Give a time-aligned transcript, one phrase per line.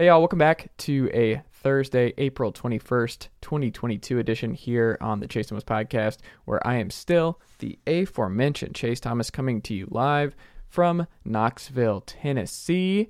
[0.00, 5.48] Hey, y'all, welcome back to a Thursday, April 21st, 2022 edition here on the Chase
[5.48, 10.36] Thomas podcast, where I am still the aforementioned Chase Thomas coming to you live
[10.68, 13.08] from Knoxville, Tennessee.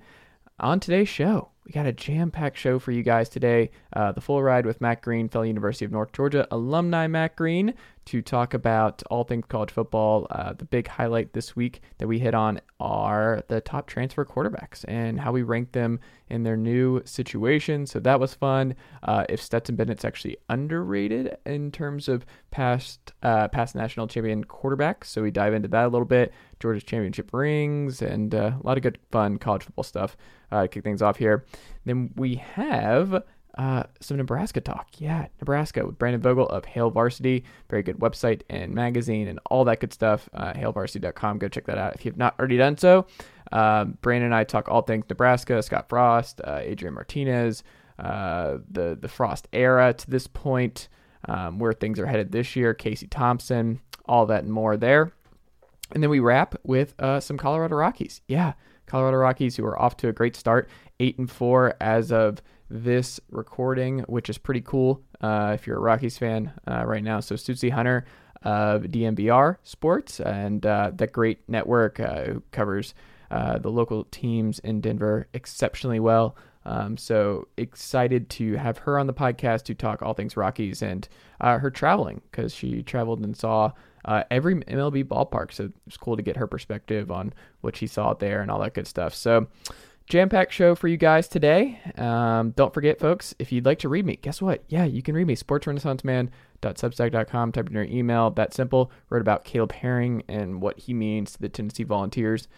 [0.61, 3.71] On today's show, we got a jam packed show for you guys today.
[3.93, 7.75] Uh, the full ride with Matt Green, fellow University of North Georgia alumni Matt Green,
[8.09, 10.27] to talk about all things college football.
[10.31, 14.83] Uh, the big highlight this week that we hit on are the top transfer quarterbacks
[14.89, 16.01] and how we rank them
[16.31, 17.85] in their new situation.
[17.85, 18.75] So that was fun.
[19.03, 25.05] Uh, if Stetson Bennett's actually underrated in terms of past uh, past national champion quarterbacks,
[25.05, 26.33] so we dive into that a little bit.
[26.61, 30.17] Georgia's championship rings and uh, a lot of good fun college football stuff
[30.51, 31.45] uh, kick things off here.
[31.85, 33.23] Then we have
[33.57, 34.89] uh, some Nebraska talk.
[34.99, 37.45] Yeah, Nebraska with Brandon Vogel of Hail Varsity.
[37.69, 40.29] Very good website and magazine and all that good stuff.
[40.33, 41.39] Uh, HailVarsity.com.
[41.39, 43.07] Go check that out if you've not already done so.
[43.51, 47.65] Um, Brandon and I talk all things Nebraska, Scott Frost, uh, Adrian Martinez,
[47.99, 50.89] uh, the, the Frost era to this point,
[51.27, 55.13] um, where things are headed this year, Casey Thompson, all that and more there.
[55.93, 58.21] And then we wrap with uh, some Colorado Rockies.
[58.29, 58.53] Yeah,
[58.87, 60.69] Colorado Rockies who are off to a great start,
[61.01, 65.81] eight and four as of this recording, which is pretty cool uh, if you're a
[65.81, 67.21] Rockies fan uh, right now.
[67.21, 68.05] So Suzie Hunter
[68.43, 72.95] of DNVR Sports and uh, that great network uh, who covers
[73.31, 76.37] uh, the local teams in Denver exceptionally well.
[76.65, 81.09] Um, so excited to have her on the podcast to talk all things Rockies and
[81.41, 83.73] uh, her traveling because she traveled and saw
[84.31, 85.53] every MLB ballpark.
[85.53, 88.75] So it's cool to get her perspective on what she saw there and all that
[88.75, 89.15] good stuff.
[89.15, 89.49] So
[90.09, 91.79] jam packed show for you guys today.
[91.97, 94.65] Um, don't forget, folks, if you'd like to read me, guess what?
[94.69, 95.37] Yeah, you can read me.
[95.37, 97.53] SportsRenaissanceMan.substack.com.
[97.53, 98.31] Type in your email.
[98.31, 98.91] That simple.
[99.11, 102.49] Wrote about Caleb Herring and what he means to the Tennessee Volunteers.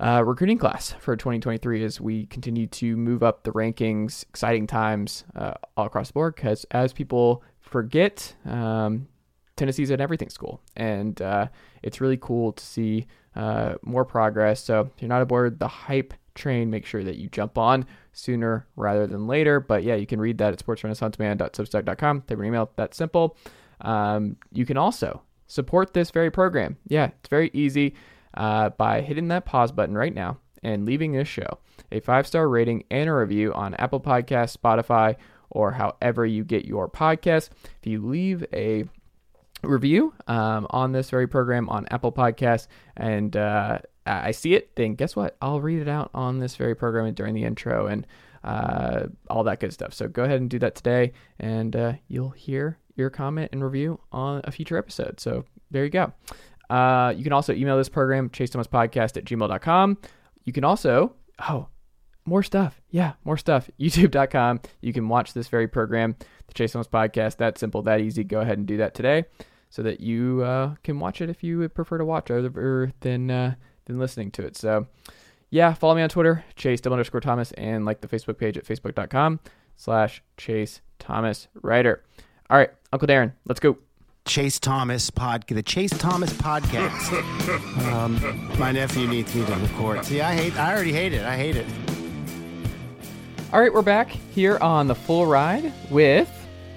[0.00, 4.24] Uh, recruiting class for 2023 as we continue to move up the rankings.
[4.24, 9.06] Exciting times uh, all across the board because as people forget, um,
[9.56, 11.48] Tennessee's an everything school, and uh,
[11.82, 13.06] it's really cool to see
[13.36, 14.62] uh, more progress.
[14.62, 18.66] So if you're not aboard the hype train, make sure that you jump on sooner
[18.76, 19.60] rather than later.
[19.60, 22.22] But yeah, you can read that at sportsrenaissanceman.substack.com.
[22.22, 22.70] Type an email.
[22.76, 23.36] That's simple.
[23.80, 26.76] Um, you can also support this very program.
[26.88, 27.94] Yeah, it's very easy
[28.34, 31.58] uh, by hitting that pause button right now and leaving this show
[31.92, 35.16] a five star rating and a review on Apple Podcasts, Spotify,
[35.50, 37.50] or however you get your podcast.
[37.80, 38.84] If you leave a
[39.66, 44.94] review um, on this very program on Apple Podcasts and uh, I see it, then
[44.94, 45.36] guess what?
[45.40, 48.06] I'll read it out on this very program during the intro and
[48.42, 49.94] uh, all that good stuff.
[49.94, 53.98] So go ahead and do that today, and uh, you'll hear your comment and review
[54.12, 55.20] on a future episode.
[55.20, 56.12] So there you go.
[56.68, 59.98] Uh, you can also email this program, chase thomas podcast at gmail.com.
[60.44, 61.14] You can also,
[61.48, 61.68] oh,
[62.26, 62.80] more stuff.
[62.90, 63.70] Yeah, more stuff.
[63.80, 64.60] YouTube.com.
[64.82, 67.38] You can watch this very program, the Chase Thomas podcast.
[67.38, 68.24] That simple, that easy.
[68.24, 69.24] Go ahead and do that today
[69.74, 73.28] so that you uh, can watch it if you would prefer to watch other than
[73.28, 74.56] uh, than listening to it.
[74.56, 74.86] So,
[75.50, 78.64] yeah, follow me on Twitter, Chase double underscore Thomas, and like the Facebook page at
[78.64, 79.40] facebook.com
[79.76, 82.04] slash Chase Thomas Writer.
[82.48, 83.76] All right, Uncle Darren, let's go.
[84.26, 87.12] Chase Thomas pod, the Chase Thomas podcast.
[87.92, 90.04] um, my nephew needs me to record.
[90.04, 90.56] See, I hate.
[90.56, 91.24] I already hate it.
[91.24, 91.66] I hate it.
[93.52, 96.30] All right, we're back here on the full ride with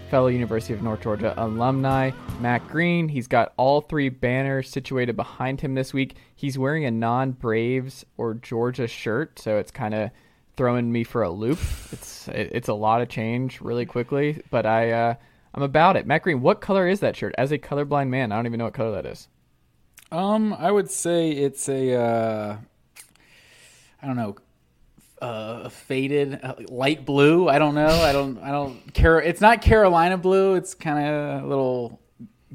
[0.10, 3.10] fellow University of North Georgia alumni, Matt Green.
[3.10, 6.16] He's got all three banners situated behind him this week.
[6.36, 10.12] He's wearing a non Braves or Georgia shirt, so it's kind of
[10.56, 11.60] throwing me for a loop.
[11.92, 15.16] It's it's a lot of change really quickly, but I uh,
[15.54, 16.08] I'm about it.
[16.08, 17.36] Matt Green, what color is that shirt?
[17.38, 19.28] As a colorblind man, I don't even know what color that is.
[20.12, 22.58] Um, I would say it's a uh,
[24.02, 24.38] I don't know,
[25.22, 27.48] uh, a faded uh, light blue.
[27.50, 27.88] I don't know.
[27.88, 28.38] I don't.
[28.40, 29.20] I don't care.
[29.22, 30.56] It's not Carolina blue.
[30.56, 32.00] It's kind of a little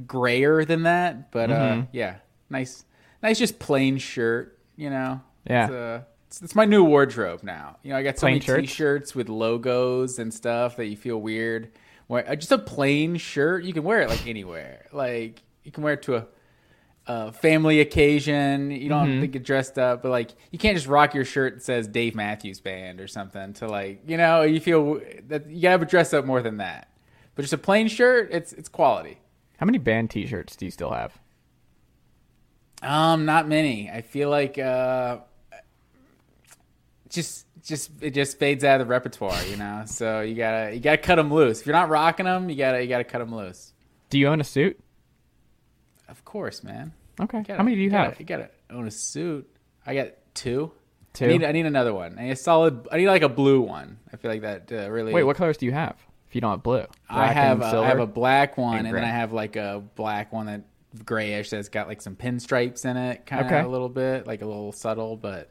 [0.06, 1.30] grayer than that.
[1.32, 1.80] But uh, Mm-hmm.
[1.92, 2.16] yeah,
[2.50, 2.84] nice,
[3.22, 4.58] nice, just plain shirt.
[4.76, 5.20] You know.
[5.48, 5.64] Yeah.
[5.64, 7.76] It's, uh, it's, it's my new wardrobe now.
[7.82, 8.68] You know, I got so Plain many shirts?
[8.68, 11.72] T-shirts with logos and stuff that you feel weird.
[12.08, 13.64] Wear uh, just a plain shirt.
[13.64, 14.86] You can wear it like anywhere.
[14.92, 16.26] Like you can wear it to a
[17.06, 18.70] uh, family occasion.
[18.70, 19.12] You don't Mm-hmm.
[19.14, 21.88] have to get dressed up, but like you can't just rock your shirt that says
[21.88, 26.12] Dave Matthews Band or something to like you know you feel that you gotta dress
[26.14, 26.88] up more than that.
[27.34, 29.18] But just a plain shirt, it's it's quality.
[29.58, 31.18] How many band T-shirts do you still have?
[32.82, 33.88] Um, not many.
[33.90, 35.18] I feel like uh,
[37.08, 39.84] just just it just fades out of the repertoire, you know.
[39.86, 41.60] So you gotta you gotta cut them loose.
[41.60, 43.72] If you're not rocking them, you gotta you gotta cut them loose.
[44.10, 44.78] Do you own a suit?
[46.12, 46.92] Of course, man.
[47.20, 47.38] Okay.
[47.38, 48.20] You gotta- How many do you gotta- have?
[48.20, 49.48] You gotta own a suit.
[49.84, 50.70] I got two.
[51.14, 51.24] Two.
[51.24, 52.16] I need, I need another one.
[52.18, 52.86] I need a solid.
[52.92, 53.98] I need like a blue one.
[54.12, 55.12] I feel like that uh, really.
[55.12, 55.96] Wait, what colors do you have?
[56.28, 57.80] If you don't have blue, I have and a.
[57.80, 59.04] I have a black one, And and, then.
[59.04, 60.62] I have like a black one that
[61.04, 63.60] grayish that's got like some pinstripes in it, kind of Okay.
[63.60, 65.50] a little bit, like a little subtle, but.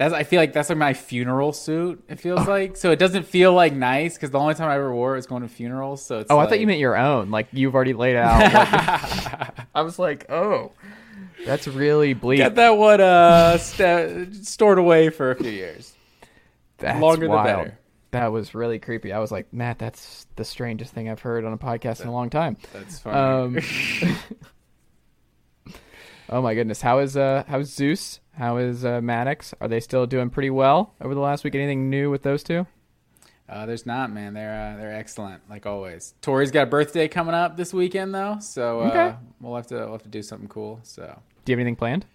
[0.00, 2.02] That's, I feel like that's like my funeral suit.
[2.08, 2.90] It feels like so.
[2.90, 5.42] It doesn't feel like nice because the only time I ever wore it was going
[5.42, 6.02] to funerals.
[6.02, 7.30] So it's Oh, I thought you meant your own.
[7.30, 8.40] Like you've already laid out.
[8.40, 10.72] like- I was like, oh,
[11.44, 12.38] that's really bleak.
[12.38, 15.92] get that one uh st- stored away for a few years.
[16.78, 17.44] That's longer the wild.
[17.46, 17.78] better.
[18.12, 19.12] That was really creepy.
[19.12, 22.12] I was like, Matt, that's the strangest thing I've heard on a podcast in a
[22.12, 22.56] long time.
[22.72, 23.58] That's funny.
[24.08, 24.16] Um,
[26.30, 28.20] oh my goodness, how is uh how's Zeus?
[28.40, 29.52] How is uh, Maddox?
[29.60, 31.54] Are they still doing pretty well over the last week?
[31.54, 32.66] Anything new with those two?
[33.46, 34.32] Uh, there's not, man.
[34.32, 36.14] They're uh, they're excellent, like always.
[36.22, 39.16] Tori's got a birthday coming up this weekend, though, so uh, Okay.
[39.42, 40.80] we'll have to we'll have to do something cool.
[40.84, 41.02] So
[41.44, 42.06] Do you have anything planned?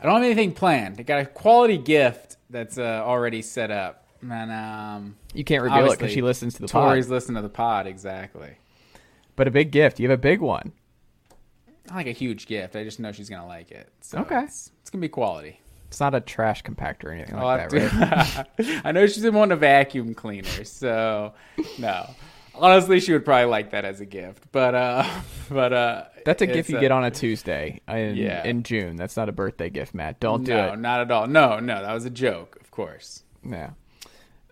[0.00, 0.96] I don't have anything planned.
[0.98, 5.92] I got a quality gift that's uh, already set up, and um, You can't reveal
[5.92, 7.12] it because she listens to the Tori's pod.
[7.12, 8.56] listening to the pod exactly.
[9.36, 10.00] But a big gift.
[10.00, 10.72] You have a big one.
[11.88, 12.76] Not like a huge gift.
[12.76, 13.90] I just know she's gonna like it.
[14.00, 14.42] So Okay.
[14.44, 15.60] it's, it's gonna be quality.
[15.88, 18.80] It's not a trash compactor or anything I'll like have that, right?
[18.84, 21.34] I know she's been wanting a vacuum cleaner, so
[21.78, 22.10] no.
[22.56, 25.04] Honestly, she would probably like that as a gift, but uh,
[25.50, 28.44] but uh, That's a gift you uh, get on a Tuesday in Yeah.
[28.44, 28.96] in June.
[28.96, 30.20] That's not a birthday gift, Matt.
[30.20, 30.78] Don't do no, it.
[30.78, 31.26] not at all.
[31.26, 33.22] No, no, that was a joke, of course.
[33.44, 33.70] Yeah.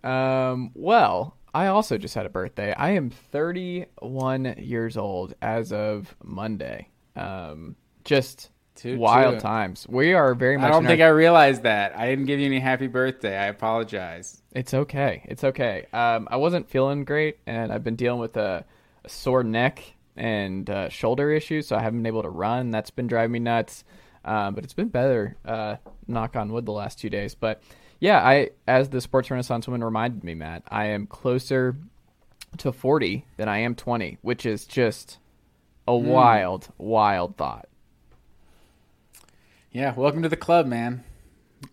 [0.05, 2.73] Um, well, I also just had a birthday.
[2.73, 6.88] I am 31 years old as of Monday.
[7.17, 9.43] Um, just Toot wild toot.
[9.43, 9.87] times.
[9.88, 10.67] We are very much.
[10.67, 11.97] I don't think our- I realized that.
[11.97, 13.37] I didn't give you any happy birthday.
[13.37, 14.43] I apologize.
[14.53, 15.23] It's okay.
[15.26, 15.87] It's okay.
[15.93, 18.64] Um, I wasn't feeling great, and I've been dealing with a,
[19.05, 19.82] a sore neck
[20.17, 22.70] and uh, shoulder issues, so I haven't been able to run.
[22.70, 23.85] That's been driving me nuts.
[24.25, 25.37] Um, but it's been better.
[25.44, 25.76] Uh,
[26.06, 27.35] knock on wood, the last two days.
[27.35, 27.62] But
[27.99, 31.76] yeah, I as the sports renaissance woman reminded me, Matt, I am closer
[32.59, 35.19] to 40 than I am 20, which is just
[35.87, 37.69] a wild, wild thought.
[39.70, 41.05] Yeah, welcome to the club, man.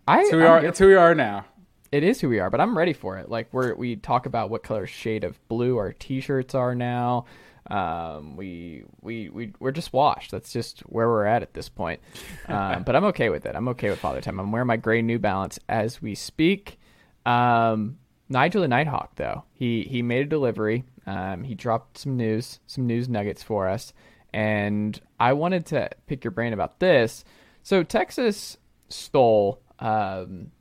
[0.07, 0.65] I, It's who we I'm are.
[0.65, 1.45] It's who we are now.
[1.91, 3.29] It is who we are, but I'm ready for it.
[3.29, 7.25] Like we're we talk about what color shade of blue our t-shirts are now.
[7.69, 10.31] Um, we we we we're just washed.
[10.31, 11.99] That's just where we're at at this point.
[12.47, 13.55] Um, but I'm okay with it.
[13.55, 14.39] I'm okay with Father Time.
[14.39, 16.79] I'm wearing my gray New Balance as we speak.
[17.23, 20.83] Um, Nigel the Nighthawk though he he made a delivery.
[21.09, 23.93] Um, he dropped some news, some news nuggets for us,
[24.31, 27.25] and I wanted to pick your brain about this.
[27.63, 28.57] So Texas
[28.89, 29.59] stole.
[29.79, 30.51] Um,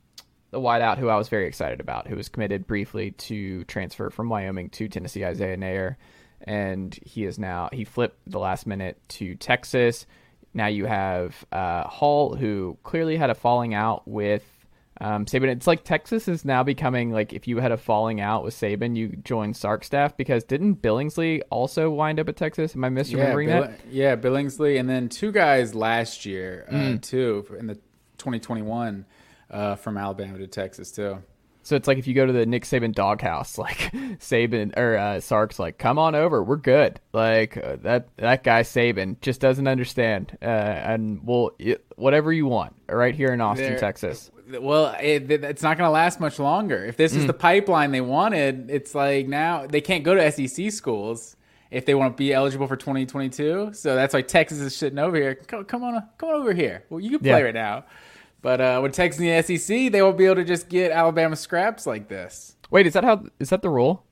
[0.51, 4.31] the wideout who I was very excited about, who was committed briefly to transfer from
[4.31, 5.97] Wyoming to Tennessee, Isaiah Neyor,
[6.41, 10.07] and he is now he flipped the last minute to Texas.
[10.55, 14.43] Now you have uh, Hall, who clearly had a falling out with
[15.01, 15.49] um, Saban.
[15.49, 18.97] It's like Texas is now becoming like if you had a falling out with Saban,
[18.97, 22.75] you join Sark staff because didn't Billingsley also wind up at Texas?
[22.75, 23.81] Am I misremembering yeah, that?
[23.91, 27.03] Yeah, Billingsley, and then two guys last year uh, Mm.
[27.03, 27.75] too in the
[28.19, 29.05] 2021
[29.51, 31.23] uh, from Alabama to Texas too.
[31.69, 33.77] So it's like if you go to the Nick Saban doghouse, like
[34.21, 36.99] Saban or uh, Sark's like, come on over, we're good.
[37.13, 42.47] Like uh, that that guy Saban just doesn't understand, uh, and we'll it, whatever you
[42.47, 44.31] want right here in Austin, Texas.
[44.51, 46.83] Well, it, it's not going to last much longer.
[46.87, 47.27] If this is Mm.
[47.27, 51.37] the pipeline they wanted, it's like now they can't go to SEC schools
[51.71, 53.73] if they want to be eligible for 2022.
[53.75, 55.35] So that's why Texas is sitting over here.
[55.35, 56.85] Come, come on, come on over here.
[56.89, 57.41] Well, you can play Yeah.
[57.41, 57.85] right now.
[58.41, 61.35] But uh, with Texas in the SEC, they won't be able to just get Alabama
[61.37, 62.57] scraps like this.
[62.71, 64.05] Wait, is that how is that the rule?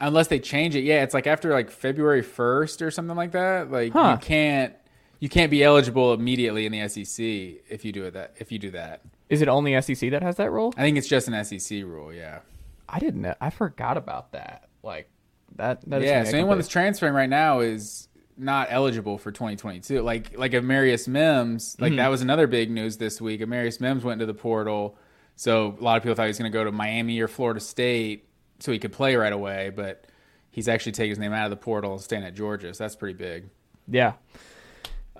[0.00, 0.80] unless they change it.
[0.84, 3.70] Yeah, it's like after like February first or something like that.
[3.70, 4.18] Like Huh.
[4.20, 4.74] you can't
[5.20, 7.24] you can't be eligible immediately in the SEC
[7.70, 9.00] if you do it that if you do that.
[9.28, 10.72] Is it only SEC that has that rule?
[10.76, 12.12] I think it's just an SEC rule.
[12.12, 12.40] Yeah.
[12.88, 13.34] I didn't know.
[13.40, 14.68] I forgot about that.
[14.82, 15.08] Like
[15.56, 15.80] that.
[15.88, 16.24] that is yeah.
[16.24, 18.05] So anyone that's transferring right now is
[18.36, 20.02] not eligible for 2022.
[20.02, 21.96] Like like Amarius Mims, like Mm-hmm.
[21.98, 23.40] that was another big news this week.
[23.40, 24.96] Amarius Mims went to the portal,
[25.36, 27.60] so a lot of people thought he was going to go to Miami or Florida
[27.60, 28.28] State
[28.58, 30.06] so he could play right away, but
[30.50, 32.72] he's actually taking his name out of the portal and staying at Georgia.
[32.74, 33.50] So that's pretty big.
[33.88, 34.14] Yeah.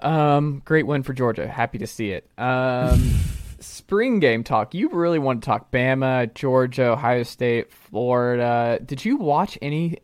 [0.01, 1.47] Um, great win for Georgia.
[1.49, 2.29] Happy to see it.
[2.39, 3.15] Um,
[3.61, 4.75] spring game talk.
[4.75, 8.79] You really want to talk Bama, Georgia, Ohio State, Florida.
[8.85, 9.99] Did you watch any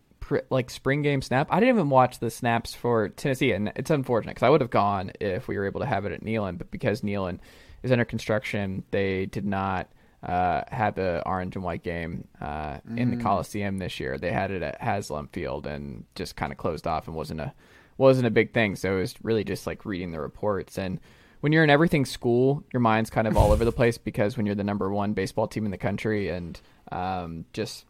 [0.50, 1.48] like spring game snap?
[1.50, 4.70] I didn't even watch the snaps for Tennessee, and it's unfortunate because I would have
[4.70, 7.38] gone if we were able to have it at Neyland, but because Neyland
[7.82, 9.88] is under construction, they did not.
[10.22, 14.18] Uh, have the orange and white game uh, in the Coliseum this year.
[14.18, 17.52] They had it at Haslam Field and just kind of closed off and wasn't a
[17.98, 18.76] wasn't a big thing.
[18.76, 20.78] So it was really just like reading the reports.
[20.78, 21.00] And
[21.40, 24.46] when you're in everything school, your mind's kind of all over the place because when
[24.46, 26.60] you're the number one baseball team in the country and
[26.90, 27.84] um, just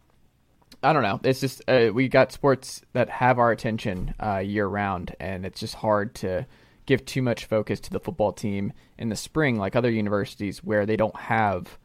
[0.83, 1.21] I don't know.
[1.23, 5.61] It's just uh, we got sports that have our attention uh, year round, and it's
[5.61, 6.47] just hard to
[6.87, 10.85] give too much focus to the football team in the spring, like other universities where
[10.85, 11.79] they don't have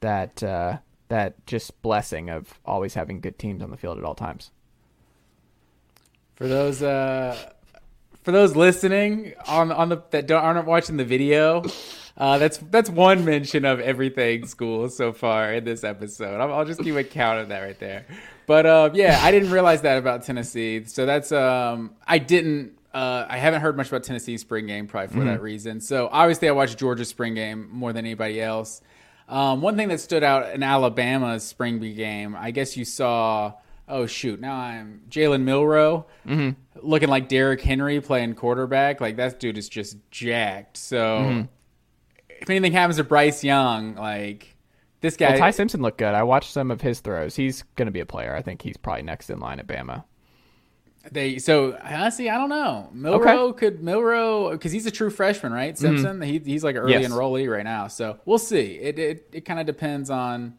[0.00, 0.78] that uh,
[1.08, 4.50] that just blessing of always having good teams on the field at all times.
[6.34, 7.36] For those uh,
[8.22, 11.62] for those listening on on the that don't, aren't watching the video,
[12.16, 16.40] uh, that's that's one mention of everything school so far in this episode.
[16.40, 18.06] I'll, I'll just keep a count of that right there.
[18.46, 20.84] But uh, yeah, I didn't realize that about Tennessee.
[20.84, 22.78] So that's um, I didn't.
[22.92, 25.28] Uh, I haven't heard much about Tennessee's spring game, probably for mm-hmm.
[25.28, 25.80] that reason.
[25.80, 28.82] So obviously, I watched Georgia's spring game more than anybody else.
[29.28, 33.54] Um, one thing that stood out in Alabama's spring game, I guess you saw.
[33.88, 34.40] Oh shoot!
[34.40, 36.50] Now I'm Jalen Milroe, mm-hmm.
[36.86, 39.00] looking like Derrick Henry playing quarterback.
[39.00, 40.76] Like that dude is just jacked.
[40.76, 41.42] So mm-hmm.
[42.42, 44.56] If anything happens to Bryce Young, like
[45.00, 46.14] this guy, well, Ty Simpson looked good.
[46.14, 47.36] I watched some of his throws.
[47.36, 48.34] He's going to be a player.
[48.34, 50.04] I think he's probably next in line at Bama.
[51.10, 52.88] They so honestly, I don't know.
[52.92, 53.58] Milroe okay.
[53.58, 55.74] could Milroe because he's a true freshman, right?
[55.74, 55.80] Mm-hmm.
[55.80, 56.22] Simpson, mm-hmm.
[56.22, 57.10] he, he's like an early yes.
[57.10, 57.88] enrollee right now.
[57.88, 58.78] So we'll see.
[58.78, 60.54] It it, it kind of depends on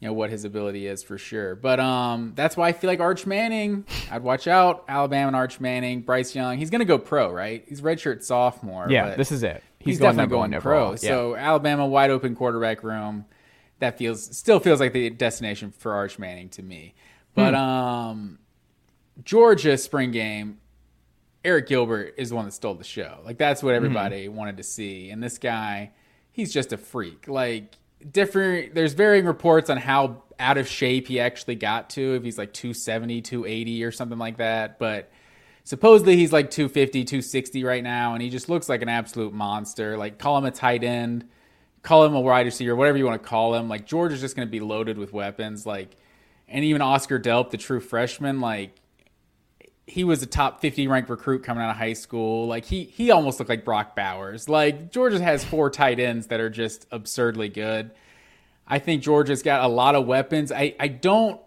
[0.00, 1.54] you know what his ability is for sure.
[1.54, 3.84] But um, that's why I feel like Arch Manning.
[4.10, 6.56] I'd watch out Alabama and Arch Manning, Bryce Young.
[6.56, 7.62] He's gonna go pro, right?
[7.68, 8.86] He's redshirt sophomore.
[8.88, 9.62] Yeah, this is it.
[9.82, 10.90] He's, he's going definitely going pro.
[10.90, 10.96] Yeah.
[10.96, 13.26] So Alabama wide open quarterback room
[13.78, 16.94] that feels still feels like the destination for Arch Manning to me.
[17.34, 17.60] But hmm.
[17.60, 18.38] um,
[19.24, 20.58] Georgia spring game,
[21.44, 23.18] Arik Gilbert is the one that stole the show.
[23.24, 23.76] Like that's what hmm.
[23.76, 24.36] everybody mm-hmm.
[24.36, 25.10] wanted to see.
[25.10, 25.90] And this guy,
[26.30, 27.26] he's just a freak.
[27.26, 27.76] Like
[28.10, 32.38] different there's varying reports on how out of shape he actually got to if he's
[32.38, 35.10] like 270, 280 or something like that, but
[35.64, 39.96] supposedly he's like 250, 260 right now and he just looks like an absolute monster.
[39.96, 41.26] Like call him a tight end
[41.82, 43.68] call him a wide receiver, whatever you want to call him.
[43.68, 45.66] Like Georgia's just going to be loaded with weapons.
[45.66, 45.96] Like,
[46.48, 48.76] and even Oscar Delp, the true freshman, like
[49.86, 52.46] he was a top 50 ranked recruit coming out of high school.
[52.46, 54.48] Like he he almost looked like Brock Bowers.
[54.48, 57.90] Like Georgia has four tight ends that are just absurdly good.
[58.66, 60.52] I think Georgia's got a lot of weapons.
[60.52, 61.40] I I don't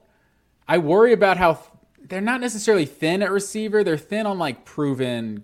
[0.68, 1.60] I worry about how
[2.08, 3.84] they're not necessarily thin at receiver.
[3.84, 5.44] They're thin on like proven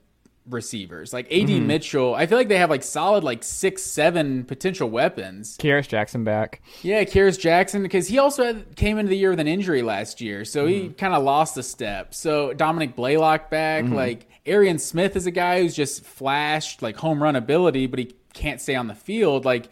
[0.49, 1.13] receivers.
[1.13, 1.67] Like AD mm-hmm.
[1.67, 5.57] Mitchell, I feel like they have like solid like six, seven potential weapons.
[5.57, 6.61] Kearis Jackson back.
[6.81, 10.21] Yeah, Kearis Jackson because he also had, came into the year with an injury last
[10.21, 10.87] year, so mm-hmm.
[10.87, 12.13] he kind of lost a step.
[12.13, 13.95] So Dominic Blaylock back, mm-hmm.
[13.95, 18.15] like Arian Smith is a guy who's just flashed like home run ability, but he
[18.33, 19.45] can't stay on the field.
[19.45, 19.69] Like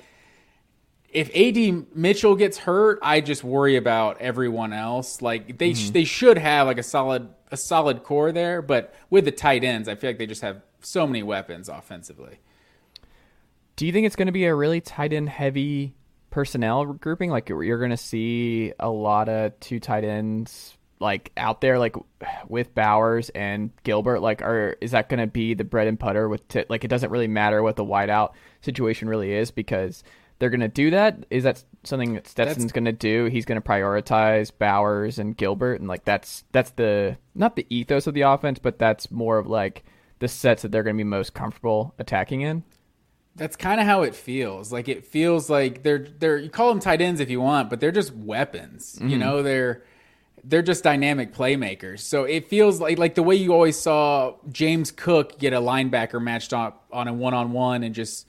[1.11, 5.21] if AD Mitchell gets hurt, I just worry about everyone else.
[5.21, 5.93] Like they mm-hmm.
[5.93, 9.87] they should have like a solid a solid core there, but with the tight ends,
[9.87, 12.39] I feel like they just have so many weapons offensively.
[13.75, 15.95] Do you think it's going to be a really tight end heavy
[16.29, 17.31] personnel grouping?
[17.31, 21.95] Like you're going to see a lot of two tight ends like out there, like
[22.47, 24.19] with Bowers and Gilbert.
[24.19, 26.89] Like, are is that going to be the bread and butter with t- like it
[26.89, 30.03] doesn't really matter what the wideout situation really is because
[30.39, 31.25] they're going to do that?
[31.29, 33.25] Is that something that Stetson's going to do?
[33.25, 38.07] He's going to prioritize Bowers and Gilbert, and like that's that's the not the ethos
[38.07, 39.83] of the offense, but that's more of like
[40.19, 42.63] the sets that they're going to be most comfortable attacking in.
[43.35, 44.71] That's kind of how it feels.
[44.71, 47.79] Like it feels like they're they're you call them tight ends if you want, but
[47.79, 48.95] they're just weapons.
[48.95, 49.09] Mm-hmm.
[49.09, 49.83] You know, they're
[50.43, 51.99] they're just dynamic playmakers.
[51.99, 56.21] So it feels like like the way you always saw James Cook get a linebacker
[56.21, 58.27] matched up on a one on one and just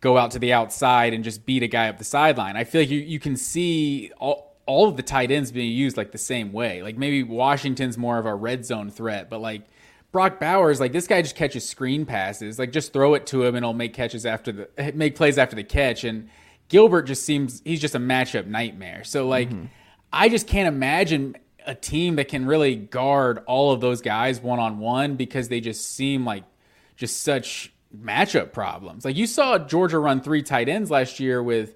[0.00, 2.56] go out to the outside and just beat a guy up the sideline.
[2.56, 5.96] I feel like you, you can see all, all of the tight ends being used
[5.96, 6.82] like the same way.
[6.82, 9.62] Like maybe Washington's more of a red zone threat, but like
[10.12, 12.58] Brock Bowers, like this guy just catches screen passes.
[12.58, 15.56] Like just throw it to him and he'll make catches after the make plays after
[15.56, 16.04] the catch.
[16.04, 16.28] And
[16.68, 19.04] Gilbert just seems he's just a matchup nightmare.
[19.04, 19.66] So like mm-hmm.
[20.12, 21.36] I just can't imagine
[21.66, 25.60] a team that can really guard all of those guys one on one because they
[25.60, 26.44] just seem like
[26.96, 27.72] just such
[28.02, 29.04] matchup problems.
[29.04, 31.74] Like you saw Georgia run three tight ends last year with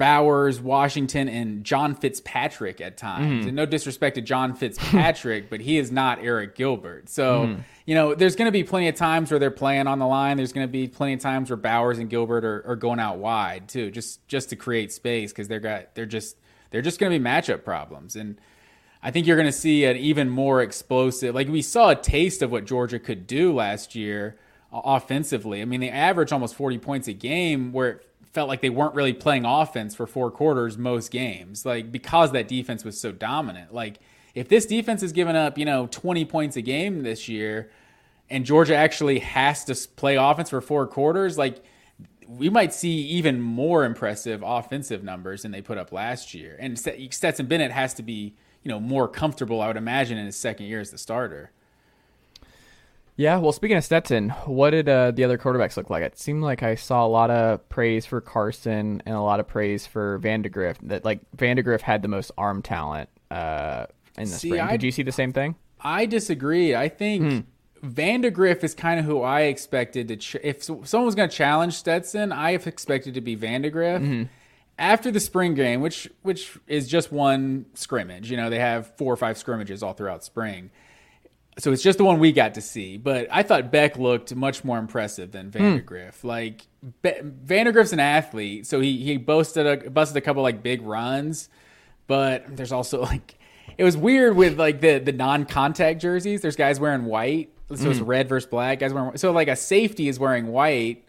[0.00, 3.40] Bowers, Washington, and John Fitzpatrick at times.
[3.40, 3.48] Mm-hmm.
[3.48, 7.10] And no disrespect to John Fitzpatrick, but he is not Arik Gilbert.
[7.10, 7.60] So, mm-hmm.
[7.84, 10.38] you know, there's going to be plenty of times where they're playing on the line.
[10.38, 13.18] There's going to be plenty of times where Bowers and Gilbert are, are going out
[13.18, 16.38] wide too, just just to create space because they're got they're just
[16.70, 18.16] they're just going to be matchup problems.
[18.16, 18.40] And
[19.02, 21.34] I think you're going to see an even more explosive.
[21.34, 24.38] Like we saw a taste of what Georgia could do last year
[24.72, 25.62] offensively.
[25.62, 28.94] I mean, they averaged almost 40 points a game where it felt like they weren't
[28.94, 33.74] really playing offense for four quarters most games, like because that defense was so dominant.
[33.74, 33.98] Like,
[34.34, 37.70] if this defense is giving up, you know, 20 points a game this year
[38.30, 41.64] and Georgia actually has to play offense for four quarters, like
[42.28, 46.56] we might see even more impressive offensive numbers than they put up last year.
[46.60, 50.36] And Stetson Bennett has to be, you know, more comfortable, I would imagine, in his
[50.36, 51.50] second year as the starter.
[53.20, 56.02] Yeah, well, speaking of Stetson, what did uh, the other quarterbacks look like?
[56.02, 59.46] It seemed like I saw a lot of praise for Carson and a lot of
[59.46, 60.76] praise for Vandagriff.
[60.84, 63.84] That like Vandagriff had the most arm talent uh,
[64.16, 64.66] in the see, spring.
[64.68, 65.54] Did you see the same thing?
[65.82, 66.74] I disagree.
[66.74, 67.44] I think mm.
[67.84, 70.16] Vandagriff is kind of who I expected to.
[70.16, 74.00] Ch- if someone was going to challenge Stetson, I have expected to be Vandagriff.
[74.00, 74.22] Mm-hmm.
[74.78, 79.12] After the spring game, which which is just one scrimmage, you know, they have four
[79.12, 80.70] or five scrimmages all throughout spring
[81.58, 82.96] so it's just the one we got to see.
[82.96, 85.58] But I thought Beck looked much more impressive than hmm.
[85.58, 86.24] Vandagriff.
[86.24, 86.62] Like
[87.02, 91.48] Be- Vandagriff's an athlete, so he he boasted a busted a couple like big runs,
[92.06, 93.36] but there's also like
[93.76, 96.40] it was weird with like the the non-contact jerseys.
[96.40, 98.04] There's guys wearing white, so it's hmm.
[98.04, 98.78] red versus black.
[98.78, 101.04] Guys wearing so like a safety is wearing white,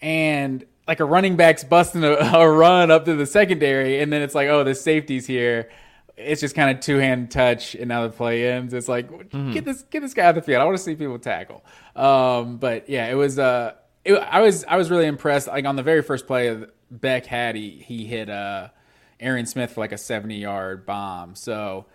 [0.00, 4.22] and like a running back's busting a, a run up to the secondary, and then
[4.22, 5.68] it's like, oh, the safety's here
[6.16, 8.72] it's just kind of two hand touch, and now the play ends.
[8.72, 9.52] It's like mm-hmm.
[9.52, 10.62] get this get this guy out the field.
[10.62, 11.64] I want to see people tackle.
[11.94, 13.38] Um, but yeah, it was.
[13.38, 15.48] Uh, it, I was I was really impressed.
[15.48, 18.68] Like on the very first play Beck had, he he hit uh,
[19.20, 21.34] Arian Smith for like a seventy yard bomb.
[21.34, 21.86] So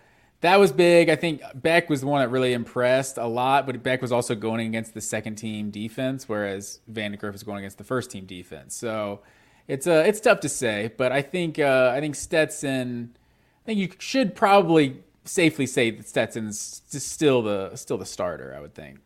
[0.42, 1.08] that was big.
[1.08, 4.34] I think Beck was the one that really impressed a lot, but Beck was also
[4.34, 8.74] going against the second team defense, whereas Vandagriff was going against the first team defense.
[8.74, 9.22] So
[9.66, 13.16] it's uh it's tough to say, but I think uh, I think Stetson
[13.62, 18.54] I think you should probably safely say that Stetson's still the still the starter.
[18.56, 18.98] I would think.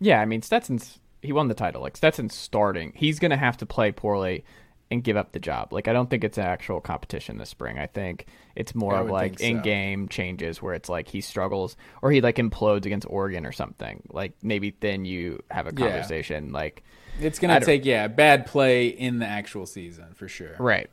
[0.00, 1.82] Yeah, I mean Stetson's he won the title.
[1.82, 2.92] Like Stetson's starting.
[2.94, 4.44] He's gonna have to play poorly
[4.90, 5.72] and give up the job.
[5.72, 7.78] Like I don't think it's an actual competition this spring.
[7.78, 12.10] I think it's more of like in game changes where it's like he struggles or
[12.10, 14.02] he like implodes against Oregon or something.
[14.10, 16.46] Like maybe then you have a conversation.
[16.46, 16.52] Yeah.
[16.52, 16.82] Like
[17.20, 20.56] it's gonna take yeah bad play in the actual season for sure.
[20.58, 20.88] Right.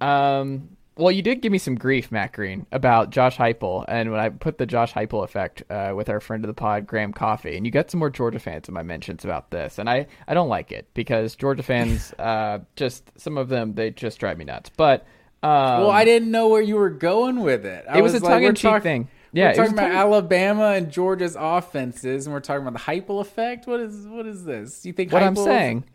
[0.00, 4.20] Um well, you did give me some grief, Matt Green, about Josh Heupel, and when
[4.20, 7.56] I put the Josh Heupel effect uh, with our friend of the pod, Graham Coffee,
[7.56, 10.34] and you got some more Georgia fans in my mentions about this, and I, I
[10.34, 14.44] don't like it because Georgia fans, uh, just some of them, they just drive me
[14.44, 14.70] nuts.
[14.76, 15.06] But
[15.42, 17.86] um, well, I didn't know where you were going with it.
[17.88, 19.08] I it was, was a tongue in cheek thing.
[19.32, 23.66] Yeah, we're talking about Alabama and Georgia's offenses, and we're talking about the Heupel effect.
[23.66, 24.84] What is what is this?
[24.84, 25.84] You think what I'm saying?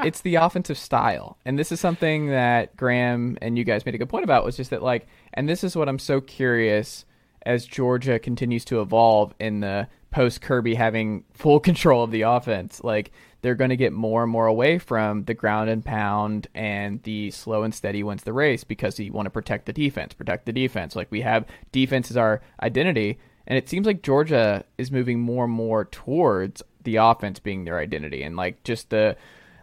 [0.00, 3.98] it's the offensive style, and this is something that Graham and you guys made a
[3.98, 4.44] good point about.
[4.44, 7.04] Was just that like, and this is what I'm so curious
[7.44, 12.82] as Georgia continues to evolve in the post Kirby having full control of the offense.
[12.82, 17.02] Like they're going to get more and more away from the ground and pound and
[17.02, 20.46] the slow and steady wins the race because you want to protect the defense, protect
[20.46, 20.96] the defense.
[20.96, 25.44] Like we have defense as our identity, and it seems like Georgia is moving more
[25.44, 29.16] and more towards the offense being their identity, and like just the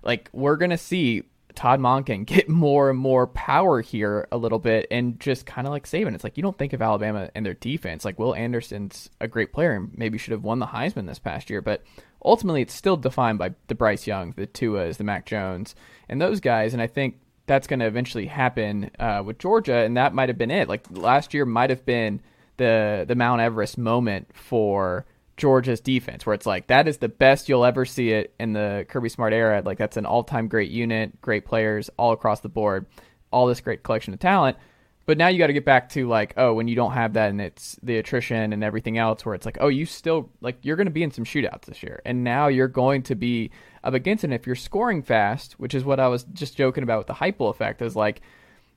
[0.04, 1.24] like we're going to see
[1.56, 5.72] Todd Monken get more and more power here a little bit and just kind of
[5.72, 6.14] like saving.
[6.14, 8.06] It's like you don't think of Alabama and their defense.
[8.06, 11.50] Like Will Anderson's a great player and maybe should have won the Heisman this past
[11.50, 11.84] year, but
[12.24, 15.76] ultimately it's still defined by the Bryce Young, the Tuas, the Mac Jones,
[16.10, 16.74] and those guys.
[16.74, 20.38] And I think that's going to eventually happen uh, with Georgia, and that might have
[20.38, 20.70] been it.
[20.70, 22.22] Like last year might have been
[22.58, 25.06] the the Mount Everest moment for
[25.38, 28.86] Georgia's defense, where it's like that is the best you'll ever see it in the
[28.88, 29.62] Kirby Smart era.
[29.66, 32.86] Like that's an all time great unit, great players all across the board,
[33.32, 34.58] all this great collection of talent.
[35.06, 37.30] But now you got to get back to like, oh, when you don't have that
[37.30, 40.78] and it's the attrition and everything else, where it's like, oh, you still like you're
[40.78, 43.52] going to be in some shootouts this year, and now you're going to be
[43.84, 44.28] up against it.
[44.28, 47.14] And if you're scoring fast, which is what I was just joking about with the
[47.16, 48.22] Heupel effect, is like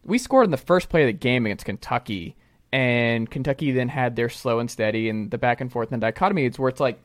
[0.04, 2.34] we scored in the first play of the game against Kentucky,
[2.72, 6.44] and Kentucky then had their slow and steady and the back and forth and dichotomy.
[6.44, 6.98] It's where it's like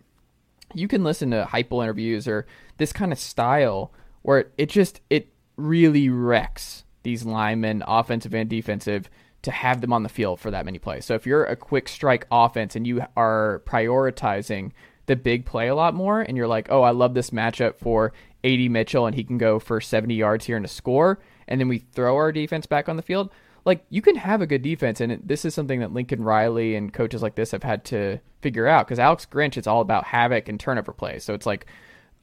[0.74, 3.92] you can listen to Heupel interviews or this kind of style
[4.24, 9.10] where it just it really wrecks these linemen, offensive and defensive,
[9.42, 11.06] to have them on the field for that many plays.
[11.06, 14.72] So if you're a quick strike offense and you are prioritizing
[15.08, 18.14] the big play a lot more, and you're like, oh, I love this matchup for
[18.44, 21.68] AD Mitchell and he can go for 70 yards here and a score, and then
[21.68, 23.32] we throw our defense back on the field.
[23.66, 26.94] Like you can have a good defense, and this is something that Lincoln Riley and
[26.94, 28.88] coaches like this have had to figure out.
[28.88, 31.24] Because Alex Grinch, it's all about havoc and turnover plays.
[31.24, 31.66] So it's like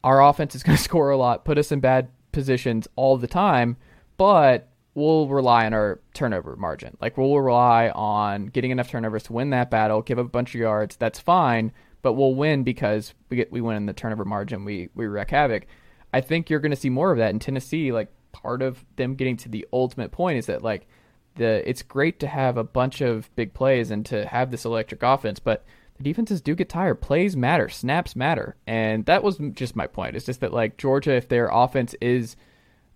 [0.03, 3.27] our offense is going to score a lot, put us in bad positions all the
[3.27, 3.77] time,
[4.18, 6.96] but we'll rely on our turnover margin.
[7.00, 10.54] Like we'll rely on getting enough turnovers to win that battle, give up a bunch
[10.54, 10.96] of yards.
[10.96, 14.64] That's fine, but we'll win because we get we win in the turnover margin.
[14.64, 15.66] We we wreak havoc.
[16.12, 17.92] I think you're going to see more of that in Tennessee.
[17.92, 20.87] Like part of them getting to the ultimate point is that like
[21.37, 25.02] the it's great to have a bunch of big plays and to have this electric
[25.02, 25.64] offense, but
[25.96, 26.96] the defenses do get tired.
[26.96, 30.16] Plays matter, snaps matter, and that was just my point.
[30.16, 32.37] It's just that like Georgia, if their offense is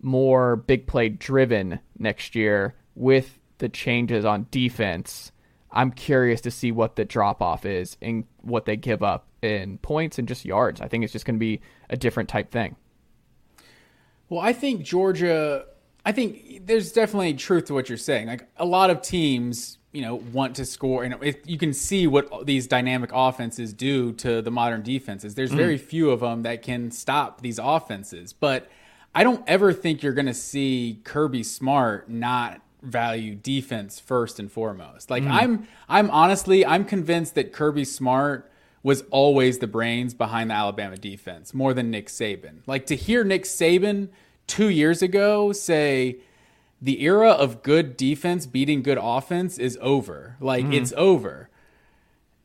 [0.02, 5.32] more big play driven next year with the changes on defense.
[5.70, 9.78] I'm curious to see what the drop off is and what they give up in
[9.78, 10.80] points and just yards.
[10.80, 12.76] I think it's just going to be a different type thing.
[14.28, 15.66] Well, I think Georgia.
[16.04, 18.26] I think there's definitely truth to what you're saying.
[18.26, 22.08] Like a lot of teams, you know, want to score, and it, you can see
[22.08, 25.36] what these dynamic offenses do to the modern defenses.
[25.36, 25.56] There's mm.
[25.58, 28.68] very few of them that can stop these offenses, but
[29.14, 34.50] I don't ever think you're going to see Kirby Smart not value defense first and
[34.50, 35.10] foremost.
[35.10, 35.30] Like mm.
[35.30, 38.50] I'm I'm honestly I'm convinced that Kirby Smart
[38.82, 42.58] was always the brains behind the Alabama defense more than Nick Saban.
[42.66, 44.08] Like to hear Nick Saban
[44.48, 46.16] 2 years ago say
[46.80, 50.36] the era of good defense beating good offense is over.
[50.40, 50.74] Like mm.
[50.74, 51.48] it's over.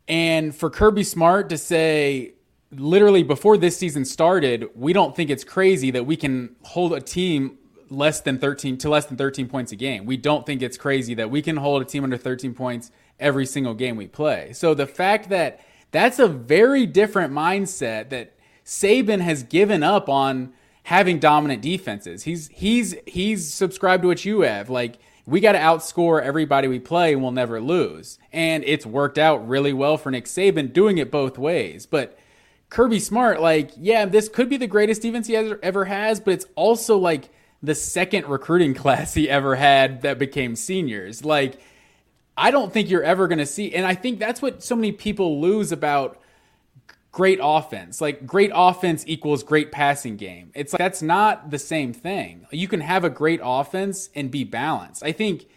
[0.07, 2.33] And for Kirby Smart to say
[2.71, 7.01] literally before this season started, we don't think it's crazy that we can hold a
[7.01, 7.57] team
[7.89, 10.05] less than 13 to less than 13 points a game.
[10.05, 13.45] We don't think it's crazy that we can hold a team under 13 points every
[13.45, 14.51] single game we play.
[14.53, 18.33] So the fact that that's a very different mindset that
[18.65, 20.53] Saban has given up on
[20.83, 22.23] having dominant defenses.
[22.23, 24.69] He's he's he's subscribed to what you have.
[24.69, 28.19] Like we got to outscore everybody we play and we'll never lose.
[28.31, 31.85] And it's worked out really well for Nick Saban doing it both ways.
[31.85, 32.17] But
[32.69, 36.33] Kirby Smart, like, yeah, this could be the greatest defense he ever, ever has, but
[36.33, 37.29] it's also like
[37.63, 41.23] the second recruiting class he ever had that became seniors.
[41.23, 41.59] Like,
[42.35, 44.91] I don't think you're ever going to see, and I think that's what so many
[44.91, 46.21] people lose about
[47.11, 47.99] great offense.
[47.99, 50.51] Like, great offense equals great passing game.
[50.53, 52.45] It's like that's not the same thing.
[52.51, 55.03] You can have a great offense and be balanced.
[55.03, 55.47] I think,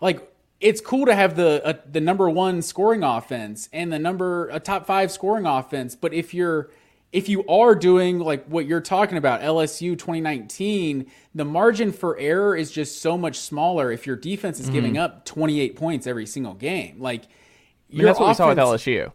[0.00, 4.48] like, it's cool to have the uh, the number one scoring offense and the number
[4.48, 6.70] a top five scoring offense, but if you're
[7.12, 12.56] if you are doing like what you're talking about, LSU 2019, the margin for error
[12.56, 16.54] is just so much smaller if your defense is giving up 28 points every single
[16.54, 17.00] game.
[17.00, 19.12] Like I mean, that's what we saw with LSU.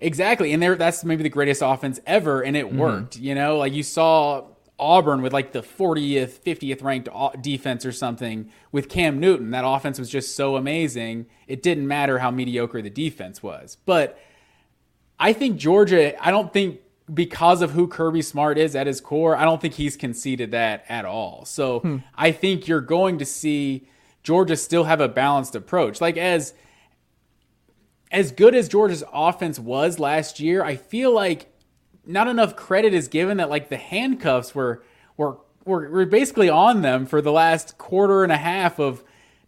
[0.00, 0.52] Exactly.
[0.52, 2.74] And there that's maybe the greatest offense ever and Mm-hmm.
[2.74, 3.56] it worked, you know?
[3.58, 4.44] Like you saw
[4.78, 7.08] Auburn with like the 40th, 50th ranked
[7.42, 9.50] defense or something with Cam Newton.
[9.52, 11.26] That offense was just so amazing.
[11.46, 13.76] It didn't matter how mediocre the defense was.
[13.86, 14.18] But
[15.18, 16.80] I think Georgia, I don't think
[17.12, 20.84] because of who Kirby Smart is at his core, I don't think he's conceded that
[20.88, 21.44] at all.
[21.44, 21.98] So hmm.
[22.14, 23.86] I think you're going to see
[24.22, 26.00] Georgia still have a balanced approach.
[26.00, 26.54] Like as
[28.10, 31.52] as good as Georgia's offense was last year, I feel like
[32.06, 34.82] not enough credit is given that like the handcuffs were
[35.16, 39.02] were were, were basically on them for the last quarter and a half of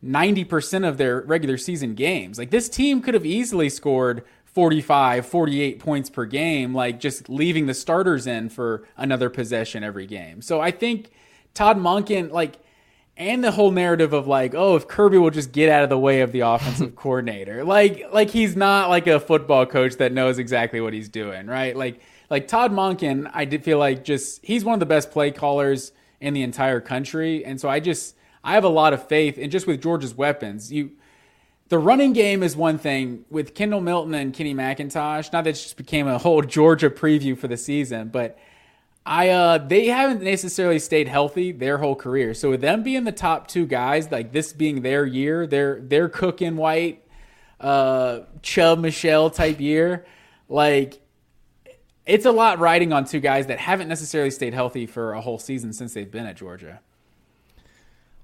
[0.04, 2.38] 90% of their regular season games.
[2.38, 7.66] Like this team could have easily scored 45, 48 points per game like just leaving
[7.66, 10.40] the starters in for another possession every game.
[10.40, 11.10] So I think
[11.52, 12.56] Todd Monken like
[13.16, 15.98] and the whole narrative of like, oh, if Kirby will just get out of the
[15.98, 20.38] way of the offensive coordinator, like, like he's not like a football coach that knows
[20.38, 21.74] exactly what he's doing, right?
[21.74, 25.30] Like, like Todd Monken, I did feel like just he's one of the best play
[25.30, 29.38] callers in the entire country, and so I just I have a lot of faith,
[29.38, 30.92] and just with Georgia's weapons, you.
[31.68, 35.32] The running game is one thing with Kendall Milton and Kenny McIntosh.
[35.32, 38.38] Not that it just became a whole Georgia preview for the season, but
[39.06, 42.34] I uh they haven't necessarily stayed healthy their whole career.
[42.34, 46.08] So with them being the top two guys, like this being their year, their their
[46.08, 47.04] cooking white,
[47.60, 50.04] uh Chubb Michel type year,
[50.48, 51.00] like
[52.06, 55.38] it's a lot riding on two guys that haven't necessarily stayed healthy for a whole
[55.38, 56.80] season since they've been at Georgia.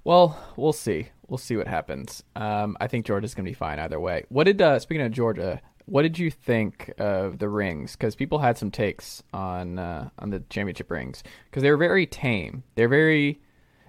[0.04, 1.08] Well, we'll see.
[1.28, 2.22] We'll see what happens.
[2.36, 4.24] Um, I think Georgia's going to be fine either way.
[4.28, 5.60] What did uh, speaking of Georgia?
[5.86, 7.92] What did you think of the rings?
[7.92, 12.06] Because people had some takes on uh, on the championship rings because they were very
[12.06, 12.62] tame.
[12.74, 13.40] They're very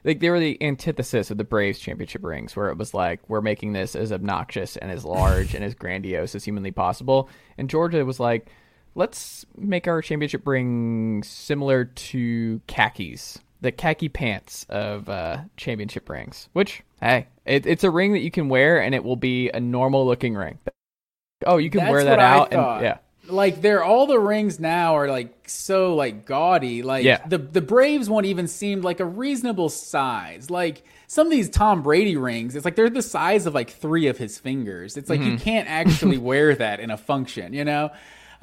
[0.04, 3.42] like they were the antithesis of the Braves championship rings, where it was like we're
[3.42, 7.30] making this as obnoxious and as large and as grandiose as humanly possible.
[7.58, 8.50] And Georgia was like,
[8.96, 16.50] let's make our championship ring similar to khakis, the khaki pants of uh, championship rings.
[16.54, 19.60] Which, hey, it, it's a ring that you can wear and it will be a
[19.60, 20.60] normal looking ring.
[21.46, 24.96] Oh, you can That's wear that out, and yeah, Like they're all the rings now
[24.96, 26.84] are like so like gaudy.
[26.84, 27.26] Like Yeah.
[27.28, 30.50] the the Braves one even seemed like a reasonable size.
[30.50, 34.08] Like some of these Tom Brady rings, it's like they're the size of like three
[34.08, 34.96] of his fingers.
[34.96, 35.32] It's like Mm-hmm.
[35.32, 37.92] you can't actually wear that in a function, you know?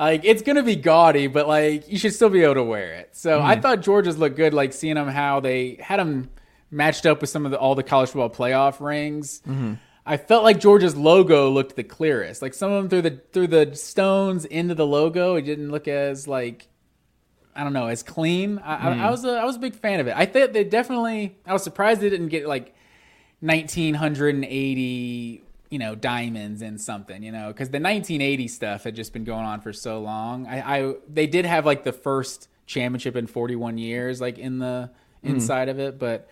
[0.00, 3.10] Like it's gonna be gaudy, but like you should still be able to wear it.
[3.12, 3.46] So Mm-hmm.
[3.46, 6.30] I thought Georgia's looked good, like seeing them how they had them
[6.70, 9.42] matched up with some of the all the college football playoff rings.
[9.46, 9.74] Mm-hmm.
[10.06, 12.40] I felt like Georgia's logo looked the clearest.
[12.40, 15.86] Like some of them through the through the stones into the logo, it didn't look
[15.86, 16.66] as like
[17.54, 18.58] I don't know as clean.
[18.60, 20.14] I, I, I was a, I was a big fan of it.
[20.16, 21.36] I thought they definitely.
[21.44, 22.74] I was surprised they didn't get like
[23.40, 29.24] 1980 you know diamonds in something you know because the 1980 stuff had just been
[29.24, 30.46] going on for so long.
[30.46, 34.90] I, I they did have like the first championship in 41 years like in the
[35.22, 36.28] inside of it but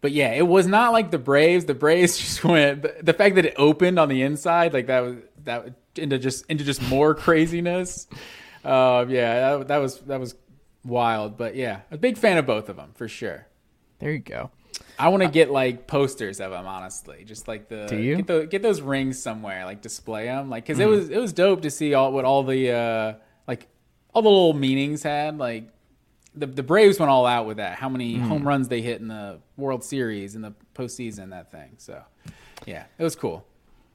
[0.00, 1.64] but yeah it was not like the braves.
[1.64, 5.00] The braves just went the, the fact that it opened on the inside like that
[5.00, 8.08] was that into just into just more craziness.
[8.64, 10.34] Uh, yeah that, that was that was
[10.84, 13.46] wild but yeah a big fan of both of them for sure.
[14.00, 14.50] There you go.
[14.98, 17.24] I want to get like posters of them, honestly.
[17.24, 18.16] Just like the Do you?
[18.16, 21.32] get, the, get those rings somewhere, like display them, like because it was it was
[21.32, 23.14] dope to see all what all the uh
[23.46, 23.66] like
[24.14, 25.38] all the little meanings had.
[25.38, 25.68] Like
[26.34, 27.78] the the Braves went all out with that.
[27.78, 31.74] How many home runs they hit in the World Series in the postseason, that thing.
[31.78, 32.02] So
[32.66, 33.44] yeah, it was cool.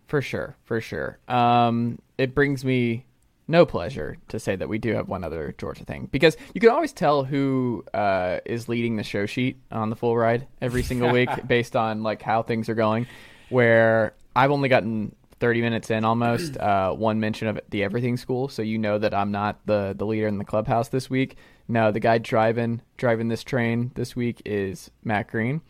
[0.07, 1.19] For sure, for sure.
[1.27, 3.05] Um, it brings me
[3.47, 6.69] no pleasure to say that we do have one other Georgia thing because you can
[6.69, 11.11] always tell who uh, is leading the show sheet on the full ride every single
[11.11, 13.07] week based on like how things are going.
[13.49, 18.49] Where I've only gotten 30 minutes in almost uh, one mention of the everything school,
[18.49, 21.37] so you know that I'm not the the leader in the clubhouse this week.
[21.67, 25.61] No, the guy driving driving this train this week is Matt Green.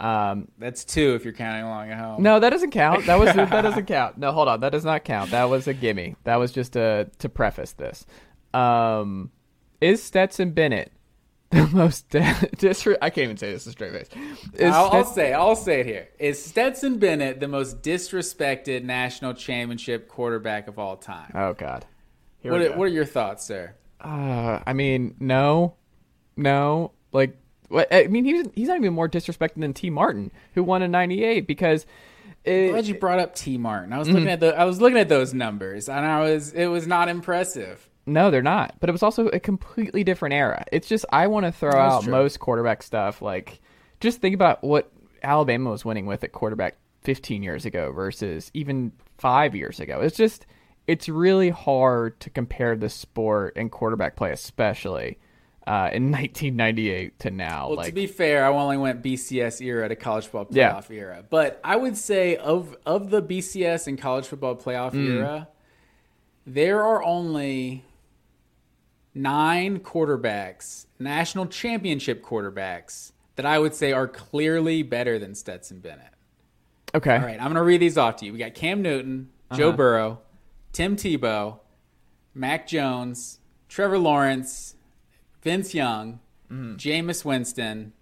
[0.00, 2.22] Um, That's two if you're counting along at home.
[2.22, 3.06] no, that doesn't count.
[3.06, 4.16] That was that doesn't count.
[4.18, 5.30] No, hold on, that does not count.
[5.32, 6.16] That was a gimme.
[6.24, 8.06] That was just to to preface this.
[8.54, 9.30] Um,
[9.80, 10.92] is Stetson Bennett
[11.50, 14.08] the most disre- I can't even say this a straight face.
[14.54, 16.08] Is I'll, I'll Stet- say, I'll say it here.
[16.18, 21.32] Is Stetson Bennett the most disrespected national championship quarterback of all time?
[21.34, 21.84] oh God.
[22.38, 22.76] Here What are, go.
[22.76, 23.74] what are your thoughts, sir?
[24.00, 25.74] Uh, I mean, no,
[26.36, 26.92] no.
[27.12, 27.36] Like?
[27.72, 31.46] I mean, he's he's not even more disrespected than Tee Martin, who won in '98,
[31.46, 31.86] because.
[32.42, 33.92] It, Glad you brought up Tee Martin.
[33.92, 34.30] I was looking mm-hmm.
[34.30, 37.86] at the I was looking at those numbers, and I was it was not impressive.
[38.06, 38.76] No, they're not.
[38.80, 40.64] But it was also a completely different era.
[40.72, 42.12] It's just I want to throw That's out true.
[42.12, 43.20] most quarterback stuff.
[43.20, 43.60] Like,
[44.00, 44.90] just think about what
[45.22, 50.00] Alabama was winning with at quarterback 15 years ago versus even five years ago.
[50.00, 50.46] It's just
[50.86, 55.18] it's really hard to compare the sport and quarterback play, especially
[55.70, 57.68] uh, in 1998 to now.
[57.68, 60.72] Well, like, to be fair, I only went BCS era to college football Yeah.
[60.72, 65.08] playoff era, but I would say of of the BCS and college football playoff Mm.
[65.16, 65.48] era,
[66.46, 67.84] there are only
[69.14, 76.06] nine quarterbacks, national championship quarterbacks, that I would say are clearly better than Stetson Bennett.
[76.94, 78.32] okay, All right, I'm going to read these off to you.
[78.32, 79.58] We got Cam Newton, Uh-huh.
[79.58, 80.18] Joe Burrow,
[80.72, 81.58] Tim Tebow,
[82.34, 84.74] Mac Jones, Trevor Lawrence,
[85.42, 86.76] Vince Young, Mm-hmm.
[86.76, 87.92] Jameis Winston,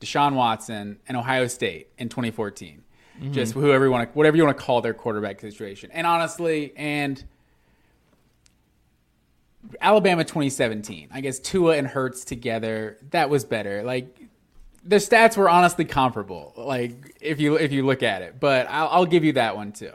[0.00, 2.82] Deshaun Watson, and Ohio State in 2014.
[3.20, 3.32] Mm-hmm.
[3.32, 5.90] Just whoever you want to, whatever you want to call their quarterback situation.
[5.92, 7.22] And honestly, and
[9.80, 11.08] Alabama 2017.
[11.12, 13.82] I guess Tua and Hurts together, that was better.
[13.82, 14.18] Like
[14.82, 16.52] their stats were honestly comparable.
[16.56, 19.72] Like if you if you look at it, but I'll, I'll give you that one
[19.72, 19.92] too,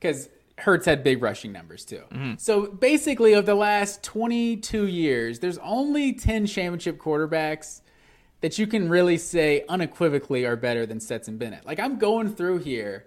[0.00, 0.28] because
[0.58, 2.02] Hurts had big rushing numbers too.
[2.10, 2.34] Mm-hmm.
[2.38, 7.80] So basically, of the last 22 years, there's only 10 championship quarterbacks
[8.40, 11.64] that you can really say unequivocally are better than Stetson Bennett.
[11.66, 13.06] Like I'm going through here.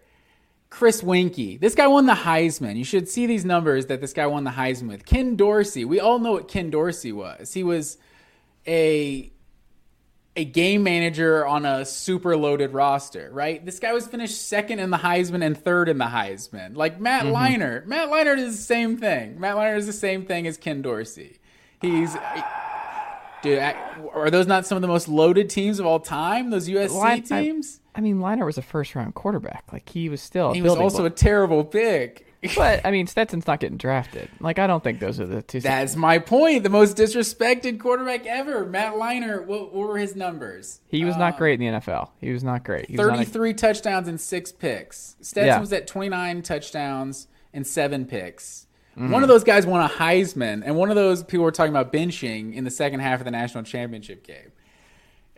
[0.70, 1.60] Chris Weinke.
[1.60, 2.78] This guy won the Heisman.
[2.78, 5.06] You should see these numbers that this guy won the Heisman with.
[5.06, 5.84] Ken Dorsey.
[5.84, 7.54] We all know what Ken Dorsey was.
[7.54, 7.98] He was
[8.66, 9.34] a
[10.36, 13.66] a game manager on a super loaded roster, right?
[13.66, 16.76] This guy was finished second in the Heisman and third in the Heisman.
[16.76, 17.36] Like Matt mm-hmm.
[17.36, 17.86] Leinart.
[17.86, 19.40] Matt Leinart is the same thing.
[19.40, 21.40] Matt Leinart is the same thing as Ken Dorsey.
[21.82, 22.16] He's
[23.42, 23.76] Dude, I-
[24.14, 26.50] are those not some of the most loaded teams of all time?
[26.52, 27.80] Those USC Line- teams?
[27.94, 29.66] I mean, Liner was a first round quarterback.
[29.74, 30.54] Like he was still.
[30.54, 31.12] He was also block.
[31.12, 32.31] a terrible pick.
[32.56, 34.28] but I mean, Stetson's not getting drafted.
[34.40, 35.60] Like I don't think those are the two.
[35.60, 36.64] That's my point.
[36.64, 39.46] The most disrespected quarterback ever, Matt Leinart.
[39.46, 40.82] What, what were his numbers?
[40.88, 42.10] He was not great in the NFL.
[42.20, 42.90] He was not great.
[42.90, 45.16] He was not a- 33 touchdowns and six picks.
[45.22, 45.60] Stetson Yeah.
[45.60, 48.66] was at 29 touchdowns and seven picks.
[48.98, 49.12] Mm-hmm.
[49.12, 51.94] One of those guys won a Heisman, and one of those people were talking about
[51.94, 54.52] benching in the second half of the national championship game.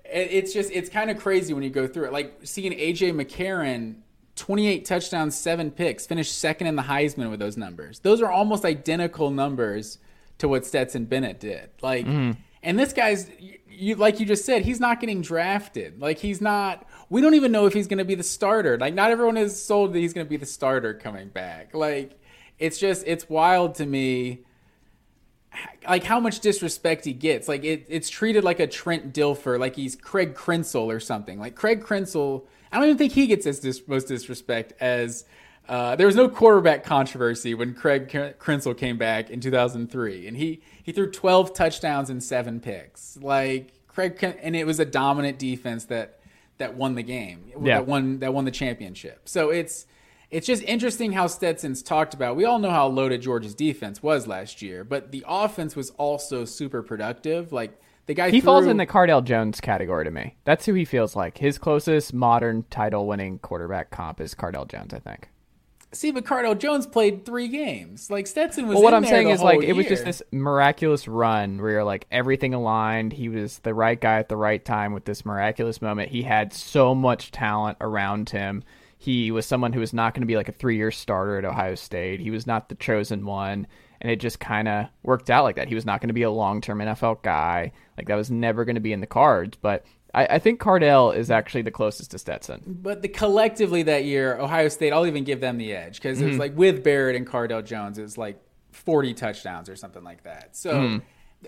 [0.05, 2.13] It's just, it's kind of crazy when you go through it.
[2.13, 3.95] Like seeing AJ McCarron,
[4.35, 7.99] 28 touchdowns, seven picks, finished second in the Heisman with those numbers.
[7.99, 9.99] Those are almost identical numbers
[10.39, 11.69] to what Stetson Bennett did.
[11.81, 12.39] Like, mm-hmm.
[12.63, 16.01] and this guy's, you, you like you just said, he's not getting drafted.
[16.01, 16.87] Like he's not.
[17.09, 18.77] We don't even know if he's going to be the starter.
[18.77, 21.73] Like not everyone is sold that he's going to be the starter coming back.
[21.73, 22.19] Like
[22.57, 24.45] it's just, it's wild to me
[25.87, 27.47] like how much disrespect he gets.
[27.47, 31.39] Like it, it's treated like a Trent Dilfer, like he's Craig Krenzel or something.
[31.39, 35.25] Like Craig Krenzel, I don't even think he gets as dis- most disrespect as
[35.69, 40.61] Uh, there was no quarterback controversy when Craig Krenzel came back in 2003, and he
[40.83, 43.17] he threw 12 touchdowns and seven picks.
[43.21, 46.19] Like Craig, and it was a dominant defense that
[46.57, 47.45] that won the game.
[47.61, 47.75] Yeah.
[47.77, 49.21] That won that won the championship.
[49.29, 49.85] So it's
[50.33, 52.35] it's just interesting how Stetson's talked about.
[52.35, 56.43] We all know how loaded Georgia's defense was last year, but the offense was also
[56.43, 57.53] super productive.
[57.53, 60.35] Like the guy He threw, falls in the Cardale Jones category to me.
[60.43, 61.37] That's who he feels like.
[61.37, 65.29] His closest modern title winning quarterback comp is Cardale Jones, I think.
[65.91, 68.09] See, but Cardale Jones played three games.
[68.09, 68.73] Like Stetson was.
[68.73, 70.05] Well, what I'm saying is like whole it was just year.
[70.05, 73.13] this miraculous run where you're like everything aligned.
[73.13, 76.09] He was the right guy at the right time with this miraculous moment.
[76.09, 78.63] He had so much talent around him.
[79.03, 81.43] He was someone who was not going to be like a three year starter at
[81.45, 82.21] Ohio State.
[82.21, 83.67] He was not the chosen one.
[83.99, 85.67] And it just kind of worked out like that.
[85.67, 87.71] He was not going to be a long term NFL guy.
[87.97, 89.57] Like that was never going to be in the cards.
[89.61, 92.61] But I, I think Cardale is actually the closest to Stetson.
[92.81, 96.25] But the collectively that year, Ohio State, I'll even give them the edge because Mm-hmm.
[96.25, 98.39] it was like with Barrett and Cardale Jones, it was like
[98.71, 100.55] 40 touchdowns or something like that.
[100.55, 101.01] So Mm.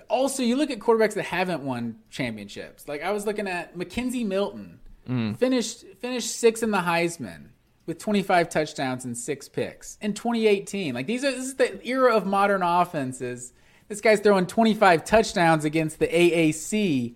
[0.10, 2.88] also, you look at quarterbacks that haven't won championships.
[2.88, 5.38] Like I was looking at McKenzie Milton, Mm.
[5.38, 7.50] finished finished sixth in the Heisman
[7.86, 10.94] with 25 touchdowns and six picks in 2018.
[10.94, 13.54] Like these are this is the era of modern offenses.
[13.88, 17.16] This guy's throwing 25 touchdowns against the AAC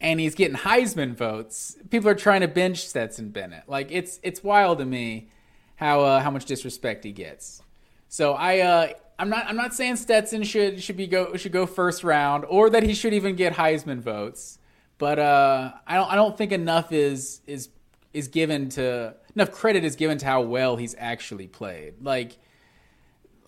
[0.00, 1.76] and he's getting Heisman votes.
[1.88, 3.68] People are trying to bench Stetson Bennett.
[3.68, 5.28] Like it's it's wild to me
[5.76, 7.62] how uh, how much disrespect he gets.
[8.08, 11.66] So I uh, I'm not I'm not saying Stetson should should be go should go
[11.66, 14.58] first round or that he should even get Heisman votes,
[14.98, 17.68] but uh, I don't I don't think enough is is
[18.12, 21.94] is given to enough credit is given to how well he's actually played.
[22.02, 22.38] Like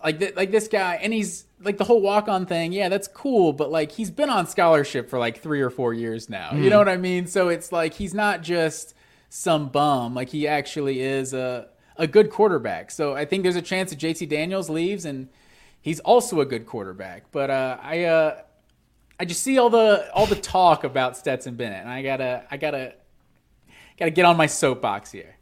[0.03, 3.07] like th- like this guy and he's like the whole walk on thing yeah that's
[3.07, 6.53] cool but like he's been on scholarship for like three or four years now.
[6.53, 7.27] You know what i mean?
[7.27, 8.93] So it's like he's not just
[9.29, 10.13] some bum.
[10.13, 12.91] Like he actually is a a good quarterback.
[12.91, 15.29] So i think there's a chance that jt daniels leaves and
[15.81, 17.31] he's also a good quarterback.
[17.31, 18.41] But uh i uh
[19.19, 22.57] i just see all the all the talk about stetson bennett and i gotta i
[22.57, 22.93] gotta
[23.97, 25.37] gotta get on my soapbox here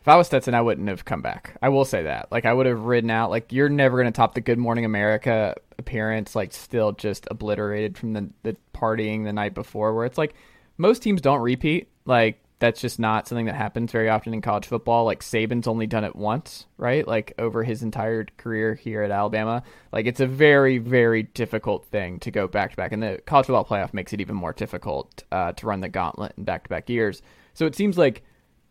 [0.00, 1.58] If I was Stetson, I wouldn't have come back.
[1.60, 2.32] I will say that.
[2.32, 3.28] Like I would have ridden out.
[3.28, 6.34] Like you're never to top the Good Morning America appearance.
[6.34, 9.94] Like still just obliterated from the the partying the night before.
[9.94, 10.32] Where it's like
[10.78, 11.88] most teams don't repeat.
[12.06, 15.04] Like that's just not something that happens very often in college football.
[15.04, 17.06] Like Saban's only done it once, right?
[17.08, 19.62] Like over his entire career here at Alabama.
[19.92, 23.46] Like it's a very very difficult thing to go back to back, and the college
[23.46, 26.68] football playoff makes it even more difficult uh, to run the gauntlet in back to
[26.68, 27.20] back years.
[27.54, 28.22] So it seems like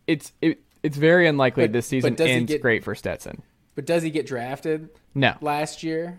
[0.06, 0.62] it's it.
[0.82, 3.42] It's very unlikely But- this season but does he ends get- great for Stetson.
[3.74, 6.18] but does he get drafted No, last year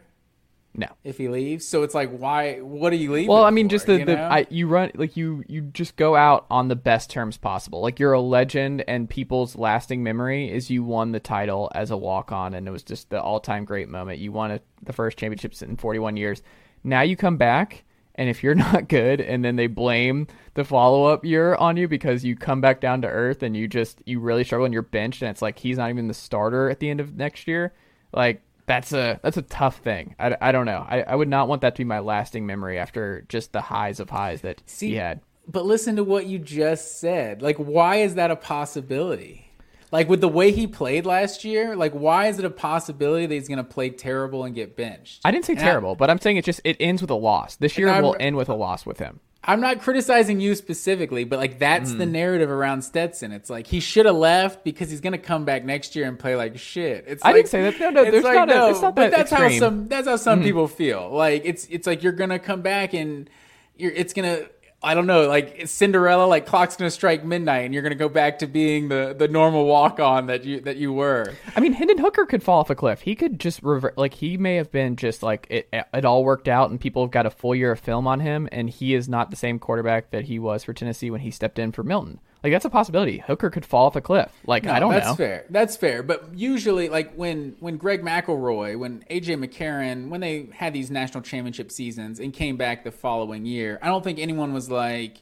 [0.73, 0.87] no.
[1.03, 1.67] if he leaves.
[1.67, 2.59] So it's like, why?
[2.59, 3.27] What are you leaving?
[3.27, 4.19] Well, I mean, for, just the, you the?
[4.19, 7.81] I, you run like you you just go out on the best terms possible.
[7.81, 11.97] Like you're a legend, and people's lasting memory is you won the title as a
[11.97, 14.19] walk on, and it was just the all time great moment.
[14.19, 16.41] You won a, the first championships in 41 years.
[16.83, 17.83] Now you come back,
[18.15, 21.89] and if you're not good, and then they blame the follow up year on you
[21.89, 24.83] because you come back down to earth and you just you really struggle and you're
[24.83, 27.73] benched, and it's like he's not even the starter at the end of next year.
[28.13, 30.15] Like that's a that's a tough thing.
[30.17, 30.85] I, I don't know.
[30.87, 33.99] I, I would not want that to be my lasting memory after just the highs
[33.99, 35.19] of highs that See, he had.
[35.47, 37.41] But listen to what you just said.
[37.41, 39.47] Like, why is that a possibility?
[39.91, 43.33] Like with the way he played last year, like why is it a possibility that
[43.33, 45.19] he's going to play terrible and get benched?
[45.25, 47.15] I didn't say And I- terrible, but I'm saying it just it ends with a
[47.15, 47.57] loss.
[47.57, 49.19] This year will end with a loss with him.
[49.43, 51.97] I'm not criticizing you specifically, but like that's Mm.
[51.97, 53.31] the narrative around Stetson.
[53.31, 56.17] It's like he should have left because he's going to come back next year and
[56.19, 57.05] play like shit.
[57.07, 57.79] It's I like, didn't say that.
[57.79, 59.61] No, no, it's there's like, not a- no, it's not but that that's how extreme.
[59.61, 59.79] Mm-hmm.
[59.79, 61.09] some that's how some people feel.
[61.09, 63.29] Like it's it's like you're going to come back and
[63.77, 64.47] you're it's going to
[64.83, 68.39] I don't know, like Cinderella, like clock's gonna strike midnight, and you're gonna go back
[68.39, 71.33] to being the, the normal walk on that you that you were.
[71.55, 73.01] I mean, Hendon Hooker could fall off a cliff.
[73.01, 73.95] He could just revert.
[73.97, 75.69] Like he may have been just like it.
[75.71, 78.49] It all worked out, and people have got a full year of film on him,
[78.51, 81.59] and he is not the same quarterback that he was for Tennessee when he stepped
[81.59, 82.19] in for Milton.
[82.43, 83.19] Like that's a possibility.
[83.19, 84.31] Hooker could fall off a cliff.
[84.47, 85.09] Like I don't that's know.
[85.09, 85.45] That's fair.
[85.51, 86.01] That's fair.
[86.01, 91.21] But usually, like when when Greg McElroy, when AJ McCarron, when they had these national
[91.21, 95.21] championship seasons and came back the following year, I don't think anyone was like,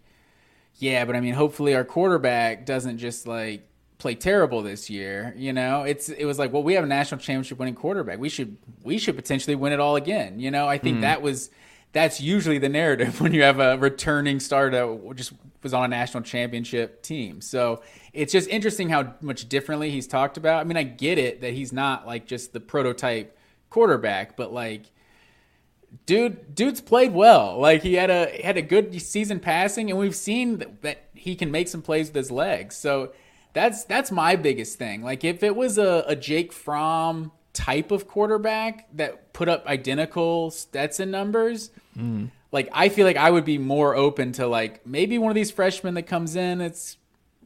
[0.75, 3.67] "Yeah, but I mean, hopefully our quarterback doesn't just like
[3.97, 7.19] play terrible this year." You know, it's it was like, well, we have a national
[7.19, 8.19] championship winning quarterback.
[8.19, 10.39] We should we should potentially win it all again.
[10.39, 11.01] You know, I think hmm.
[11.01, 11.49] that was.
[11.91, 15.87] That's usually the narrative when you have a returning star that just was on a
[15.87, 17.41] national championship team.
[17.41, 17.81] So
[18.13, 20.61] it's just interesting how much differently he's talked about.
[20.61, 23.37] I mean, I get it that he's not like just the prototype
[23.69, 24.85] quarterback, but like,
[26.05, 27.59] dude, dude's played well.
[27.59, 31.35] Like he had a had a good season passing, and we've seen that, that he
[31.35, 32.75] can make some plays with his legs.
[32.75, 33.11] So
[33.53, 35.01] That's that's my biggest thing.
[35.03, 40.51] Like if it was a, a Jake Fromm type of quarterback that put up identical
[40.51, 42.29] Stetson numbers, Mm.
[42.51, 45.51] Like I feel like I would be more open to like maybe one of these
[45.51, 46.61] freshmen that comes in.
[46.61, 46.97] It's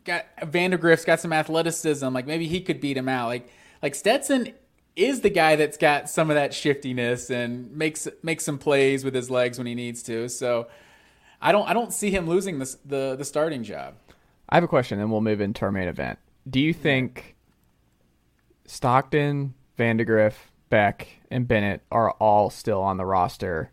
[0.06, 2.08] got Vandagriff's got some athleticism.
[2.10, 3.28] Like maybe he could beat him out.
[3.28, 3.50] Like
[3.82, 4.54] like Stetson
[4.96, 9.14] is the guy that's got some of that shiftiness and makes makes some plays with
[9.14, 10.30] his legs when he needs to.
[10.30, 10.68] So
[11.42, 13.96] I don't I don't see him losing this the the starting job.
[14.48, 16.20] I have a question, and we'll move into our main event.
[16.48, 17.36] Do you think
[18.66, 20.36] Stockton, Vandagriff,
[20.70, 23.72] Beck, and Bennett are all still on the roster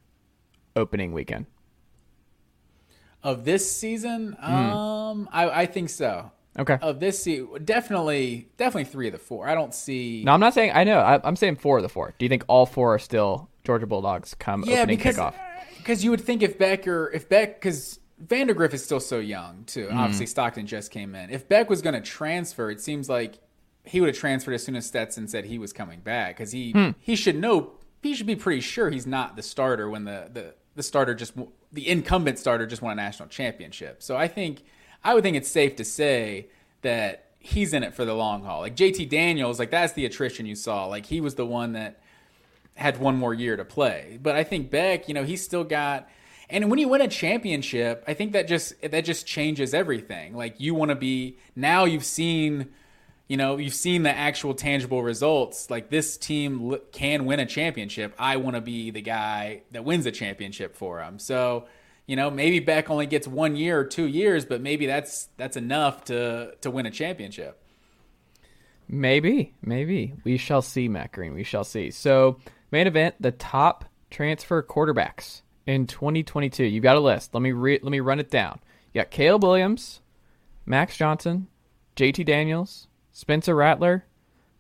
[0.80, 1.46] opening weekend?
[3.22, 6.30] Of this season, um, I, I think so.
[6.58, 6.78] Okay.
[6.80, 9.46] Of this season, definitely, definitely three of the four.
[9.46, 10.22] I don't see.
[10.24, 10.72] No, I'm not saying.
[10.74, 10.98] I know.
[11.00, 12.14] I, I'm saying four of the four.
[12.18, 15.34] Do you think all four are still Georgia Bulldogs come yeah, opening because kickoff?
[15.76, 19.64] because you would think if Beck or if Beck because Vandagriff is still so young
[19.64, 19.86] too.
[19.86, 19.98] Mm-hmm.
[19.98, 21.28] Obviously, Stockton just came in.
[21.30, 23.38] If Beck was going to transfer, it seems like
[23.84, 26.72] he would have transferred as soon as Stetson said he was coming back because he
[26.72, 26.90] Hmm.
[26.98, 27.72] he should know
[28.02, 31.34] he should be pretty sure he's not the starter when the the the starter just
[31.72, 34.02] the incumbent starter just won a national championship.
[34.02, 34.62] So I think
[35.04, 36.48] I would think it's safe to say
[36.82, 38.60] that he's in it for the long haul.
[38.60, 40.86] Like JT Daniels, like that's the attrition you saw.
[40.86, 42.00] Like he was the one that
[42.74, 44.18] had one more year to play.
[44.22, 46.08] But I think Beck, you know, he's still got
[46.50, 50.36] and when you win a championship, I think that just that just changes everything.
[50.36, 52.70] Like you want to be now you've seen
[53.30, 55.70] you know, you've seen the actual tangible results.
[55.70, 58.12] Like this team can win a championship.
[58.18, 61.20] I want to be the guy that wins a championship for them.
[61.20, 61.66] So,
[62.06, 65.56] you know, maybe Beck only gets one year or two years, but maybe that's that's
[65.56, 67.62] enough to to win a championship.
[68.88, 71.32] Maybe, maybe we shall see, Matt Green.
[71.32, 71.92] We shall see.
[71.92, 72.38] So,
[72.72, 76.64] main event: the top transfer quarterbacks in 2022.
[76.64, 77.32] You've got a list.
[77.32, 78.58] Let me re- let me run it down.
[78.92, 80.00] You got Caleb Williams,
[80.66, 81.46] Max Johnson,
[81.94, 82.24] J.T.
[82.24, 82.88] Daniels,
[83.20, 84.06] Spencer Rattler,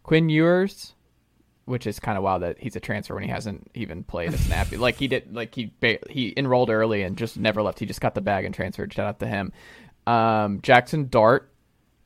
[0.02, 0.94] Quinn Ewers,
[1.64, 4.38] which is kind of wild that he's a transfer when he hasn't even played a
[4.38, 4.70] snap.
[4.76, 7.78] like he did, like he ba- he enrolled early and just never left.
[7.78, 8.92] He just got the bag and transferred.
[8.92, 9.50] Shout out to him.
[10.06, 11.50] Um, Jackson Dart,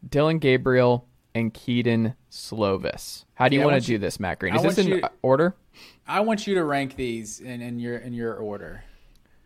[0.09, 3.25] Dillon Gabriel, and Kedon Slovis.
[3.35, 4.55] How do you Yeah, want to you- do this, Matt Green?
[4.55, 5.57] Is this in you- order?
[6.07, 8.85] I want you to rank these in, in your in your order.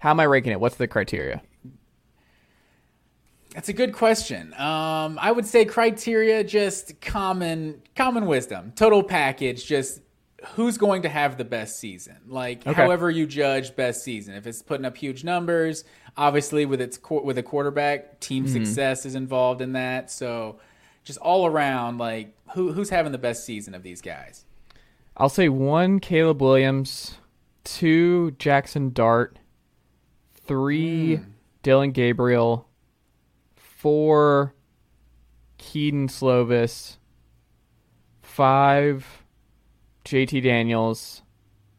[0.00, 0.60] How am I ranking it?
[0.60, 1.40] What's the criteria?
[3.58, 4.54] That's a good question.
[4.54, 9.66] Um, I would say criteria just common common wisdom, total package.
[9.66, 10.00] Just
[10.50, 12.18] who's going to have the best season?
[12.28, 12.72] Like Okay.
[12.72, 14.34] however you judge best season.
[14.36, 15.82] If it's putting up huge numbers,
[16.16, 18.64] obviously with its with a quarterback, team Mm-hmm.
[18.64, 20.08] success is involved in that.
[20.12, 20.60] So
[21.02, 24.44] just all around, like who who's having the best season of these guys?
[25.16, 27.16] I'll say one Caleb Williams,
[27.64, 29.40] two Jackson Dart,
[30.46, 31.18] three
[31.64, 32.67] Dillon Gabriel,
[33.78, 34.54] four
[35.56, 36.96] Kedon Slovis,
[38.20, 39.06] five
[40.04, 41.22] JT Daniels,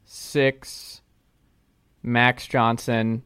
[0.05, 1.01] six
[2.01, 3.23] Max Johnson,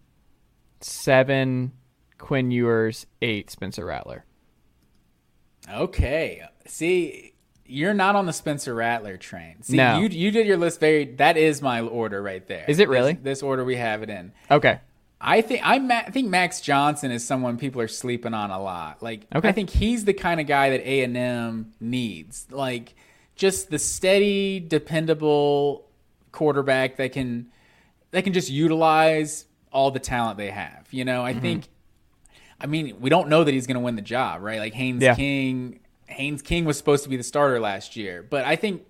[0.82, 1.74] seven
[2.18, 4.26] Quinn Ewers, eight Spencer Rattler.
[5.72, 6.42] Okay.
[6.66, 7.34] See,
[7.66, 9.62] you're not on the Spencer Rattler train.
[9.62, 10.00] See, No.
[10.00, 11.06] you you did your list very.
[11.16, 12.66] That is my order right there.
[12.68, 13.14] Is it really?
[13.14, 14.34] This, this order we have it in.
[14.50, 14.80] Okay.
[15.26, 19.02] I think I I think Max Johnson is someone people are sleeping on a lot.
[19.02, 19.48] Like Okay.
[19.48, 22.46] I think he's the kind of guy that A and M needs.
[22.52, 22.94] Like
[23.36, 25.88] just the steady, dependable
[26.32, 27.48] quarterback that can
[28.12, 30.88] that can just utilize all the talent they have.
[30.92, 31.38] You know, Mm-hmm.
[31.38, 31.68] I think.
[32.62, 34.60] I mean, we don't know that he's going to win the job, right?
[34.60, 35.16] Like Haynes Yeah.
[35.16, 35.80] King.
[36.08, 38.84] Haynes King was supposed to be the starter last year, but I think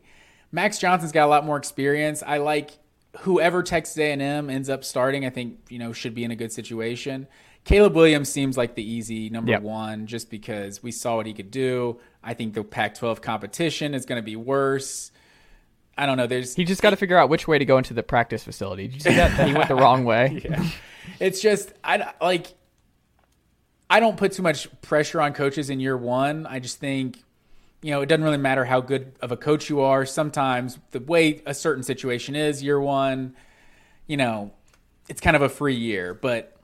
[0.51, 2.21] Max Johnson's got a lot more experience.
[2.25, 2.71] I like
[3.19, 5.25] whoever Texas A&M ends up starting.
[5.25, 7.27] I think you know should be in a good situation.
[7.65, 9.61] Caleb Williams seems like the easy number Yep.
[9.61, 11.97] one, just because we saw what he could do.
[12.21, 15.11] I think the Pac-12 competition is going to be worse.
[15.97, 16.27] I don't know.
[16.27, 18.87] There's He just got to figure out which way to go into the practice facility.
[18.87, 19.37] Did you see that?
[19.37, 20.41] that he went the wrong way.
[21.21, 22.47] it's just I like
[23.89, 26.45] I don't put too much pressure on coaches in year one.
[26.47, 27.23] I just think
[27.83, 30.05] you know it doesn't really matter how good of a coach you are.
[30.05, 33.35] Sometimes the way a certain situation is year one,
[34.07, 34.51] you know,
[35.09, 36.57] it's kind of a free year, but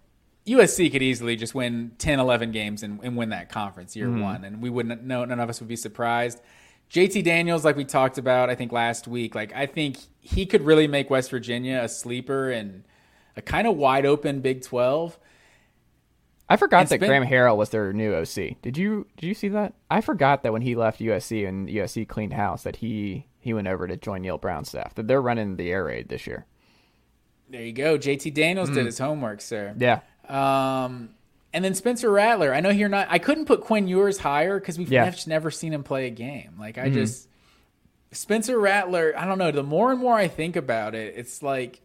[0.48, 4.22] USC could easily just win 10, 11 games and, and win that conference year mm-hmm.
[4.22, 5.26] one, and we wouldn't know.
[5.26, 6.42] None of us would be surprised.
[6.90, 10.64] JT Daniels, like we talked about, I think last week, like I think he could
[10.64, 12.84] really make West Virginia a sleeper and
[13.36, 15.20] a kind of wide open Big Twelve.
[16.52, 18.58] I forgot It's that been- Graham Harrell was their new OC.
[18.62, 19.74] Did you did you see that?
[19.91, 23.68] I forgot that when he left USC and USC cleaned house that he he went
[23.68, 24.95] over to join Neal Brown's staff.
[24.95, 26.45] That they're running the air raid this year.
[27.50, 27.97] There you go.
[27.97, 29.74] JT Daniels did his homework, sir.
[29.78, 30.02] Yeah.
[30.28, 31.10] Um,
[31.54, 32.54] And then Spencer Rattler.
[32.54, 33.08] I know you're not.
[33.10, 35.06] I couldn't put Quinn Ewers higher because we've Yeah.
[35.06, 36.56] never, never seen him play a game.
[36.60, 37.28] Like I just
[38.12, 39.14] Spencer Rattler.
[39.18, 39.52] I don't know.
[39.52, 41.82] The more and more I think about it, it's like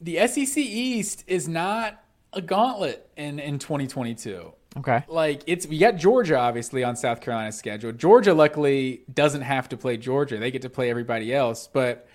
[0.00, 2.02] the SEC East is not
[2.34, 5.04] a gauntlet in in 2022 Okay.
[5.06, 7.92] like it's we got Georgia obviously on South Carolina's schedule.
[7.92, 11.68] Georgia luckily doesn't have to play Georgia; they get to play everybody else.
[11.72, 12.08] But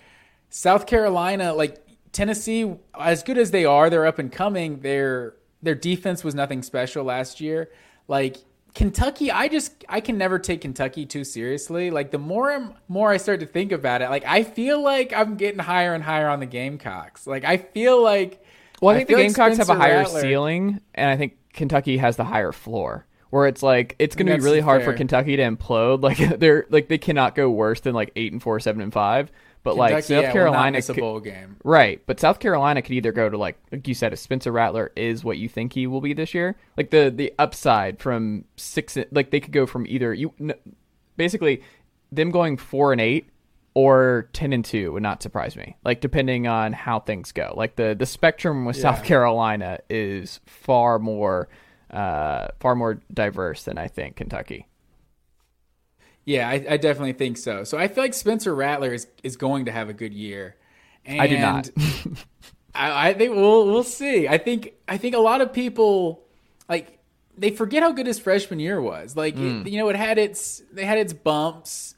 [0.50, 4.80] South Carolina, like Tennessee, as good as they are, they're up and coming.
[4.80, 7.70] Their their defense was nothing special last year.
[8.08, 8.36] Like
[8.74, 11.90] Kentucky, I just I can never take Kentucky too seriously.
[11.90, 15.14] Like the more and more I start to think about it, like I feel like
[15.14, 17.26] I'm getting higher and higher on the Gamecocks.
[17.26, 18.44] Like I feel like
[18.80, 21.36] Well, I think the feel like Gamecocks have a higher Rattler- ceiling, and I think
[21.52, 23.06] Kentucky has the higher floor.
[23.30, 24.92] Where it's like it's going to be really hard for.
[24.92, 26.02] Kentucky to implode.
[26.02, 29.30] Like they're like they cannot go worse than like eight and four, seven and five.
[29.62, 31.56] But like South yeah, Carolina, miss a bowl game.
[31.62, 32.02] right?
[32.06, 35.22] But South Carolina could either go to like like you said, if Spencer Rattler is
[35.22, 39.30] what you think he will be this year, like the the upside from six, like
[39.30, 40.32] they could go from either you
[41.16, 41.62] basically
[42.10, 43.29] them going four and eight
[43.74, 47.76] or 10 and 2 would not surprise me like depending on how things go like
[47.76, 51.48] the the spectrum with south carolina is far more
[51.90, 54.66] uh far more diverse than i think kentucky
[56.24, 57.64] Yeah, I, I definitely think so.
[57.64, 60.54] So I feel like Spencer Rattler is, is going to have a good year.
[61.04, 61.70] And I do not.
[62.74, 64.28] I, I think we'll we'll see.
[64.28, 66.22] I think I think a lot of people
[66.68, 66.98] like
[67.36, 69.16] they forget how good his freshman year was.
[69.16, 69.62] Like Hmm.
[69.62, 71.94] it- you know, it had its they had its bumps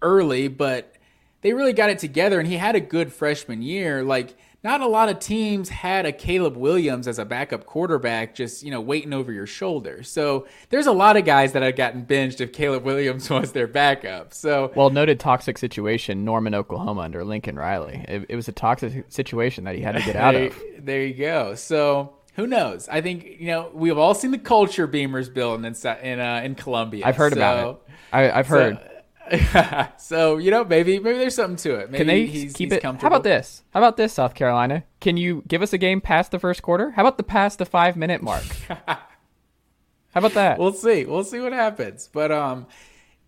[0.00, 0.94] early, but
[1.40, 4.02] they really got it together and he had a good freshman year.
[4.02, 8.64] Like not a lot of teams had a Caleb Williams as a backup quarterback just,
[8.64, 10.02] you know, waiting over your shoulder.
[10.02, 13.68] So there's a lot of guys that had gotten benched if Caleb Williams was their
[13.68, 14.34] backup.
[14.34, 19.04] So well noted toxic situation norman oklahoma under lincoln riley it, it was a toxic
[19.08, 21.54] situation that he had to get out of there you go.
[21.54, 22.88] So who knows?
[22.88, 26.54] I think you know we've all seen the culture beamers building in in uh, in
[26.56, 27.06] Columbia.
[27.06, 28.97] i've heard about it I, i've heard so
[30.38, 31.90] you know maybe maybe there's something to it.
[31.90, 34.84] Maybe can they he's, keep he's it how about this how about this south carolina
[35.00, 37.66] can you give us a game past the first quarter how about the past the
[37.66, 38.98] five minute mark how
[40.14, 41.04] about that We'll see.
[41.04, 42.08] We'll see what happens.
[42.12, 42.66] But um,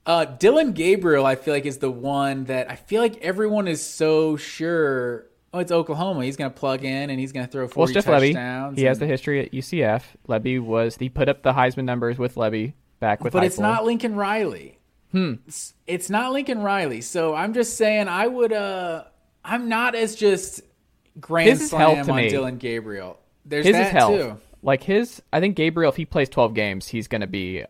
[0.07, 3.85] uh, Dillon Gabriel, I feel like is the one that I feel like everyone is
[3.85, 5.27] so sure.
[5.53, 6.25] Oh, it's Oklahoma.
[6.25, 8.79] He's going to plug in and he's going to throw Well, forty Lebby, touchdowns.
[8.79, 10.03] he has the history at UCF.
[10.29, 13.33] Lebby was he put up the Heisman numbers with Lebby back with.
[13.33, 14.79] but it's not Lincoln Riley.
[15.13, 15.35] Hmm.
[15.47, 17.01] It's, it's not Lincoln Riley.
[17.01, 18.53] So I'm just saying, I would.
[18.53, 19.05] uh
[19.45, 20.61] I'm not as just
[21.19, 22.29] grand His is slam on me.
[22.29, 23.19] Dillon Gabriel.
[23.45, 24.21] There's his that is health.
[24.21, 24.37] too.
[24.63, 27.65] Like his, I think Gabriel, if he plays twelve games, he's going to be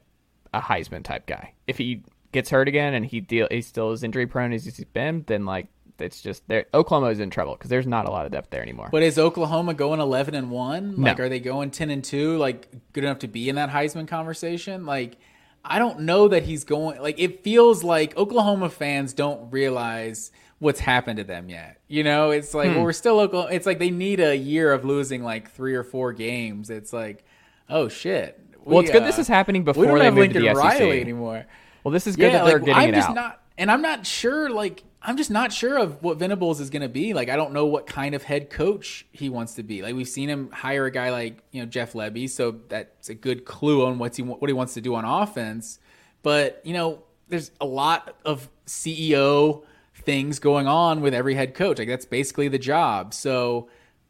[0.53, 1.55] a Heisman type guy.
[1.67, 4.85] If he gets hurt again and he deal, he still is injury prone as he's
[4.85, 5.69] been, then like
[6.01, 6.67] it's just there.
[6.75, 8.89] Oklahoma is in trouble because there's not a lot of depth there anymore.
[8.91, 10.97] But is Oklahoma going 11 and 1?
[10.97, 11.03] No.
[11.11, 14.09] Like are they going 10 and 2 like good enough to be in that Heisman
[14.09, 14.87] conversation?
[14.87, 15.17] Like
[15.65, 20.81] I don't know that he's going like it feels like Oklahoma fans don't realize what's
[20.81, 21.81] happened to them yet.
[21.89, 22.77] You know, it's like Hmm.
[22.77, 23.53] well, we're still Oklahoma.
[23.53, 26.71] It's like they need a year of losing like 3 or 4 games.
[26.71, 27.25] It's like
[27.69, 28.39] oh shit.
[28.65, 30.41] We, well, it's good uh, this is happening we before don't they have moved to
[30.41, 30.81] Lincoln the SEC.
[30.81, 31.47] Riley anymore.
[31.85, 33.15] Well, this is good that they're like, getting I'm it just out.
[33.15, 34.51] not, and I'm not sure.
[34.51, 37.15] Like, I'm just not sure of what Venables is going to be.
[37.15, 39.83] Like, I don't know what kind of head coach he wants to be.
[39.83, 43.15] Like, we've seen him hire a guy like you know Jeff Lebby, so that's a
[43.15, 45.79] good clue on what's he what he wants to do on offense.
[46.23, 51.79] But you know, there's a lot of CEO things going on with every head coach.
[51.79, 53.15] Like, that's basically the job.
[53.15, 53.69] So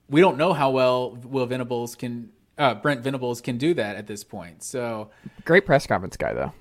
[0.08, 2.30] we don't know how well Will Venables can.
[2.58, 4.62] Uh, Brent Venables can do that at this point.
[4.62, 5.10] So
[5.46, 6.52] Great press conference guy though.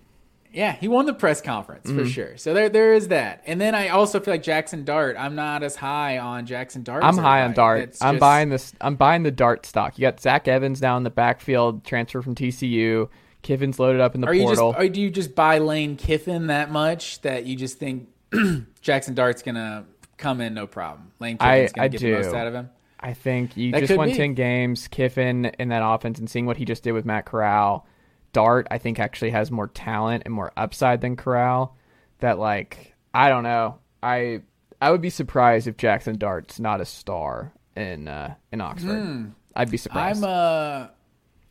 [0.52, 2.00] Yeah, he won the press conference Mm-hmm.
[2.00, 2.38] for sure.
[2.38, 3.44] So there, there is that.
[3.46, 5.16] And then I also feel like Jackson Dart.
[5.20, 7.04] I'm not as high on Jackson Dart.
[7.04, 7.54] I'm high on.
[7.54, 7.80] Dart.
[7.80, 8.74] That's I'm just- buying this.
[8.82, 9.98] I'm buying the Dart stock.
[9.98, 13.10] You got Zach Evans down in the backfield, transfer from TCU.
[13.42, 14.60] Kiffin's loaded up in the Are you just?
[14.60, 14.90] portal.
[14.90, 18.10] Do you just buy Lane Kiffin that much that you just think
[18.82, 19.86] Jackson Dart's gonna
[20.18, 21.12] come in no problem?
[21.20, 22.12] Lane I- Kiffin's gonna I get do.
[22.18, 22.70] the most out of him.
[23.00, 24.16] I think you That just won be.
[24.16, 24.90] 10 games.
[24.90, 27.86] Kiffin in that offense and seeing what he just did with Matt Corral.
[28.34, 31.76] Dart, I think, actually has more talent and more upside than Corral.
[32.20, 33.80] That, like, I don't know.
[34.04, 34.42] I
[34.82, 39.34] I would be surprised if Jackson Dart's not a star in uh, in Oxford.
[39.56, 40.24] I'd be surprised.
[40.24, 40.88] I'm uh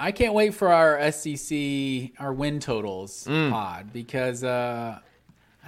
[0.01, 3.51] I can't wait for our SEC our win totals Mm.
[3.51, 5.01] pod because uh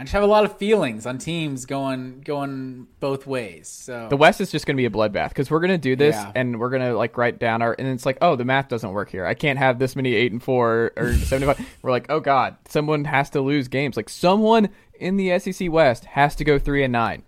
[0.00, 3.68] I just have a lot of feelings on teams going going both ways.
[3.68, 5.94] So the West is just going to be a bloodbath because we're going to do
[5.94, 6.32] this Yeah.
[6.34, 8.92] and we're going to like write down our and it's like oh the math doesn't
[8.92, 9.26] work here.
[9.26, 11.68] I can't have this many eight and four or seventy five.
[11.82, 13.94] we're like oh god, someone has to lose games.
[13.96, 17.22] Like someone in the SEC West has to go three and nine.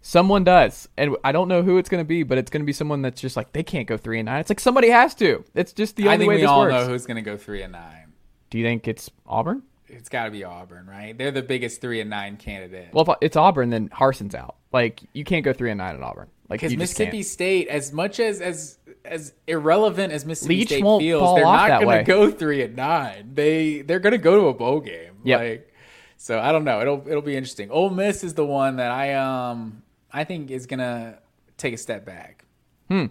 [0.00, 2.66] Someone does, and I don't know who it's going to be, but it's going to
[2.66, 4.40] be someone that's just like they can't go three and nine.
[4.40, 5.44] It's like somebody has to.
[5.54, 6.72] It's just the I only think way we this all works.
[6.74, 8.12] know who's going to go three and nine.
[8.50, 9.62] Do you think it's Auburn?
[9.88, 11.16] It's got to be Auburn, right?
[11.16, 12.88] They're the biggest three and nine candidate.
[12.92, 14.56] Well, if it's Auburn, then Harsin's out.
[14.72, 16.28] Like you can't go three and nine at Auburn.
[16.48, 17.22] Like because Mississippi.
[17.22, 21.98] State, as much as as as irrelevant as Mississippi Leach State feels, they're not going
[21.98, 23.30] to go three and nine.
[23.34, 25.14] They they're going to go to a bowl game.
[25.24, 25.40] Yep.
[25.40, 25.74] Like,
[26.16, 26.80] so I don't know.
[26.80, 27.70] It'll it'll be interesting.
[27.70, 29.82] Ole Miss is the one that I um
[30.12, 31.18] I think is going to
[31.56, 32.44] take a step back.
[32.88, 33.06] Hmm.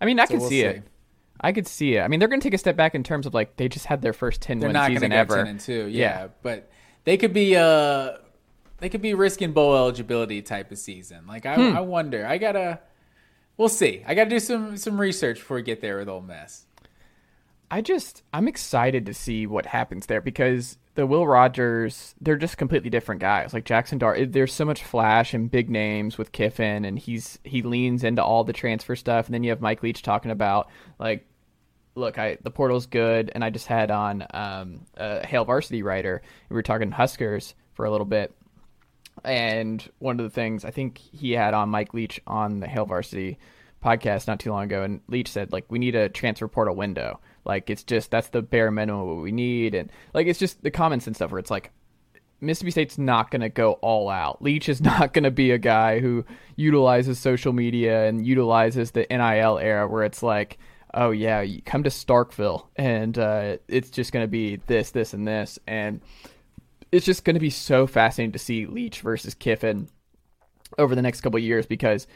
[0.00, 0.66] I mean, I can we'll see, see.
[0.66, 0.82] it.
[1.40, 2.00] I could see it.
[2.02, 3.86] I mean, they're going to take a step back in terms of like they just
[3.86, 5.36] had their first ten They're win not going to season ever.
[5.36, 5.86] ten and two.
[5.86, 6.28] Yeah, Yeah.
[6.42, 6.70] but
[7.04, 8.12] they could be uh
[8.78, 11.26] they could be risking bowl eligibility type of season.
[11.26, 11.76] Like I Hmm.
[11.76, 12.26] I wonder.
[12.26, 12.80] I gotta.
[13.56, 14.02] We'll see.
[14.06, 16.65] I gotta do some some research before we get there with Ole Miss.
[17.70, 22.56] I just I'm excited to see what happens there because the Will Rogers they're just
[22.56, 23.52] completely different guys.
[23.52, 27.62] Like Jackson Dart, there's so much flash and big names with Kiffin, and he's he
[27.62, 29.26] leans into all the transfer stuff.
[29.26, 31.26] And then you have Mike Leach talking about like,
[31.94, 36.22] look, I the portal's good, and I just had on um, a Hail Varsity writer.
[36.48, 38.34] We were talking Huskers for a little bit,
[39.24, 42.86] and one of the things I think he had on Mike Leach on the Hail
[42.86, 43.38] Varsity
[43.84, 47.20] podcast not too long ago, and Leach said like we need a transfer portal window.
[47.46, 51.06] Like it's just that's the bare minimum we need, and like it's just the comments
[51.06, 51.70] and stuff where it's like
[52.40, 54.42] Mississippi State's not going to go all out.
[54.42, 56.24] Leach is not going to be a guy who
[56.56, 60.58] utilizes social media and utilizes the NIL era where it's like,
[60.94, 65.14] oh yeah, you come to Starkville and uh, it's just going to be this, this,
[65.14, 66.00] and this, and
[66.92, 69.88] it's just going to be so fascinating to see Leach versus Kiffin
[70.78, 72.06] over the next couple years because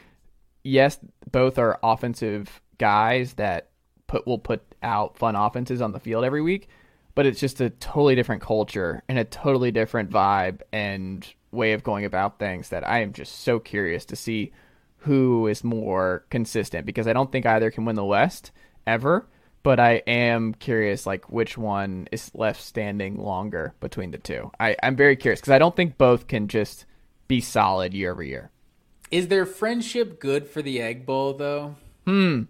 [0.63, 0.99] yes,
[1.31, 3.69] both are offensive guys that
[4.07, 6.69] put will put out fun offenses on the field every week,
[7.15, 11.83] but it's just a totally different culture and a totally different vibe and way of
[11.83, 14.51] going about things that I am just so curious to see
[14.97, 18.51] who is more consistent because I don't think either can win the West
[18.85, 19.27] ever,
[19.63, 24.51] but I am curious like which one is left standing longer between the two.
[24.59, 26.85] I, I'm very curious because I don't think both can just
[27.27, 28.51] be solid year over year.
[29.09, 31.75] Is their friendship good for the Egg Bowl though?
[32.05, 32.43] Hmm.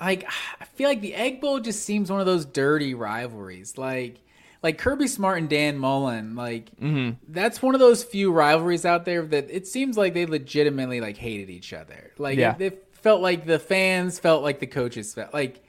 [0.00, 0.28] Like
[0.60, 3.78] I feel like the Egg Bowl just seems one of those dirty rivalries.
[3.78, 4.20] Like
[4.62, 7.16] like Kirby Smart and Dan Mullen, like mm-hmm.
[7.28, 11.18] that's one of those few rivalries out there that it seems like they legitimately like
[11.18, 12.12] hated each other.
[12.16, 12.54] Like Yeah.
[12.54, 15.62] they felt like the fans felt like the coaches felt like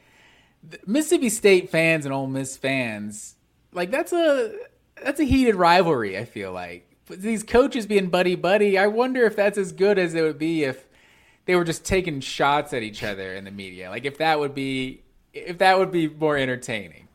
[0.88, 3.36] Mississippi State fans and Ole Miss fans.
[3.73, 4.53] Like that's a
[5.03, 6.17] that's a heated rivalry.
[6.17, 8.78] I feel like But these coaches being buddy buddy.
[8.78, 10.88] I wonder if that's as good as it would be if
[11.46, 13.89] they were just taking shots at each other in the media.
[13.89, 15.02] Like if that would be
[15.34, 17.08] if that would be more entertaining.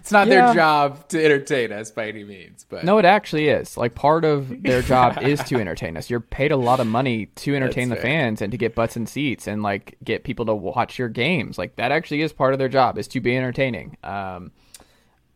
[0.00, 0.46] It's not Yeah.
[0.46, 3.76] their job to entertain us by any means, but No, it actually is.
[3.76, 6.08] Like part of their job is to entertain us.
[6.08, 8.02] You're paid a lot of money to entertain the fair.
[8.04, 11.58] fans and to get butts in seats and like get people to watch your games.
[11.58, 13.96] Like that actually is part of their job is to be entertaining.
[14.02, 14.52] Um,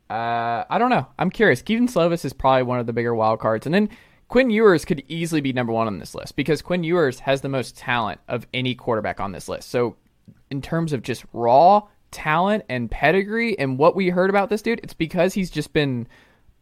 [0.08, 1.06] uh, I don't know.
[1.18, 1.60] I'm curious.
[1.62, 3.88] Kedon Slovis is probably one of the bigger wild cards, and then
[4.32, 7.50] Quinn Ewers could easily be number one on this list because Quinn Ewers has the
[7.50, 9.68] most talent of any quarterback on this list.
[9.68, 9.94] So,
[10.50, 14.80] in terms of just raw talent and pedigree and what we heard about this dude,
[14.82, 16.08] it's because he's just been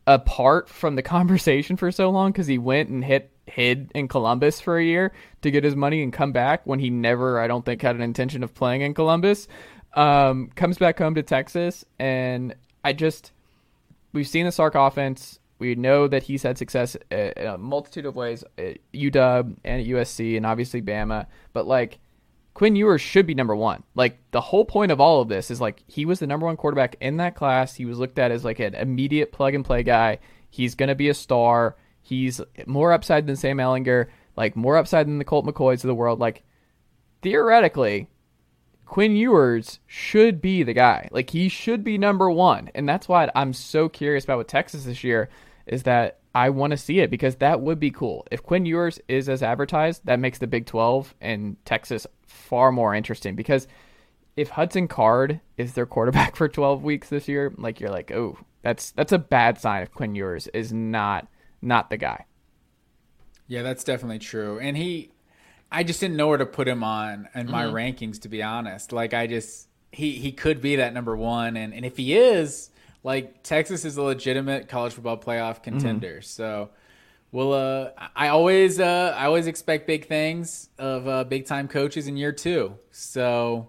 [0.09, 4.61] apart from the conversation for so long because he went and hit hid in Columbus
[4.61, 5.13] for a year
[5.43, 8.03] to get his money and come back when he never, I don't think, had an
[8.03, 9.47] intention of playing in Columbus.
[9.95, 12.53] Um, comes back home to Texas, and
[12.83, 13.31] I just
[14.13, 15.39] we've seen the Sark offense.
[15.61, 19.81] We know that he's had success uh, in a multitude of ways at UW and
[19.81, 21.27] at USC and obviously Bama.
[21.53, 22.01] But like
[22.55, 23.85] Quinn Ewers should be number one.
[23.95, 26.57] Like the whole point of all of this is like he was the number one
[26.57, 27.75] quarterback in that class.
[27.75, 30.19] He was looked at as like an immediate plug and play guy.
[30.49, 31.77] He's gonna be a star.
[32.03, 34.07] He's more upside than Sam Ehlinger,
[34.37, 36.19] like more upside than the Colt McCoys of the world.
[36.19, 36.43] Like
[37.23, 38.09] theoretically,
[38.87, 41.09] Quinn Ewers should be the guy.
[41.13, 44.85] Like he should be number one, and that's why I'm so curious about with Texas
[44.85, 45.29] this year.
[45.71, 48.27] Is that I want to see it because that would be cool.
[48.31, 52.95] If Quinn Ewers is as advertised, that makes the Big 12 and Texas far more
[52.95, 53.35] interesting.
[53.35, 53.67] Because
[54.37, 58.37] if Hudson Card is their quarterback for 12 weeks this year, like you're like, oh,
[58.63, 61.29] that's that's a bad sign if Quinn Ewers is not
[61.63, 62.27] not the guy.
[63.51, 64.61] Yeah, that's definitely true.
[64.61, 65.11] And he,
[65.73, 67.75] I just didn't know where to put him on in my mm-hmm.
[67.75, 68.93] rankings, to be honest.
[68.93, 71.57] Like, I just, he, he could be that number one.
[71.57, 72.71] And, and if he is,
[73.03, 76.21] like, Texas is a legitimate college football playoff contender.
[76.23, 76.71] So,
[77.33, 82.09] well, uh, I always, uh, I always expect big things of uh, big time coaches
[82.09, 82.77] in year two.
[82.91, 83.69] So,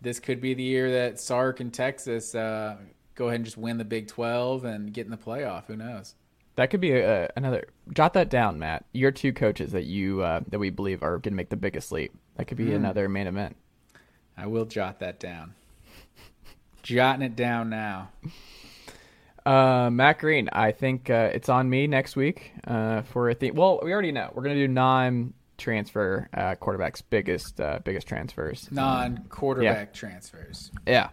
[0.00, 2.76] this could be the year that Sark and Texas uh,
[3.14, 5.64] go ahead and just win the Big 12 and get in the playoff.
[5.66, 6.14] Who knows?
[6.56, 7.64] That could be a, another.
[7.92, 8.84] Jot that down, Matt.
[8.92, 11.92] Your two coaches that you uh, that we believe are going to make the biggest
[11.92, 12.12] leap.
[12.36, 12.76] That could be Hmm.
[12.76, 13.56] another main event.
[14.38, 15.52] I will jot that down.
[16.82, 18.08] Jotting it down now.
[19.46, 23.54] Uh, Matt Green, I think uh, it's on me next week uh, for a theme.
[23.54, 28.68] Well, we already know we're going to do non-transfer uh, quarterbacks biggest uh, biggest transfers.
[28.70, 30.70] Non quarterback transfers.
[30.86, 31.10] Yeah.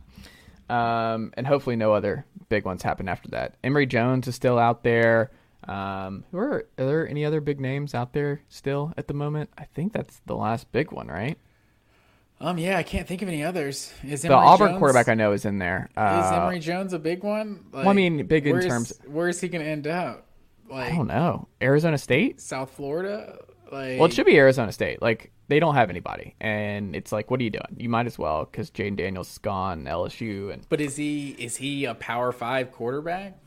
[0.69, 3.55] Um, and hopefully no other big ones happen after that.
[3.63, 5.31] Emory Jones is still out there.
[5.67, 9.49] Um, who are, are there any other big names out there still at the moment?
[9.57, 11.37] I think that's the last big one, right?
[12.39, 13.91] Um, yeah, I can't think of any others.
[14.03, 15.87] Is The Auburn Jones, quarterback I know is in there.
[15.91, 17.65] Is Uh, Emory Jones a big one?
[17.71, 20.25] Like, I mean, big in terms- Where's he going to end up?
[20.69, 21.47] Like I don't know.
[21.61, 22.41] Arizona State?
[22.41, 23.39] South Florida?
[23.71, 25.01] Like Well, it should be Arizona State.
[25.01, 27.75] Like they don't have anybody, and it's like, what are you doing?
[27.77, 31.55] You might as well because Jayden Daniels is gone, LSU, and But is he is
[31.57, 33.37] he a Power Five quarterback?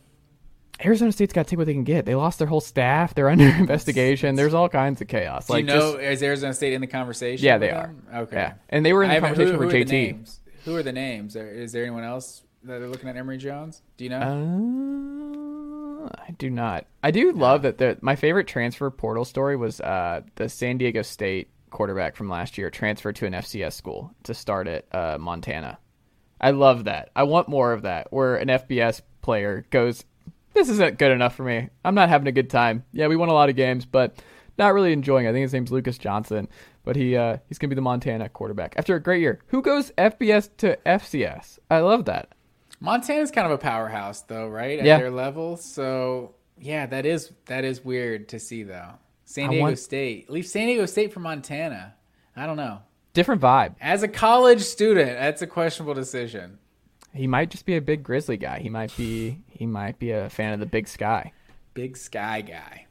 [0.85, 2.07] Arizona State's got to take what they can get.
[2.07, 3.15] They lost their whole staff.
[3.15, 4.35] They're under investigation.
[4.37, 5.47] There's all kinds of chaos.
[5.47, 7.45] Do like you know just- is Arizona State in the conversation?
[7.45, 8.07] Yeah, they them?
[8.15, 8.37] Okay.
[8.37, 10.39] Yeah, and they were in the conversation who, for who Are the JT.
[10.65, 11.37] Who are the names?
[11.37, 13.81] Is there anyone else that are looking at Emory Jones?
[13.97, 14.21] Do you know?
[14.21, 16.87] Uh, I do not.
[17.03, 17.79] I do love that.
[17.79, 22.59] The, my favorite transfer portal story was uh, the San Diego State quarterback from last
[22.59, 25.79] year transferred to an FCS school to start at uh, Montana.
[26.41, 27.11] I love that.
[27.15, 30.05] I want more of that, where an FBS player goes,
[30.55, 31.69] "This isn't good enough for me.
[31.85, 32.85] I'm not having a good time.
[32.93, 34.17] Yeah, we won a lot of games, but
[34.59, 35.27] not really enjoying.
[35.27, 35.31] it.
[35.31, 36.49] I think his name's Lucas Johnson,
[36.85, 39.41] but he uh, he's gonna be the Montana quarterback after a great year.
[39.49, 41.59] Who goes FBS to FCS?
[41.71, 42.29] I love that.
[42.81, 44.79] Montana's kind of a powerhouse, though, right?
[44.79, 44.99] At Yeah.
[44.99, 45.57] their level.
[45.57, 48.93] So yeah, that is that is weird to see, though.
[49.25, 50.29] San Diego want- State.
[50.31, 51.95] Leave San Diego State for Montana.
[52.37, 52.81] I don't know.
[53.13, 53.75] Different vibe.
[53.81, 56.59] As a college student, that's a questionable decision.
[57.15, 58.61] He might just be a big grizzly guy.
[58.61, 61.33] He might be he might be a fan of the big sky.
[61.75, 62.87] Big sky guy.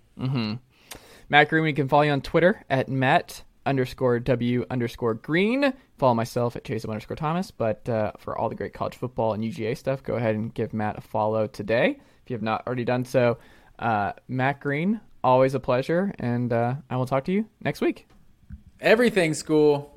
[1.30, 5.74] Matt Green, we can follow you on Twitter at Matt underscore W underscore Green.
[5.98, 7.52] Follow myself at Chase underscore Thomas.
[7.52, 10.74] But uh, for all the great college football and UGA stuff, go ahead and give
[10.74, 13.38] Matt a follow today if you have not already done so.
[13.78, 18.08] Uh, Matt Green, always a pleasure, and uh, I will talk to you next week.
[18.82, 19.94] Everything school.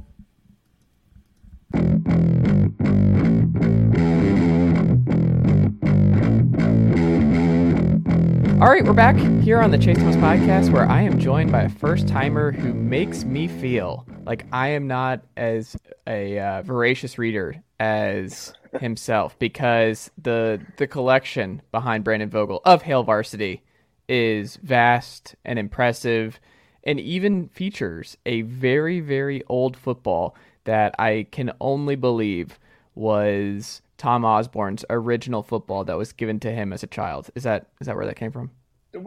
[8.63, 11.63] All right, we're back here on the Chase Thomas podcast where I am joined by
[11.63, 17.19] a first timer who makes me feel like I am not as a uh, voracious
[17.19, 23.65] reader as himself because the the collection behind Brandon Vogel of Hail Varsity
[24.09, 26.39] is vast and impressive
[26.85, 32.61] and even features a very very old football that I can only believe
[32.95, 37.31] was Tom Osborne's original football that was given to him as a child.
[37.37, 38.51] Is that is that where that came from?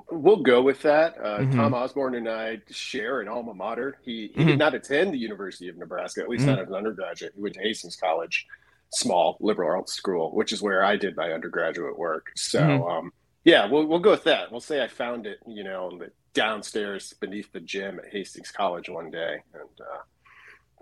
[0.09, 1.17] We'll go with that.
[1.17, 1.53] Uh, Mhm.
[1.53, 3.97] Tom Osborne and I share an alma mater.
[4.03, 4.47] He he Mhm.
[4.47, 7.33] did not attend the University of Nebraska, at least not as an undergraduate.
[7.35, 8.47] He went to Hastings College,
[8.93, 12.31] small liberal arts school, which is where I did my undergraduate work.
[12.37, 12.89] So, Mhm.
[12.89, 14.49] um, yeah, we'll we'll go with that.
[14.49, 15.99] We'll say I found it, you know,
[16.33, 20.01] downstairs beneath the gym at Hastings College one day, and uh,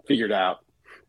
[0.05, 0.59] figured out,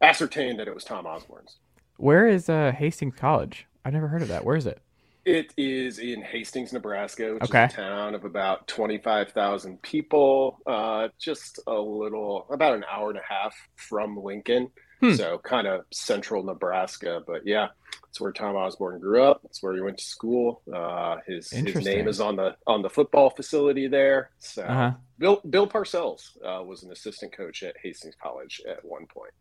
[0.01, 1.59] ascertained that it was Tom Osborne's.
[1.97, 3.67] Where is uh, Hastings College?
[3.85, 4.45] I've never heard of that.
[4.45, 4.81] Where is it?
[5.25, 7.65] It is in Hastings, Nebraska, which Okay.
[7.65, 13.19] is a town of about 25,000 people, uh, just a little, about an hour and
[13.19, 14.71] a half from Lincoln.
[15.01, 15.13] Hmm.
[15.15, 17.23] So kind of central Nebraska.
[17.27, 17.69] But yeah,
[18.09, 19.41] it's where Tom Osborne grew up.
[19.45, 20.63] It's where he went to school.
[20.73, 24.31] Uh, his his name is on the on the football facility there.
[24.39, 24.93] So Uh-huh.
[25.19, 29.33] Bill Bill Parcells uh, was an assistant coach at Hastings College at one point.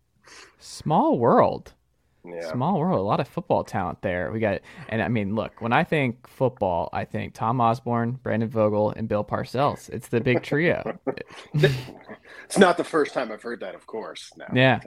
[0.60, 1.74] Small world.
[2.26, 2.52] Yeah.
[2.52, 3.00] Small world.
[3.00, 4.32] A lot of football talent there.
[4.32, 8.50] We got, and I mean, look, when I think football, I think Tom Osborne, Brandon
[8.50, 9.90] Vogel, and Bill Parcells.
[9.90, 10.98] It's the big trio.
[12.46, 14.32] It's not the first time I've heard that, of course.
[14.38, 14.46] No.
[14.54, 14.80] Yeah.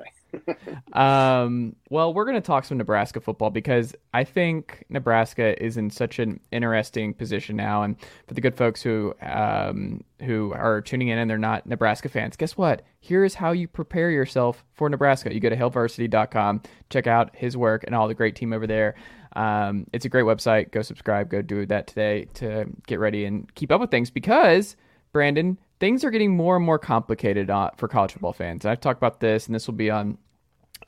[0.93, 5.91] Um, well, we're going to talk some Nebraska football because I think Nebraska is in
[5.91, 7.83] such an interesting position now.
[7.83, 7.97] And
[8.27, 12.37] for the good folks who um, who are tuning in and they're not Nebraska fans,
[12.37, 12.83] guess what?
[13.01, 15.33] Here's how you prepare yourself for Nebraska.
[15.33, 18.95] You go to hailvarsity.com, check out his work and all the great team over there.
[19.37, 20.71] Um, it's a great website.
[20.73, 21.29] Go subscribe.
[21.29, 24.77] Go do that today to get ready and keep up with things because
[25.13, 28.65] Brandon, things are getting more and more complicated uh, for college football fans.
[28.65, 30.19] I've talked about this, and this will be on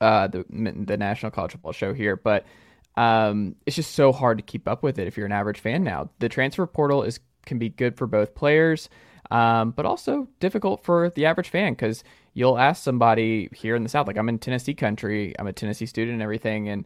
[0.01, 2.45] uh, the the National College Football Show here, but
[2.97, 5.85] um, it's just so hard to keep up with it if you're an average fan
[5.85, 6.11] now.
[6.19, 8.89] The transfer portal is can be good for both players,
[9.31, 13.89] um, but also difficult for the average fan because you'll ask somebody here in the
[13.89, 16.85] South, like I'm in Tennessee country, I'm a Tennessee student and everything, and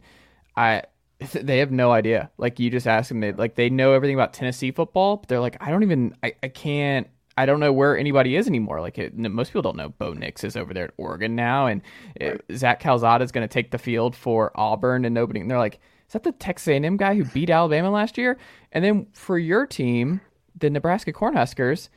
[0.55, 0.83] I
[1.33, 2.31] they have no idea.
[2.37, 5.39] Like you just ask them, they like they know everything about Tennessee football, but they're
[5.39, 8.81] like, I don't even, I, I can't, I don't know where anybody is anymore.
[8.81, 11.81] Like it, most people don't know Bo Nix is over there at Oregon now, and
[12.21, 12.41] uh, right.
[12.47, 15.39] it, Zach Calzada is going to take the field for Auburn, and nobody.
[15.39, 18.37] And they're like, is that the Texas A&M guy who beat Alabama last year?
[18.71, 20.21] And then for your team,
[20.59, 21.89] the Nebraska Cornhuskers,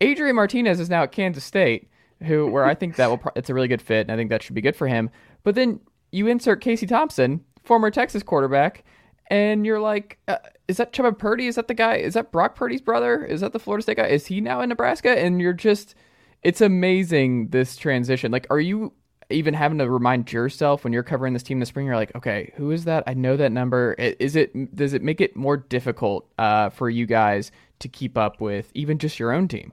[0.00, 1.90] Adrian Martinez is now at Kansas State,
[2.22, 4.42] who where I think that will it's a really good fit, and I think that
[4.42, 5.10] should be good for him.
[5.42, 5.80] But then
[6.12, 8.84] you insert Casey Thompson, former Texas quarterback,
[9.28, 11.46] and you're like, uh, is that Chubba Purdy?
[11.46, 11.96] Is that the guy?
[11.96, 13.24] Is that Brock Purdy's brother?
[13.24, 14.06] Is that the Florida State guy?
[14.06, 15.10] Is he now in Nebraska?
[15.10, 15.94] And you're just,
[16.42, 18.32] it's amazing this transition.
[18.32, 18.92] Like, are you
[19.30, 21.86] even having to remind yourself when you're covering this team this spring?
[21.86, 23.04] You're like, okay, who is that?
[23.06, 23.94] I know that number.
[23.94, 24.74] Is it?
[24.74, 27.50] Does it make it more difficult uh, for you guys
[27.80, 29.72] to keep up with even just your own team?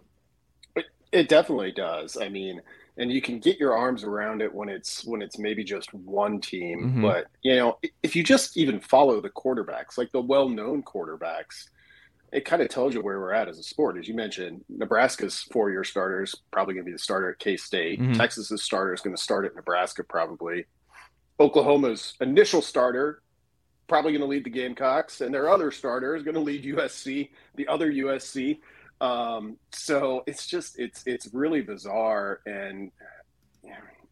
[1.12, 2.18] It definitely does.
[2.18, 2.62] I mean
[2.98, 6.40] and you can get your arms around it when it's when it's maybe just one
[6.40, 7.02] team mm-hmm.
[7.02, 11.70] but you know if you just even follow the quarterbacks like the well-known quarterbacks
[12.32, 15.42] it kind of tells you where we're at as a sport as you mentioned nebraska's
[15.52, 18.14] four-year starters probably going to be the starter at k-state mm-hmm.
[18.14, 20.66] texas's starter is going to start at nebraska probably
[21.40, 23.22] oklahoma's initial starter
[23.88, 27.30] probably going to lead the gamecocks and their other starter is going to lead usc
[27.56, 28.60] the other usc
[29.02, 32.92] um, so it's just it's it's really bizarre, and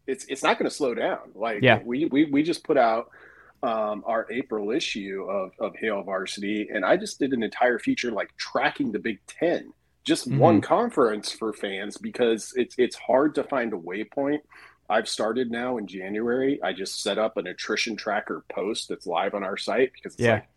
[0.06, 1.30] it's it's not going to slow down.
[1.34, 1.80] Like yeah.
[1.84, 3.10] we we we just put out
[3.62, 8.10] um, our April issue of of Hail Varsity, and I just did an entire feature
[8.10, 9.72] like tracking the Big Ten,
[10.02, 10.38] just mm-hmm.
[10.38, 14.40] one conference for fans because it's it's hard to find a waypoint.
[14.88, 16.60] I've started now in January.
[16.64, 20.22] I just set up an attrition tracker post that's live on our site because it's
[20.22, 20.32] yeah.
[20.32, 20.48] like,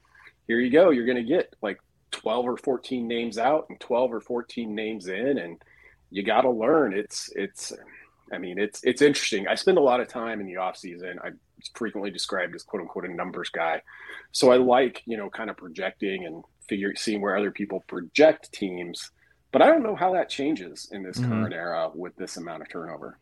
[0.47, 0.89] here you go.
[0.89, 1.77] You're going to get like
[2.13, 5.61] 12 or 14 names out and 12 or 14 names in and
[6.09, 6.93] you got to learn.
[6.93, 7.73] It's it's
[8.31, 9.47] i mean it's it's interesting.
[9.47, 11.19] I spend a lot of time in the off season.
[11.23, 11.39] I'm
[11.75, 13.81] frequently described as quote unquote a numbers guy.
[14.31, 18.51] So i like you know kind of projecting and figure seeing where other people project
[18.51, 19.11] teams
[19.51, 21.29] but i don't know how that changes in this mm-hmm.
[21.29, 23.17] current era with this amount of turnover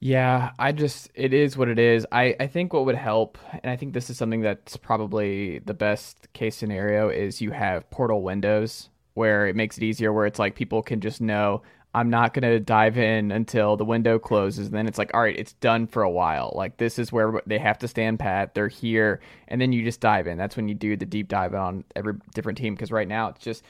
[0.00, 2.06] yeah, I just it is what it is.
[2.12, 5.74] I I think what would help, and I think this is something that's probably the
[5.74, 10.38] best case scenario is you have portal windows where it makes it easier where it's
[10.38, 11.62] like people can just know
[11.96, 14.66] I'm not going to dive in until the window closes.
[14.66, 16.52] And then it's like, all right, it's done for a while.
[16.54, 18.54] Like this is where they have to stand pat.
[18.54, 20.36] They're here, and then you just dive in.
[20.36, 23.42] That's when you do the deep dive on every different team because right now it's
[23.42, 23.64] just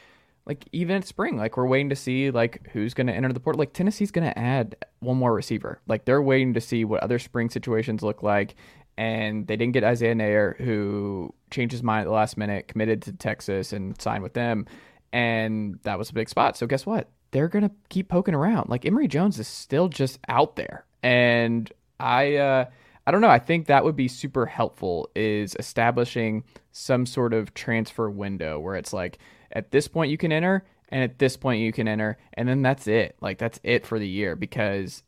[0.46, 3.40] like even at spring, like we're waiting to see like who's going to enter the
[3.40, 3.58] portal.
[3.58, 5.80] Like Tennessee's going to add one more receiver.
[5.88, 8.54] Like they're waiting to see what other spring situations look like.
[8.96, 13.02] And they didn't get Isaiah Neyor, who changed his mind at the last minute, committed
[13.02, 14.66] to Texas and signed with them.
[15.12, 16.56] And that was a big spot.
[16.56, 17.10] So guess what?
[17.32, 18.70] They're going to keep poking around.
[18.70, 20.86] Like Emory Jones is still just out there.
[21.02, 22.64] And I, uh,
[23.06, 23.28] I don't know.
[23.28, 28.76] I think that would be super helpful is establishing some sort of transfer window where
[28.76, 29.18] it's like,
[29.56, 32.62] at this point you can enter and at this point you can enter and then
[32.62, 33.16] that's it.
[33.20, 35.02] Like that's it for the year because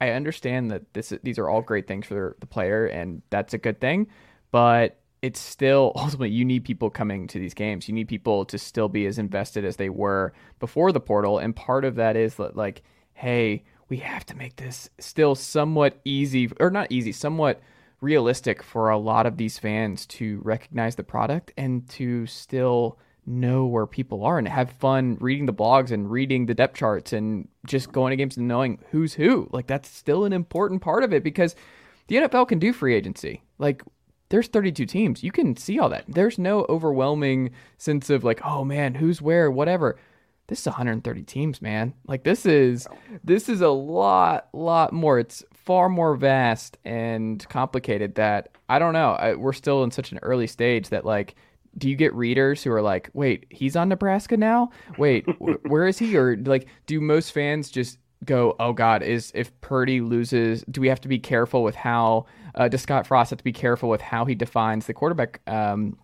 [0.00, 3.58] i understand that this these are all great things for the player and that's a
[3.58, 4.06] good thing
[4.50, 7.88] but it's still ultimately you need people coming to these games.
[7.88, 11.54] You need people to still be as invested as they were before the portal and
[11.54, 12.82] part of that is that like
[13.12, 17.60] hey we have to make this still somewhat easy or not easy somewhat
[18.00, 22.98] realistic for a lot of these fans to recognize the product and to still
[23.30, 27.12] know where people are and have fun reading the blogs and reading the depth charts
[27.12, 29.48] and just going to games and knowing who's who.
[29.52, 31.54] Like that's still an important part of it because
[32.08, 33.42] the NFL can do free agency.
[33.58, 33.82] Like
[34.30, 35.22] there's 32 teams.
[35.22, 36.04] You can see all that.
[36.08, 39.98] There's no overwhelming sense of like, oh man, who's where, whatever.
[40.46, 41.94] This is 130 teams, man.
[42.06, 42.88] Like this is
[43.22, 45.20] this is a lot lot more.
[45.20, 49.12] It's far more vast and complicated that I don't know.
[49.12, 51.36] I, we're still in such an early stage that like
[51.78, 54.70] do you get readers who are like, wait, he's on Nebraska now?
[54.98, 55.26] Wait,
[55.68, 56.16] where is he?
[56.16, 60.88] Or like, do most fans just go, oh God, is if Purdy loses, do we
[60.88, 64.00] have to be careful with how, uh, does Scott Frost have to be careful with
[64.00, 65.96] how he defines the quarterback um,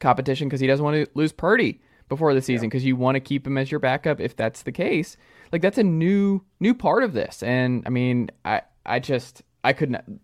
[0.00, 1.80] competition because he doesn't want to lose Purdy
[2.12, 2.88] before the season because yeah.
[2.88, 5.16] you want to keep him as your backup if that's the case.
[5.50, 9.72] Like that's a new new part of this, and I mean, I I just I
[9.72, 10.20] couldn't.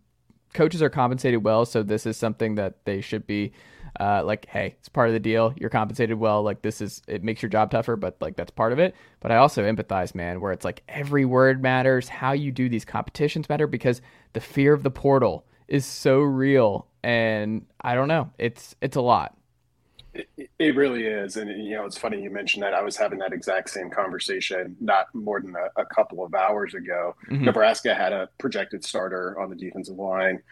[0.54, 3.52] Coaches are compensated well, so this is something that they should be
[3.98, 5.52] uh, like, hey, it's part of the deal.
[5.56, 6.42] You're compensated well.
[6.42, 8.94] Like, this is, it makes your job tougher, but like, that's part of it.
[9.20, 12.08] But I also empathize, man, where it's like every word matters.
[12.08, 14.00] How you do these competitions matter because
[14.32, 16.86] the fear of the portal is so real.
[17.02, 19.36] And I don't know, it's, it's a lot.
[20.14, 21.36] It, it really is.
[21.36, 22.74] And, you know, it's funny you mentioned that.
[22.74, 26.74] I was having that exact same conversation not more than a, a couple of hours
[26.74, 27.14] ago.
[27.30, 27.44] Mm-hmm.
[27.44, 30.42] Nebraska had a projected starter on the defensive line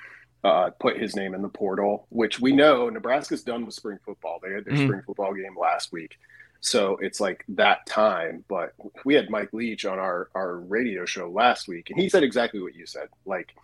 [0.44, 4.38] uh, put his name in the portal, which we know Nebraska's done with spring football.
[4.42, 4.86] They had their mm-hmm.
[4.86, 6.18] spring football game last week.
[6.60, 8.44] So it's like that time.
[8.48, 8.72] But
[9.04, 12.60] we had Mike Leach on our, our radio show last week, and he said exactly
[12.60, 13.08] what you said.
[13.24, 13.54] Like,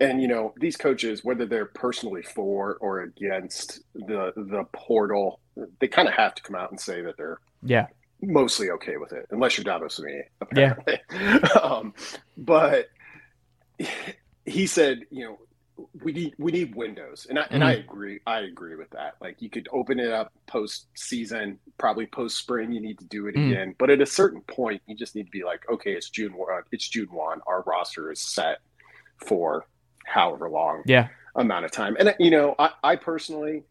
[0.00, 5.40] and you know, these coaches, whether they're personally for or against the the portal,
[5.80, 7.86] they kind of have to come out and say that they're yeah
[8.22, 11.00] mostly okay with it, unless you're Dabo Swinney, apparently.
[11.12, 11.38] Yeah.
[11.62, 11.94] um,
[12.36, 12.88] but
[14.46, 15.38] he said, you know,
[16.02, 17.54] we need we need windows, and I mm-hmm.
[17.54, 17.90] and I mm-hmm.
[17.90, 18.20] agree.
[18.26, 19.14] I agree with that.
[19.20, 22.72] Like you could open it up post season, probably post spring.
[22.72, 23.50] You need to do it mm-hmm.
[23.50, 26.32] again, but at a certain point, you just need to be like, okay, it's June
[26.34, 26.62] one.
[26.72, 27.40] It's June one.
[27.46, 28.58] Our roster is set
[29.16, 29.66] for
[30.04, 31.96] however long, yeah, amount of time.
[31.98, 33.64] And you know, I, I personally,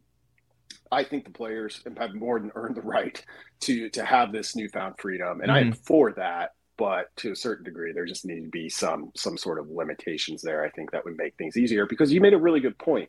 [0.91, 3.23] I think the players have more than earned the right
[3.61, 5.67] to to have this newfound freedom, and mm-hmm.
[5.67, 9.37] I'm for that but to a certain degree there just need to be some some
[9.37, 12.37] sort of limitations there i think that would make things easier because you made a
[12.39, 13.07] really good point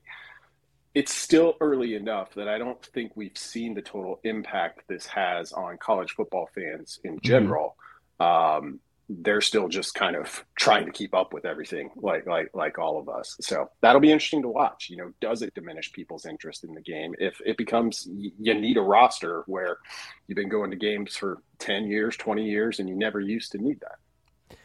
[0.94, 5.52] it's still early enough that i don't think we've seen the total impact this has
[5.52, 7.26] on college football fans in mm-hmm.
[7.26, 7.74] general
[8.20, 8.64] mm-hmm.
[8.66, 12.78] um, they're still just kind of trying to keep up with everything like like like
[12.78, 13.36] all of us.
[13.40, 16.80] So that'll be interesting to watch you know does it diminish people's interest in the
[16.80, 17.14] game?
[17.18, 19.78] If it becomes you need a roster where
[20.26, 23.59] you've been going to games for 10 years 20 years and you never used to
[23.59, 24.57] need that.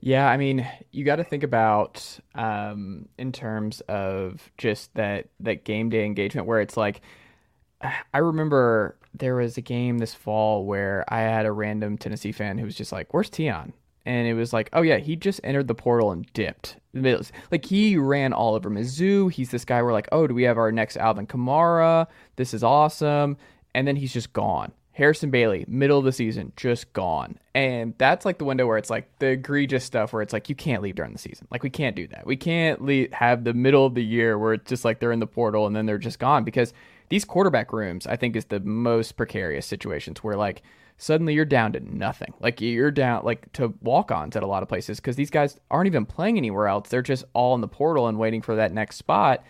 [0.00, 5.64] Yeah i mean you got to think about um, in terms of just that that
[5.64, 7.00] game day engagement where it's like
[8.12, 12.58] i remember there was a game this fall where I had a random Tennessee fan
[12.58, 13.72] who was just like, "Where's Tiyon?"
[14.06, 16.76] And it was like, oh yeah, he just entered the portal and dipped.
[16.92, 19.32] Like he ran all over Mizzou.
[19.32, 19.82] He's this guy.
[19.82, 22.06] We're like, oh, do we have our next Alvin Kamara?
[22.36, 23.36] This is awesome.
[23.74, 24.72] And then he's just gone.
[24.92, 27.36] Harrison Bailey, middle of the season, just gone.
[27.52, 30.54] And that's like the window where it's like the egregious stuff where it's like you
[30.54, 31.48] can't leave during the season.
[31.50, 32.24] Like we can't do that.
[32.24, 35.18] We can't leave, have the middle of the year where it's just like they're in
[35.18, 36.72] the portal and then they're just gone because
[37.08, 40.62] these quarterback rooms, I think, is the most precarious situations where like
[40.96, 42.32] suddenly you're down to nothing.
[42.40, 45.86] Like you're down like to walk-ons at a lot of places because these guys aren't
[45.86, 46.88] even playing anywhere else.
[46.88, 49.44] They're just all in the portal and waiting for that next spot.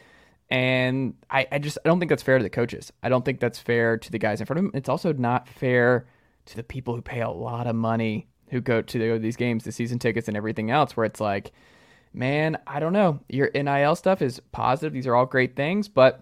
[0.51, 2.92] And I, I just I don't think that's fair to the coaches.
[3.03, 4.72] I don't think that's fair to the guys in front of them.
[4.74, 6.07] It's also not fair
[6.47, 9.72] to the people who pay a lot of money who go to these games, the
[9.72, 11.53] season tickets and everything else, where it's like,
[12.12, 13.20] man, I don't know.
[13.28, 14.92] Your NIL stuff is positive.
[14.92, 16.20] These are all great things, but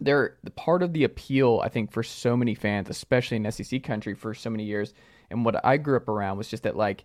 [0.00, 4.14] they're part of the appeal, I think, for so many fans, especially in SEC country
[4.14, 4.92] for so many years.
[5.30, 7.04] And what I grew up around was just that, like,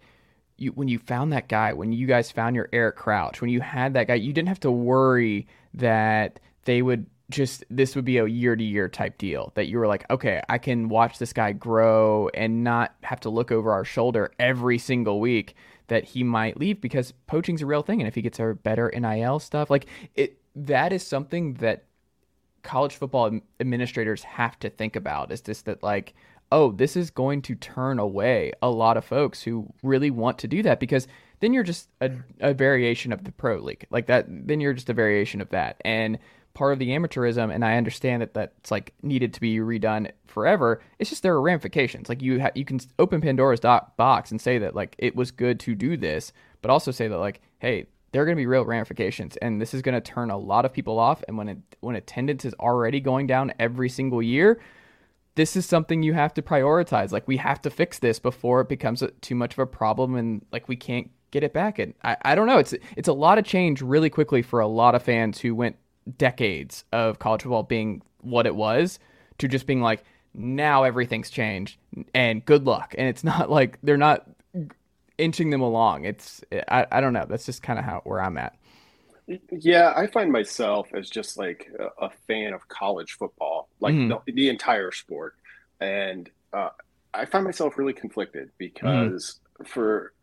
[0.58, 3.62] you when you found that guy, when you guys found your Eric Crouch, when you
[3.62, 8.18] had that guy, you didn't have to worry that they would just this would be
[8.18, 11.32] a year to year type deal that you were like, okay, I can watch this
[11.32, 15.56] guy grow and not have to look over our shoulder every single week
[15.88, 18.92] that he might leave because poaching's a real thing and if he gets a better
[18.96, 19.86] NIL stuff, like
[20.16, 21.86] it that is something that
[22.64, 26.14] college football administrators have to think about is just that like
[26.52, 30.48] oh this is going to turn away a lot of folks who really want to
[30.48, 31.08] do that because
[31.40, 34.90] then you're just a, a variation of the pro league like that then you're just
[34.90, 35.80] a variation of that.
[35.86, 36.20] And
[36.56, 40.82] part of the amateurism and i understand that that's like needed to be redone forever
[40.98, 42.10] it's just there are ramifications.
[42.10, 45.60] Like you ha- you can open pandora's box and say that like it was good
[45.62, 48.66] to do this but also say that like hey there are going to be real
[48.66, 51.58] ramifications and this is going to turn a lot of people off and when it,
[51.82, 54.60] when attendance is already going down every single year
[55.40, 57.14] this is something you have to prioritize.
[57.14, 60.16] Like we have to fix this before it becomes a, too much of a problem
[60.16, 61.80] and like we can't get it back.
[61.80, 64.68] And I, I don't know it's it's a lot of change really quickly for a
[64.68, 65.78] lot of fans who went
[66.18, 69.00] decades of college football being what it was
[69.38, 70.04] to just being like
[70.34, 71.78] now everything's changed
[72.14, 72.94] and good luck.
[72.98, 74.28] And it's not like they're not
[75.20, 76.06] inching them along.
[76.06, 77.26] It's I, I don't know.
[77.28, 78.56] That's just kind of how where I'm at.
[79.52, 84.20] Yeah, I find myself as just like a, a fan of college football, like mm
[84.26, 85.36] the, the, entire sport,
[85.80, 86.70] and uh,
[87.14, 90.14] I find myself really conflicted because mm for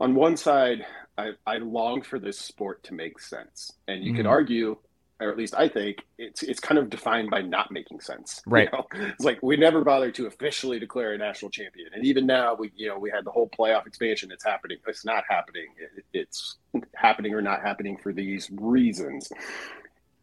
[0.00, 0.84] on one side,
[1.16, 4.76] I, I long for this sport to make sense, and you mm could argue
[5.20, 8.42] or at least I think it's it's kind of defined by not making sense.
[8.46, 8.68] Right.
[8.72, 9.08] You know?
[9.12, 12.72] It's like we never bothered to officially declare a national champion, and even now we
[12.76, 14.30] you know we had the whole playoff expansion.
[14.32, 14.78] It's happening.
[14.86, 15.66] It's not happening.
[15.78, 16.56] It, it's
[16.94, 19.30] happening or not happening for these reasons.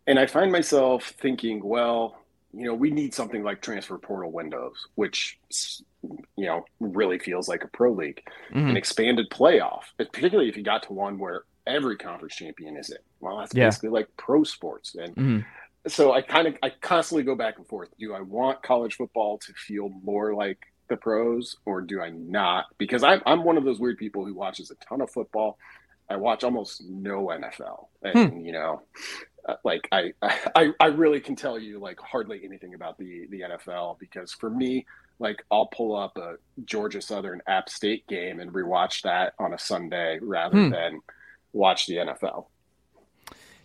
[0.07, 2.17] And I find myself thinking, well,
[2.51, 5.39] you know, we need something like transfer portal windows, which
[6.01, 8.21] you know really feels like a pro league,
[8.51, 8.69] mm-hmm.
[8.69, 13.03] an expanded playoff, particularly if you got to one where every conference champion is it.
[13.19, 13.67] Well, that's yeah.
[13.67, 14.95] basically like pro sports.
[14.95, 15.39] And mm-hmm.
[15.87, 17.89] so I kind of I constantly go back and forth.
[17.99, 20.57] Do I want college football to feel more like
[20.89, 22.65] the pros or do I not?
[22.77, 25.57] Because I'm I'm one of those weird people who watches a ton of football.
[26.09, 28.45] I watch almost no NFL, and hmm.
[28.45, 28.81] you know,
[29.47, 30.13] uh, like I,
[30.55, 34.49] I I really can tell you like hardly anything about the the NFL because for
[34.49, 34.85] me,
[35.19, 39.59] like I'll pull up a Georgia Southern App State game and rewatch that on a
[39.59, 40.71] Sunday rather hmm.
[40.71, 41.01] than
[41.53, 42.45] watch the NFL.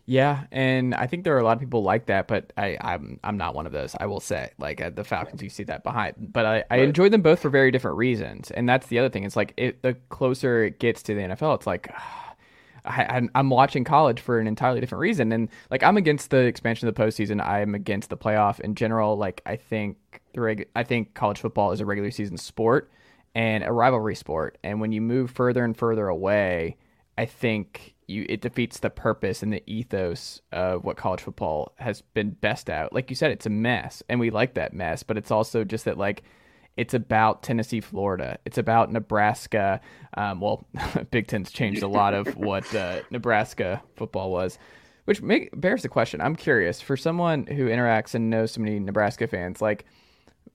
[0.06, 3.18] Yeah, and I think there are a lot of people like that, but I, I'm
[3.24, 3.96] I'm not one of those.
[3.98, 7.08] I will say, like uh, the Falcons, you see that behind, but I, I enjoy
[7.08, 9.24] them both for very different reasons, and that's the other thing.
[9.24, 11.92] It's like it, the closer it gets to the NFL, it's like.
[12.86, 16.86] I, I'm watching college for an entirely different reason, and like I'm against the expansion
[16.86, 17.42] of the postseason.
[17.42, 19.16] I'm against the playoff in general.
[19.16, 19.96] Like I think
[20.34, 22.92] the reg- I think college football is a regular season sport
[23.34, 26.76] and a rivalry sport, and when you move further and further away,
[27.16, 32.02] I think you it defeats the purpose and the ethos of what college football has
[32.02, 32.92] been best at.
[32.92, 35.84] Like you said, it's a mess, and we like that mess, but it's also just
[35.84, 36.22] that like
[36.76, 38.38] it's about Tennessee, Florida.
[38.44, 39.80] It's about Nebraska.
[40.16, 40.66] Um, well,
[41.10, 44.58] Big Ten's changed a lot of what uh, Nebraska football was,
[45.04, 46.20] which make, bears the question.
[46.20, 49.84] I'm curious for someone who interacts and knows so many Nebraska fans, like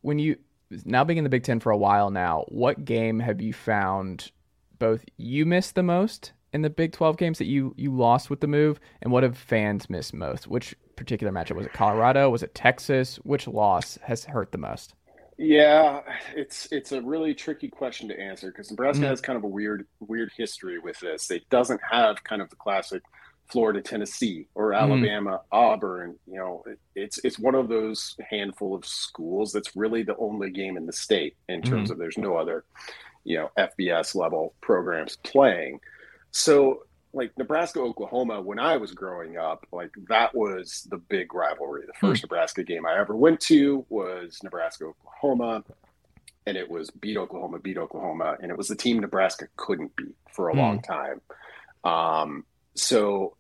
[0.02, 0.38] when you
[0.86, 4.32] now being in the Big Ten for a while now, what game have you found
[4.78, 8.42] both you miss the most in the Big 12 games that you you lost with
[8.42, 10.48] the move, and what have fans missed most?
[10.48, 11.74] Which particular matchup was it?
[11.74, 12.30] Colorado?
[12.30, 13.18] Was it Texas?
[13.18, 14.94] Which loss has hurt the most?
[15.38, 16.02] Yeah,
[16.36, 19.10] it's it's a really tricky question to answer because Nebraska mm-hmm.
[19.10, 21.32] has kind of a weird weird history with this.
[21.32, 23.04] It doesn't have kind of the classic
[23.50, 24.92] Florida, Tennessee, or mm-hmm.
[24.92, 25.46] Alabama, mm-hmm.
[25.52, 26.16] Auburn.
[26.28, 30.50] You know, it, it's it's one of those handful of schools that's really the only
[30.52, 31.94] game in the state in terms mm-hmm.
[31.94, 32.66] of there's no other,
[33.24, 35.80] you know, FBS level programs playing.
[36.32, 41.86] So like Nebraska Oklahoma when I was growing up, like that was the big rivalry.
[41.86, 42.26] The first hmm.
[42.26, 45.64] Nebraska game I ever went to was Nebraska Oklahoma,
[46.46, 50.16] and it was beat Oklahoma, beat Oklahoma, and it was the team Nebraska couldn't beat
[50.32, 50.60] for a hmm.
[50.60, 51.22] long time.
[51.84, 53.36] Um, so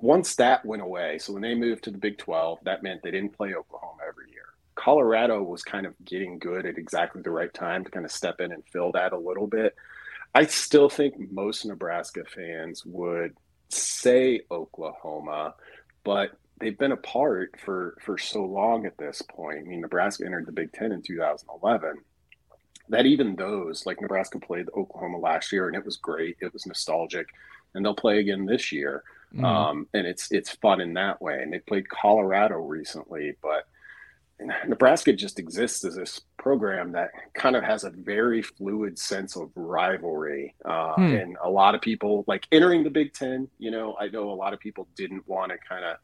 [0.00, 3.10] once that went away, so when they moved to the Big 12, that meant they
[3.10, 4.42] didn't play Oklahoma every year.
[4.74, 8.40] Colorado was kind of getting good at exactly the right time to kind of step
[8.40, 9.74] in and fill that a little bit.
[10.34, 13.34] I still think most Nebraska fans would
[13.68, 15.54] say Oklahoma,
[16.04, 19.58] but they've been apart for for so long at this point.
[19.58, 21.98] I mean, Nebraska entered the Big Ten in 2011.
[22.88, 26.36] That even those, like Nebraska played Oklahoma last year, and it was great.
[26.40, 27.26] It was nostalgic,
[27.74, 29.02] and they'll play again this year.
[29.34, 29.44] Mm.
[29.44, 31.42] Um, and it's it's fun in that way.
[31.42, 33.66] And they played Colorado recently, but
[34.66, 39.50] Nebraska just exists as this program that kind of has a very fluid sense of
[39.54, 40.54] rivalry.
[40.64, 41.02] Uh, hmm.
[41.02, 44.34] And a lot of people, like entering the Big Ten, you know, I know a
[44.34, 45.96] lot of people didn't want to kind of.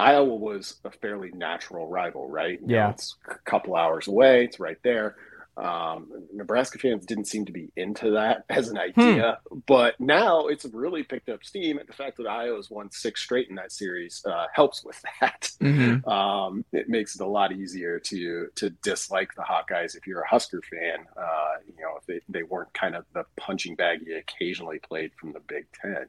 [0.00, 2.60] Iowa was a fairly natural rival, right?
[2.60, 2.84] You yeah.
[2.86, 5.16] Know, it's a couple hours away, it's right there.
[5.56, 9.58] Um, Nebraska fans didn't seem to be into that as an idea, hmm.
[9.66, 11.78] but now it's really picked up steam.
[11.78, 15.50] And the fact that Iowa's won six straight in that series uh, helps with that.
[15.60, 16.08] Mm-hmm.
[16.08, 20.28] Um, it makes it a lot easier to to dislike the Hawkeyes if you're a
[20.28, 21.06] Husker fan.
[21.16, 25.12] Uh, you know, if they, they weren't kind of the punching bag you occasionally played
[25.18, 26.06] from the Big Ten.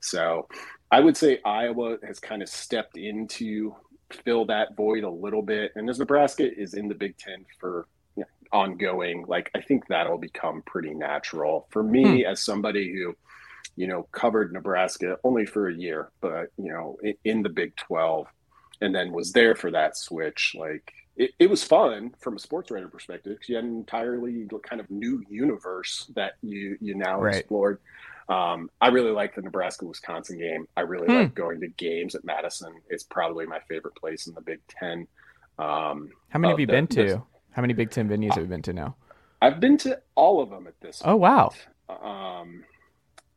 [0.00, 0.48] So
[0.90, 3.74] I would say Iowa has kind of stepped into
[4.24, 5.72] fill that void a little bit.
[5.74, 7.86] And as Nebraska is in the Big Ten for
[8.52, 12.30] ongoing, like I think that'll become pretty natural for me hmm.
[12.30, 13.16] as somebody who,
[13.76, 17.76] you know, covered Nebraska only for a year, but you know, in, in the Big
[17.76, 18.26] Twelve,
[18.80, 20.54] and then was there for that switch.
[20.58, 24.46] Like it, it was fun from a sports writer perspective because you had an entirely
[24.68, 27.36] kind of new universe that you you now right.
[27.36, 27.80] explored.
[28.28, 30.66] Um, I really like the Nebraska Wisconsin game.
[30.76, 31.14] I really hmm.
[31.14, 32.74] like going to games at Madison.
[32.88, 35.06] It's probably my favorite place in the Big Ten.
[35.58, 37.22] Um, How many have you the, been to?
[37.56, 38.96] How many Big Ten venues have you been to now?
[39.40, 41.00] I've been to all of them at this.
[41.00, 41.10] Point.
[41.10, 41.52] Oh wow.
[41.88, 42.64] Um,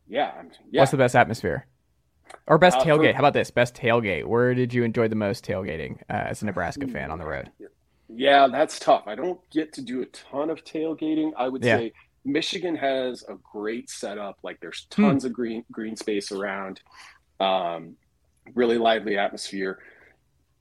[0.06, 0.82] yeah, yeah.
[0.82, 1.66] What's the best atmosphere?
[2.46, 3.12] Or best uh, tailgate?
[3.12, 3.50] For, How about this?
[3.50, 4.26] Best tailgate.
[4.26, 7.50] Where did you enjoy the most tailgating uh, as a Nebraska fan on the road?
[8.10, 9.04] Yeah, that's tough.
[9.06, 11.32] I don't get to do a ton of tailgating.
[11.38, 11.78] I would yeah.
[11.78, 11.92] say
[12.26, 14.38] Michigan has a great setup.
[14.42, 15.28] Like there's tons hmm.
[15.28, 16.82] of green green space around.
[17.40, 17.96] Um,
[18.54, 19.78] really lively atmosphere.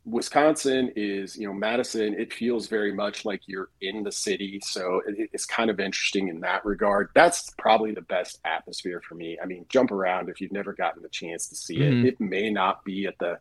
[0.09, 4.59] Wisconsin is, you know, Madison, it feels very much like you're in the city.
[4.63, 7.09] So it, it's kind of interesting in that regard.
[7.13, 9.37] That's probably the best atmosphere for me.
[9.41, 12.05] I mean, jump around if you've never gotten the chance to see mm-hmm.
[12.05, 12.13] it.
[12.13, 13.39] It may not be at the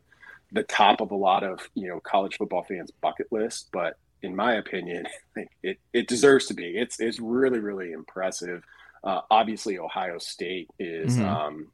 [0.51, 4.35] the top of a lot of, you know, college football fans' bucket list, but in
[4.35, 5.07] my opinion,
[5.62, 6.77] it, it deserves to be.
[6.77, 8.62] It's it's really, really impressive.
[9.05, 11.24] Uh, obviously Ohio State is mm-hmm.
[11.24, 11.69] um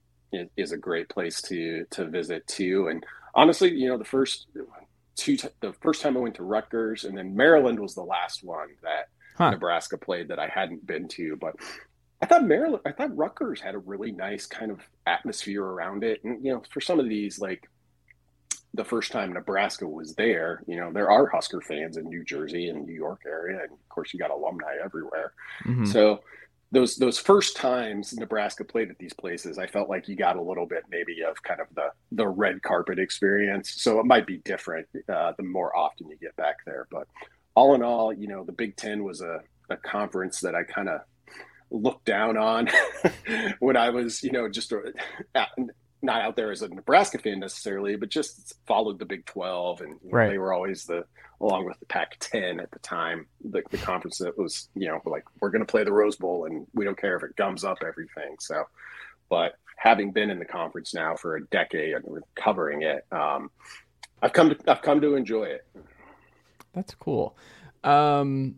[0.57, 2.89] is a great place to to visit too.
[2.89, 3.05] And
[3.35, 4.47] honestly, you know, the first
[5.17, 8.45] two t- the first time I went to Rutgers, and then Maryland was the last
[8.45, 9.51] one that huh.
[9.51, 11.37] Nebraska played that I hadn't been to.
[11.37, 11.57] But
[12.23, 16.23] I thought Maryland, I thought Rutgers had a really nice kind of atmosphere around it,
[16.25, 17.69] and you know, for some of these, like
[18.75, 22.69] the first time Nebraska was there, you know, there are Husker fans in New Jersey
[22.69, 25.33] and New York area, and of course, you got alumni everywhere.
[25.65, 25.87] Mm-hmm.
[25.87, 26.21] So
[26.75, 30.43] those those first times Nebraska played at these places, I felt like you got a
[30.43, 33.75] little bit maybe of kind of the the red carpet experience.
[33.83, 36.87] So it might be different uh, the more often you get back there.
[36.91, 37.07] But
[37.55, 39.41] all in all, you know, the Big Ten was a,
[39.71, 41.01] a conference that I kind of
[41.71, 42.69] looked down on
[43.59, 44.93] when I was, you know, just a,
[46.05, 49.81] not out there as a Nebraska fan necessarily, but just followed the Big 12.
[49.81, 50.31] And right.
[50.31, 51.05] they were always the,
[51.41, 55.01] along with the Pac 10 at the time, the, the conference that was, you know,
[55.07, 57.65] like, we're going to play the Rose Bowl and we don't care if it gums
[57.65, 58.37] up everything.
[58.39, 58.65] So,
[59.31, 63.51] but having been in the conference now for a decade and covering it, um,
[64.23, 65.67] I've come to, I've come to enjoy it.
[66.75, 67.37] That's cool.
[67.83, 68.57] Um,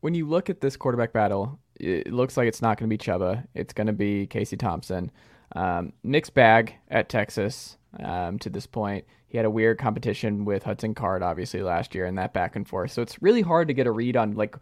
[0.00, 2.98] when you look at this quarterback battle, it looks like it's not going to be
[2.98, 3.46] Chubba.
[3.54, 5.10] It's going to be Casey Thompson.
[5.54, 9.04] Um, mixed bag at Texas um, to this point.
[9.28, 12.66] He had a weird competition with Hudson Card, obviously, last year, and that back and
[12.66, 12.92] forth.
[12.92, 14.56] So it's really hard to get a read on like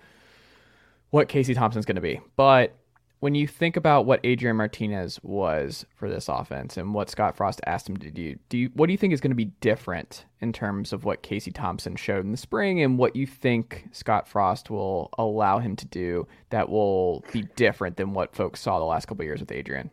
[1.10, 2.20] what Casey Thompson's going to be.
[2.36, 2.74] But
[3.20, 7.60] when you think about what Adrian Martinez was for this offense and what Scott Frost
[7.66, 10.24] asked him to do, do you, what do you think is going to be different
[10.40, 14.26] in terms of what Casey Thompson showed in the spring and what you think Scott
[14.26, 18.84] Frost will allow him to do that will be different than what folks saw the
[18.84, 19.90] last couple years with Adrian?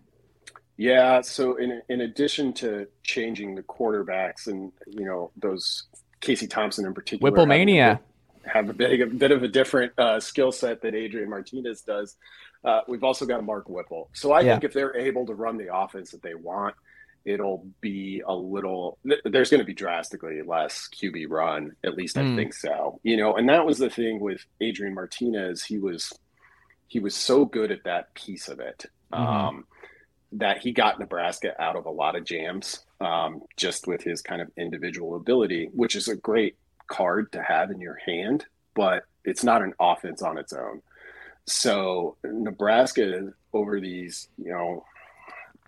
[0.80, 5.84] Yeah, so in in addition to changing the quarterbacks and you know those
[6.22, 7.99] Casey Thompson in particular, Whipplemania
[8.45, 12.15] have a bit, a bit of a different uh, skill set that Adrian Martinez does.
[12.64, 14.10] Uh, we've also got Mark Whipple.
[14.14, 14.53] So I yeah.
[14.53, 16.76] think if they're able to run the offense that they want,
[17.26, 18.99] it'll be a little.
[19.26, 21.76] There's going to be drastically less QB run.
[21.84, 22.38] At least I mm.
[22.38, 23.01] think so.
[23.03, 25.61] You know, and that was the thing with Adrian Martinez.
[25.61, 26.14] He was
[26.88, 28.85] he was so good at that piece of it.
[29.11, 29.23] Mm-hmm.
[29.26, 29.65] Um,
[30.31, 34.41] that he got Nebraska out of a lot of jams um, just with his kind
[34.41, 36.56] of individual ability, which is a great
[36.88, 38.45] card to have in your hand,
[38.76, 40.81] but it's not an offense on its own.
[41.45, 44.85] So Nebraska over these, you know,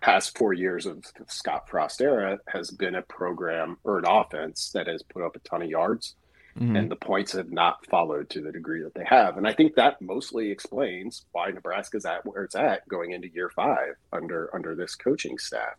[0.00, 4.86] past four years of Scott Frost era has been a program or an offense that
[4.86, 6.16] has put up a ton of yards.
[6.58, 6.76] Mm-hmm.
[6.76, 9.38] And the points have not followed to the degree that they have.
[9.38, 13.48] And I think that mostly explains why Nebraska's at where it's at going into year
[13.48, 15.76] five under under this coaching staff.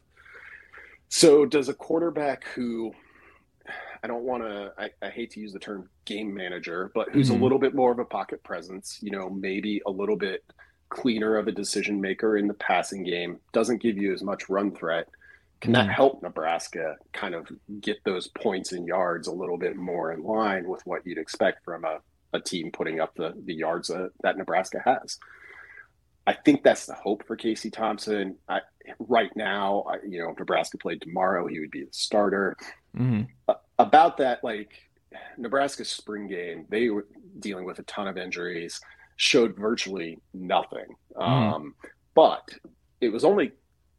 [1.10, 2.92] So does a quarterback who
[4.04, 4.74] I don't want to.
[4.78, 7.40] I, I, hate to use the term game manager, but who's mm-hmm.
[7.40, 9.00] a little bit more of a pocket presence.
[9.02, 10.44] You know, maybe a little bit
[10.90, 13.40] cleaner of a decision maker in the passing game.
[13.54, 15.08] Doesn't give you as much run threat.
[15.64, 15.92] Can that mm-hmm.
[15.92, 17.48] help Nebraska kind of
[17.80, 21.64] get those points and yards a little bit more in line with what you'd expect
[21.64, 22.00] from a,
[22.34, 25.18] a team putting up the, the yards that, that Nebraska has?
[26.28, 28.36] I think that's the hope for Casey Thompson.
[28.50, 28.60] I,
[29.00, 32.58] right now, I, you know, if Nebraska played tomorrow, he would be the starter.
[32.98, 33.22] Mm-hmm.
[33.48, 34.74] Uh, about that, like
[35.38, 37.08] Nebraska's spring game, they were
[37.40, 38.82] dealing with a ton of injuries,
[39.16, 40.98] showed virtually nothing.
[41.16, 41.24] Mm.
[41.24, 41.76] Um,
[42.16, 42.50] but
[43.00, 43.54] it was only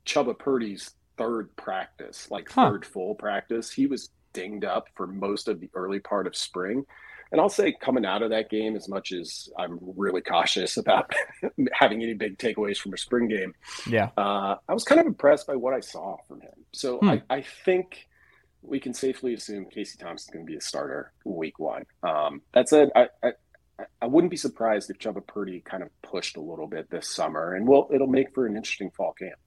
[0.05, 2.71] Chubba Purdy's third practice, like huh.
[2.71, 3.71] third full practice.
[3.71, 6.85] He was dinged up for most of the early part of spring.
[7.33, 11.13] And I'll say, coming out of that game, as much as I'm really cautious about
[11.73, 13.55] having any big takeaways from a spring game,
[13.89, 16.53] yeah, uh, I was kind of impressed by what I saw from him.
[16.73, 17.09] So hmm.
[17.09, 18.07] I, I, think
[18.63, 21.87] we can safely assume Casey Thompson's going to be a starter week one.
[22.03, 23.33] Um, that said, I, I,
[24.01, 27.55] I wouldn't be surprised if Chubba Purdy kind of pushed a little bit this summer,
[27.55, 29.39] and well, it'll make for an interesting fall camp.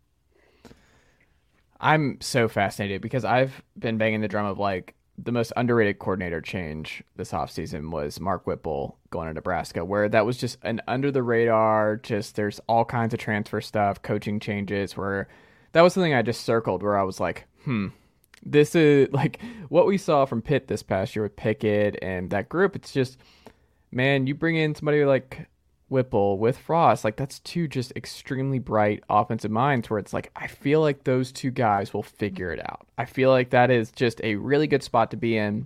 [1.80, 6.42] I'm so fascinated because I've been banging the drum of like the most underrated coordinator
[6.42, 11.12] change this offseason was Mark Whipple going to Nebraska, where that was just an under
[11.12, 15.28] the radar, just there's all kinds of transfer stuff, coaching changes, where
[15.72, 17.88] that was something I just circled where I was like, hmm,
[18.44, 19.40] this is like
[19.70, 22.76] what we saw from Pitt this past year with Pickett and that group.
[22.76, 23.18] It's just,
[23.92, 25.48] man, you bring in somebody like
[25.90, 30.48] Whipple with Frost, like that's two just extremely bright offensive minds where it's like I
[30.48, 32.88] feel like those two guys will figure it out.
[32.98, 35.66] I feel like that is just a really good spot to be in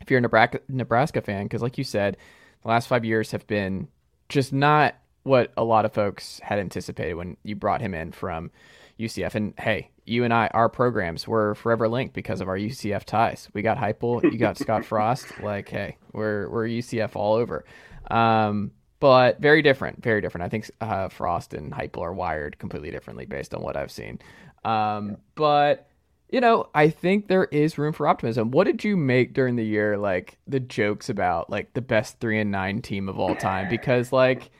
[0.00, 2.16] if you're a Nebraska Nebraska fan because like you said,
[2.62, 3.88] the last 5 years have been
[4.28, 8.50] just not what a lot of folks had anticipated when you brought him in from
[8.98, 13.04] UCF and hey, you and I our programs were forever linked because of our UCF
[13.04, 13.48] ties.
[13.52, 17.66] We got Heupel, you got Scott Frost, like hey, we're we're UCF all over.
[18.10, 18.72] Um,
[19.02, 20.44] but very different, very different.
[20.44, 24.20] I think uh, Frost and Heupel are wired completely differently based on what I've seen.
[24.64, 25.88] Um, but
[26.28, 28.52] you know, I think there is room for optimism.
[28.52, 32.38] What did you make during the year, like the jokes about like the best three
[32.38, 33.68] and nine team of all time?
[33.68, 34.52] Because like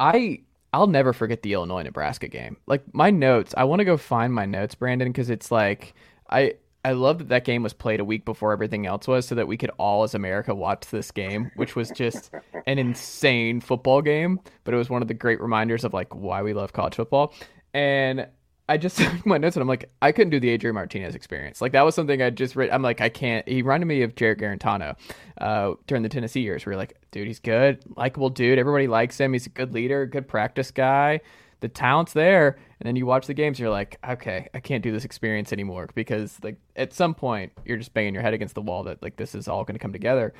[0.00, 0.40] I
[0.72, 2.56] I'll never forget the Illinois Nebraska game.
[2.66, 5.94] Like my notes, I want to go find my notes, Brandon, because it's like
[6.28, 9.34] I I love that that game was played a week before everything else was, so
[9.34, 12.30] that we could all, as America, watch this game, which was just
[12.66, 14.40] an insane football game.
[14.64, 17.34] But it was one of the great reminders of like why we love college football.
[17.74, 18.28] And
[18.68, 21.60] I just took my notes and I'm like, I couldn't do the Adrian Martinez experience.
[21.60, 22.70] Like that was something I just read.
[22.70, 23.48] I'm like, I can't.
[23.48, 24.96] He reminded me of Jarrett Guarantano
[25.40, 26.64] uh, during the Tennessee years.
[26.64, 28.58] Where you're like, dude, he's good, likable dude.
[28.58, 29.32] Everybody likes him.
[29.32, 31.20] He's a good leader, good practice guy.
[31.60, 33.58] The talent's there, and then you watch the games.
[33.58, 37.76] You're like, okay, I can't do this experience anymore because like at some point you're
[37.76, 39.92] just banging your head against the wall that like this is all going to come
[39.92, 40.34] together.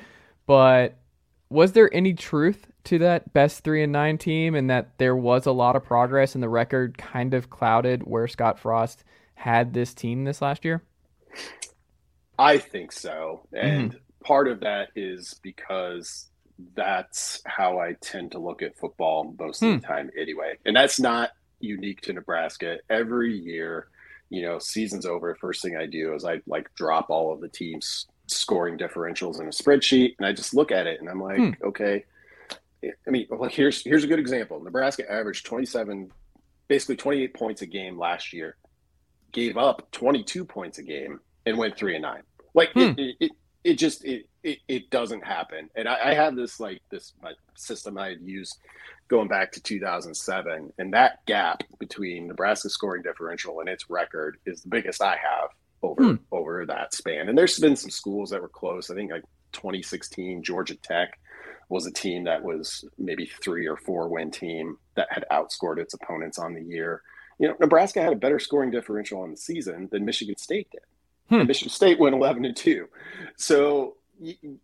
[0.45, 0.97] But
[1.49, 5.45] was there any truth to that best three and nine team and that there was
[5.45, 9.93] a lot of progress and the record kind of clouded where Scott Frost had this
[9.93, 10.83] team this last year?
[12.37, 13.41] I think so.
[13.51, 13.97] And mm-hmm.
[14.23, 16.28] part of that is because
[16.75, 19.93] that's how I tend to look at football most of the hmm.
[19.93, 20.57] time anyway.
[20.65, 22.77] And that's not unique to Nebraska.
[22.89, 23.87] Every year,
[24.29, 27.47] you know, season's over, first thing I do is I like drop all of the
[27.47, 31.37] teams scoring differentials in a spreadsheet, and I just look at it and I'm like,
[31.37, 31.51] hmm.
[31.63, 32.05] okay.
[32.83, 34.61] I mean, well, here's here's a good example.
[34.61, 36.11] Nebraska averaged 27,
[36.67, 38.55] basically 28 points a game last year,
[39.33, 42.23] gave up 22 points a game, and went three and nine.
[42.53, 42.93] Like hmm.
[42.97, 43.31] it, it,
[43.63, 45.69] it, just it, it, it doesn't happen.
[45.75, 48.57] And I, I have this like this my system I had used
[49.07, 54.61] going back to 2007, and that gap between Nebraska scoring differential and its record is
[54.61, 55.49] the biggest I have
[55.81, 56.15] over hmm.
[56.31, 57.29] over that span.
[57.29, 58.89] And there's been some schools that were close.
[58.89, 61.19] I think like 2016 Georgia Tech
[61.69, 65.93] was a team that was maybe three or four win team that had outscored its
[65.93, 67.01] opponents on the year.
[67.39, 70.81] You know, Nebraska had a better scoring differential on the season than Michigan State did.
[71.29, 71.45] Hmm.
[71.45, 72.87] Michigan State went 11 and 2.
[73.37, 73.97] So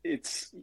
[0.03, 0.53] it's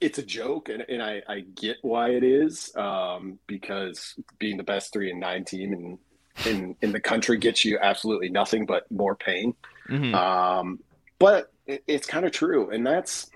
[0.00, 4.64] it's a joke and, and I, I get why it is um, because being the
[4.64, 5.98] best three and nine team and
[6.46, 9.54] in in the country gets you absolutely nothing but more pain.
[9.88, 10.14] Mm-hmm.
[10.14, 10.80] Um,
[11.18, 13.30] but it, it's kind of true, and that's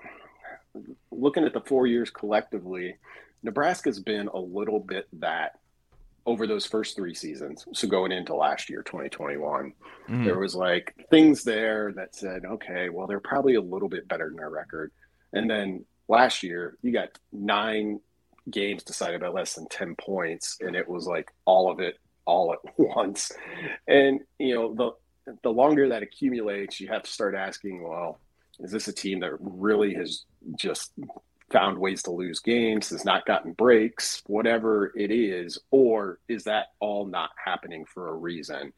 [1.11, 2.97] looking at the four years collectively.
[3.41, 5.59] Nebraska's been a little bit that
[6.25, 7.65] over those first three seasons.
[7.73, 9.73] So going into last year, 2021,
[10.09, 10.23] mm-hmm.
[10.23, 14.29] there was like things there that said, okay, well, they're probably a little bit better
[14.29, 14.91] than our record.
[15.33, 17.99] And then last year, you got nine
[18.49, 22.53] games decided by less than 10 points, and it was like all of it all
[22.53, 23.31] at once.
[23.87, 28.19] And you know, the the longer that accumulates, you have to start asking, well,
[28.59, 30.25] is this a team that really has
[30.57, 30.91] just
[31.53, 36.67] found ways to lose games, has not gotten breaks, whatever it is, or is that
[36.81, 38.73] all not happening for a reason?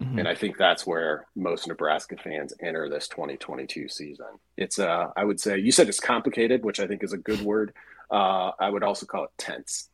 [0.00, 0.20] Mm-hmm.
[0.20, 4.26] And I think that's where most Nebraska fans enter this 2022 season.
[4.56, 7.42] It's, uh, I would say, you said it's complicated, which I think is a good
[7.42, 7.74] word.
[8.10, 9.90] Uh, I would also call it tense.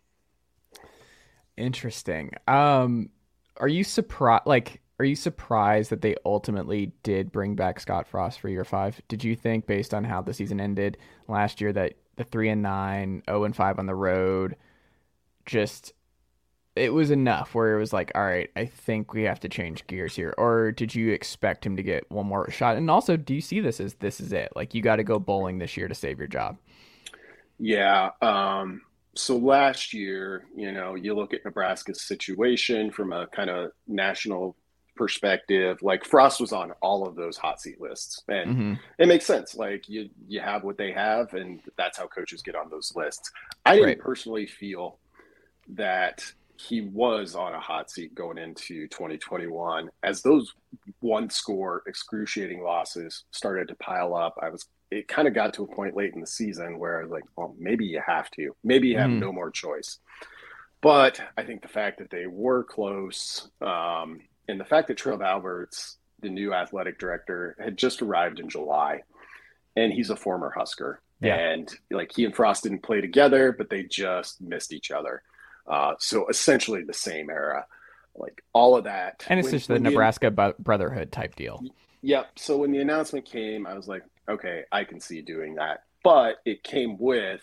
[1.56, 2.32] Interesting.
[2.46, 3.10] Um,
[3.56, 4.46] are you surprised?
[4.46, 9.00] Like, are you surprised that they ultimately did bring back Scott Frost for year five?
[9.08, 10.98] Did you think, based on how the season ended
[11.28, 14.56] last year, that the three and nine, zero oh and five on the road,
[15.44, 15.92] just
[16.76, 19.86] it was enough where it was like, all right, I think we have to change
[19.86, 20.34] gears here?
[20.36, 22.76] Or did you expect him to get one more shot?
[22.76, 24.52] And also, do you see this as this is it?
[24.54, 26.58] Like, you got to go bowling this year to save your job?
[27.58, 28.10] Yeah.
[28.20, 28.82] Um,
[29.14, 34.54] so last year, you know, you look at Nebraska's situation from a kind of national
[34.96, 38.74] perspective, like Frost was on all of those hot seat lists, and mm-hmm.
[38.98, 39.54] it makes sense.
[39.54, 43.30] Like you, you have what they have, and that's how coaches get on those lists.
[43.64, 43.98] I didn't right.
[43.98, 44.98] personally feel
[45.68, 46.24] that
[46.58, 50.54] he was on a hot seat going into 2021 as those
[51.00, 54.38] one score excruciating losses started to pile up.
[54.40, 57.02] I was it kind of got to a point late in the season where I
[57.02, 58.54] was like, well, maybe you have to.
[58.62, 59.18] Maybe you have mm.
[59.18, 59.98] no more choice.
[60.80, 65.22] But I think the fact that they were close, um, and the fact that Trev
[65.22, 69.02] Alberts, the new athletic director, had just arrived in July,
[69.76, 71.00] and he's a former Husker.
[71.20, 71.36] Yeah.
[71.36, 75.22] And like he and Frost didn't play together, but they just missed each other.
[75.66, 77.66] Uh, so essentially the same era.
[78.14, 79.24] Like all of that.
[79.28, 81.62] And it's when, just the Nebraska the, brotherhood type deal.
[82.02, 82.38] Yep.
[82.38, 85.84] So when the announcement came, I was like, okay, I can see doing that.
[86.02, 87.42] But it came with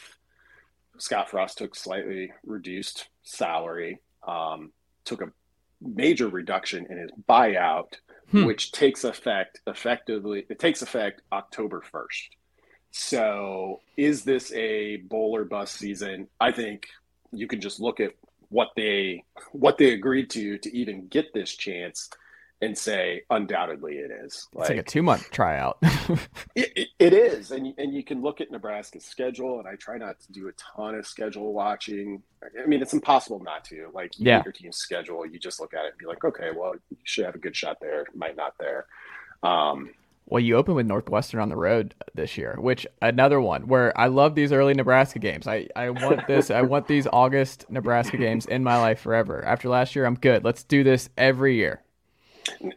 [0.97, 4.71] Scott Frost took slightly reduced salary, um,
[5.05, 5.31] took a
[5.83, 7.93] major reduction in his buyout,
[8.31, 8.45] hmm.
[8.45, 10.45] which takes effect effectively.
[10.49, 12.35] It takes effect October first.
[12.91, 16.27] So, is this a bowl or bust season?
[16.39, 16.87] I think
[17.31, 18.11] you can just look at
[18.49, 22.09] what they what they agreed to to even get this chance
[22.63, 24.47] and say undoubtedly it is.
[24.53, 25.77] Like, it's like a two month tryout.
[26.55, 29.97] it, it, it is, and and you can look at Nebraska's schedule, and I try
[29.97, 32.23] not to do a ton of schedule watching.
[32.41, 33.89] I mean, it's impossible not to.
[33.93, 34.41] Like, you yeah.
[34.43, 37.25] your team's schedule, you just look at it and be like, okay, well, you should
[37.25, 38.85] have a good shot there, might not there.
[39.43, 39.91] Um,
[40.25, 44.07] well, you open with Northwestern on the road this year, which another one where I
[44.07, 45.47] love these early Nebraska games.
[45.47, 46.49] I, I want this.
[46.49, 49.43] I want these August Nebraska games in my life forever.
[49.43, 50.45] After last year, I'm good.
[50.45, 51.83] Let's do this every year.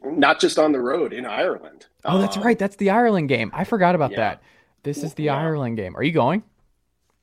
[0.05, 1.87] Not just on the road in Ireland.
[2.05, 2.59] Oh, that's um, right.
[2.59, 3.51] That's the Ireland game.
[3.55, 4.19] I forgot about yeah.
[4.19, 4.43] that.
[4.83, 5.37] This is the yeah.
[5.37, 5.97] Ireland game.
[5.97, 6.45] Are you going?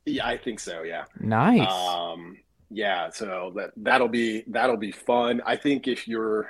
[0.06, 0.84] Yeah, I think so.
[0.84, 1.06] Yeah.
[1.20, 1.72] Nice.
[1.72, 2.38] Um,
[2.70, 3.10] yeah.
[3.10, 5.42] So that that'll be that'll be fun.
[5.46, 6.50] I think if you're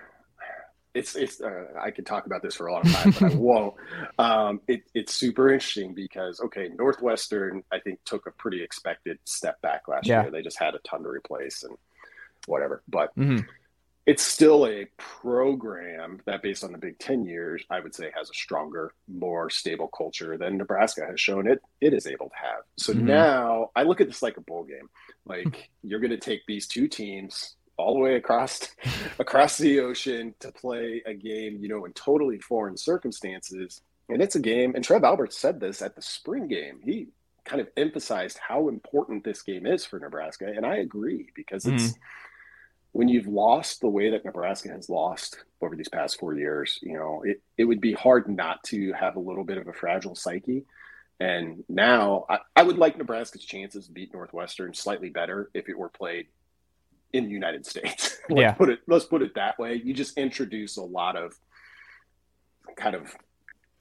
[0.93, 3.73] it's it's uh, I could talk about this for a long time, but I won't.
[4.19, 9.59] Um, it, it's super interesting because okay, Northwestern I think took a pretty expected step
[9.61, 10.23] back last yeah.
[10.23, 10.31] year.
[10.31, 11.75] They just had a ton to replace and
[12.45, 13.45] whatever, but mm-hmm.
[14.05, 18.29] It's still a program that, based on the Big Ten years, I would say has
[18.29, 22.63] a stronger, more stable culture than Nebraska has shown it it is able to have.
[22.77, 23.05] So mm-hmm.
[23.05, 24.89] now I look at this like a bowl game.
[25.25, 28.59] Like you're going to take these two teams all the way across
[29.19, 33.81] across the ocean to play a game, you know, in totally foreign circumstances.
[34.09, 36.81] And it's a game, and Trev Alberts said this at the spring game.
[36.83, 37.07] He
[37.45, 40.45] kind of emphasized how important this game is for Nebraska.
[40.45, 42.01] And I agree because it's mm-hmm.
[42.93, 46.93] When you've lost the way that Nebraska has lost over these past four years, you
[46.93, 50.15] know, it, it would be hard not to have a little bit of a fragile
[50.15, 50.63] psyche.
[51.19, 55.77] And now I, I would like Nebraska's chances to beat Northwestern slightly better if it
[55.77, 56.27] were played
[57.13, 58.19] in the United States.
[58.29, 58.51] let's yeah.
[58.53, 59.81] put it let's put it that way.
[59.83, 61.33] You just introduce a lot of
[62.75, 63.15] kind of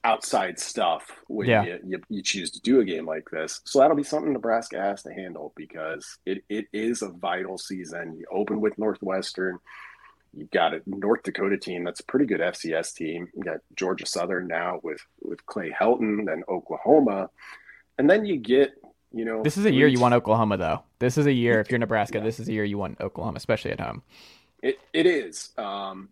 [0.03, 1.63] outside stuff when yeah.
[1.63, 3.61] you, you, you, choose to do a game like this.
[3.63, 8.17] So that'll be something Nebraska has to handle because it, it is a vital season.
[8.17, 9.59] You open with Northwestern.
[10.35, 13.27] You've got a North Dakota team that's a pretty good FCS team.
[13.35, 17.29] You got Georgia Southern now with with Clay Helton, then Oklahoma,
[17.97, 18.73] and then you get
[19.13, 20.83] you know, this is a year you want Oklahoma, though.
[20.97, 22.17] This is a year if you're Nebraska.
[22.17, 22.23] Yeah.
[22.23, 24.01] This is a year you want Oklahoma, especially at home.
[24.63, 26.09] It it is, um,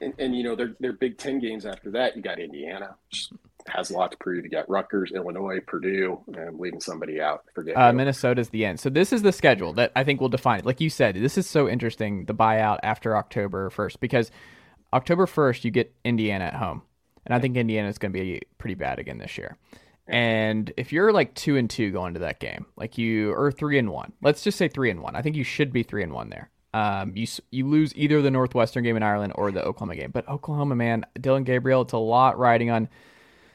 [0.00, 2.16] and, and you know they're they're Big Ten games after that.
[2.16, 3.30] You got Indiana, which
[3.68, 4.44] has a lot to prove.
[4.44, 7.44] You got Rutgers, Illinois, Purdue, and I'm leaving somebody out.
[7.54, 8.80] Forget uh, Minnesota's the end.
[8.80, 10.66] So this is the schedule that I think will define it.
[10.66, 12.24] Like you said, this is so interesting.
[12.24, 14.30] The buyout after October first because
[14.92, 16.82] October first you get Indiana at home,
[17.26, 19.56] and I think Indiana is going to be pretty bad again this year.
[20.06, 23.78] And if you're like two and two going to that game, like you or three
[23.78, 25.14] and one, let's just say three and one.
[25.14, 26.50] I think you should be three and one there.
[26.74, 30.10] Um, you you lose either the Northwestern game in Ireland or the Oklahoma game.
[30.10, 32.88] But Oklahoma, man, Dillon Gabriel, it's a lot riding on.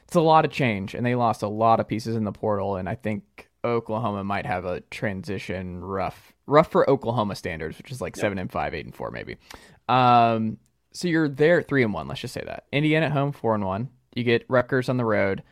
[0.04, 2.76] It's a lot of change, and they lost a lot of pieces in the portal.
[2.76, 8.00] And I think Oklahoma might have a transition rough, rough for Oklahoma standards, which is
[8.00, 9.36] like seven and five, eight and four, maybe.
[9.88, 10.58] Um,
[10.92, 12.06] so you're there three and one.
[12.06, 13.88] Let's just say that Indiana at home, four and one.
[14.14, 15.42] You get Rutgers on the road.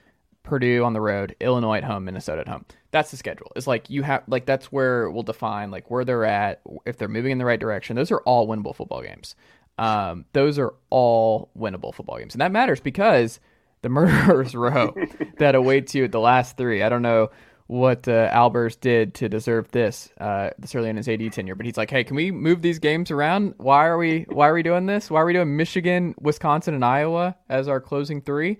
[0.42, 2.64] Purdue on the road, Illinois at home, Minnesota at home.
[2.90, 3.52] That's the schedule.
[3.56, 7.08] It's like you have like that's where we'll define like where they're at, if they're
[7.08, 7.96] moving in the right direction.
[7.96, 9.34] Those are all winnable football games.
[9.78, 13.40] Um, those are all winnable football games, and that matters because
[13.82, 14.94] the murderers row
[15.38, 16.82] that awaits you at the last three.
[16.82, 17.30] I don't know
[17.66, 21.64] what uh, Alberts did to deserve this uh, this early in his AD tenure, but
[21.64, 23.54] he's like, hey, can we move these games around?
[23.56, 25.10] Why are we why are we doing this?
[25.10, 28.58] Why are we doing Michigan, Wisconsin, and Iowa as our closing three?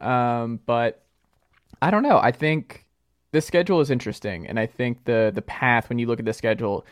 [0.00, 1.02] Um, but
[1.82, 2.18] I don't know.
[2.18, 2.86] I think
[3.32, 6.32] the schedule is interesting, and I think the the path when you look at the
[6.32, 6.86] schedule,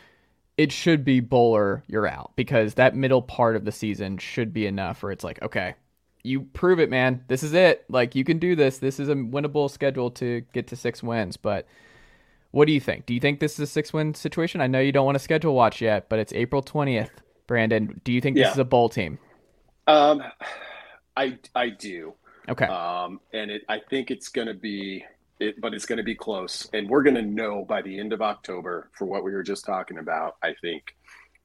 [0.57, 4.67] it should be bowler you're out because that middle part of the season should be
[4.67, 5.75] enough where it's like, okay,
[6.23, 7.23] you prove it, man.
[7.29, 7.85] This is it.
[7.89, 8.79] Like you can do this.
[8.79, 11.37] This is a winnable schedule to get to six wins.
[11.37, 11.67] But
[12.51, 13.05] what do you think?
[13.05, 14.59] Do you think this is a six win situation?
[14.59, 17.11] I know you don't want to schedule watch yet, but it's April twentieth.
[17.47, 18.51] Brandon, do you think this yeah.
[18.51, 19.19] is a bowl team?
[19.87, 20.21] Um,
[21.15, 22.13] I I do.
[22.49, 22.65] Okay.
[22.65, 25.05] Um, and it, I think it's going to be,
[25.39, 28.13] it, but it's going to be close, and we're going to know by the end
[28.13, 30.35] of October for what we were just talking about.
[30.43, 30.95] I think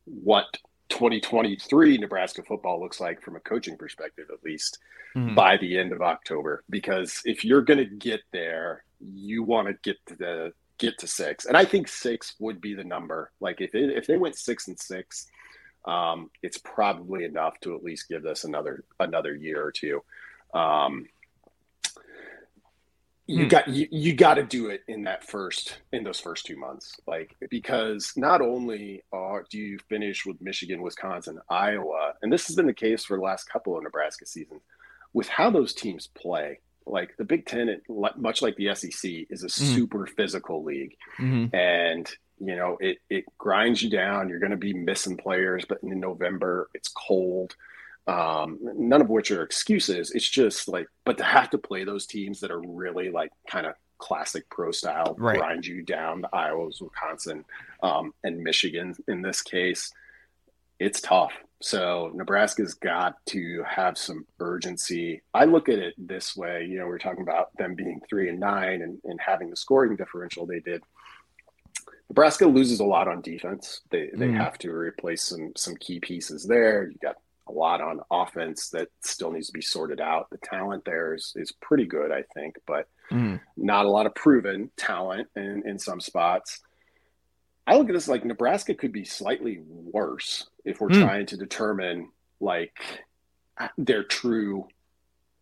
[0.04, 0.46] what
[0.88, 4.78] 2023 Nebraska football looks like from a coaching perspective, at least
[5.16, 5.34] mm-hmm.
[5.34, 6.62] by the end of October.
[6.70, 11.06] Because if you're going to get there, you want to get to the get to
[11.06, 13.32] six, and I think six would be the number.
[13.40, 15.26] Like if it, if they went six and six,
[15.86, 20.02] um, it's probably enough to at least give us another another year or two.
[20.54, 21.06] Um,
[23.26, 23.48] you hmm.
[23.48, 26.94] got you, you got to do it in that first in those first two months
[27.06, 32.56] like because not only are, do you finish with michigan wisconsin iowa and this has
[32.56, 34.62] been the case for the last couple of nebraska seasons
[35.12, 37.82] with how those teams play like the big ten it,
[38.16, 39.74] much like the sec is a mm-hmm.
[39.74, 41.54] super physical league mm-hmm.
[41.54, 45.82] and you know it it grinds you down you're going to be missing players but
[45.82, 47.56] in november it's cold
[48.06, 50.12] Um, none of which are excuses.
[50.12, 53.66] It's just like, but to have to play those teams that are really like kind
[53.66, 55.38] of classic pro style, right.
[55.38, 57.44] grind you down, the Iowa's, Wisconsin,
[57.82, 59.92] um, and Michigan in this case,
[60.78, 61.32] it's tough.
[61.62, 65.22] So Nebraska's got to have some urgency.
[65.32, 66.66] I look at it this way.
[66.68, 69.56] You know, we are talking about them being three and nine and, and having the
[69.56, 70.82] scoring differential they did.
[72.10, 73.80] Nebraska loses a lot on defense.
[73.90, 74.36] They they mm.
[74.36, 76.88] have to replace some some key pieces there.
[76.88, 77.16] You got
[77.48, 80.30] a lot on offense that still needs to be sorted out.
[80.30, 83.40] The talent there is is pretty good, I think, but mm.
[83.56, 86.60] not a lot of proven talent in, in some spots.
[87.66, 91.02] I look at this like Nebraska could be slightly worse if we're mm.
[91.02, 92.10] trying to determine
[92.40, 92.78] like
[93.78, 94.68] their true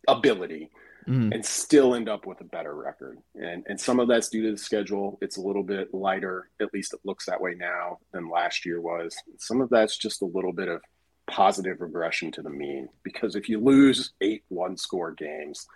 [0.07, 0.71] ability
[1.07, 1.33] mm.
[1.33, 3.19] and still end up with a better record.
[3.35, 5.17] And and some of that's due to the schedule.
[5.21, 8.81] It's a little bit lighter, at least it looks that way now than last year
[8.81, 9.15] was.
[9.37, 10.81] Some of that's just a little bit of
[11.27, 15.67] positive regression to the mean because if you lose eight one score games,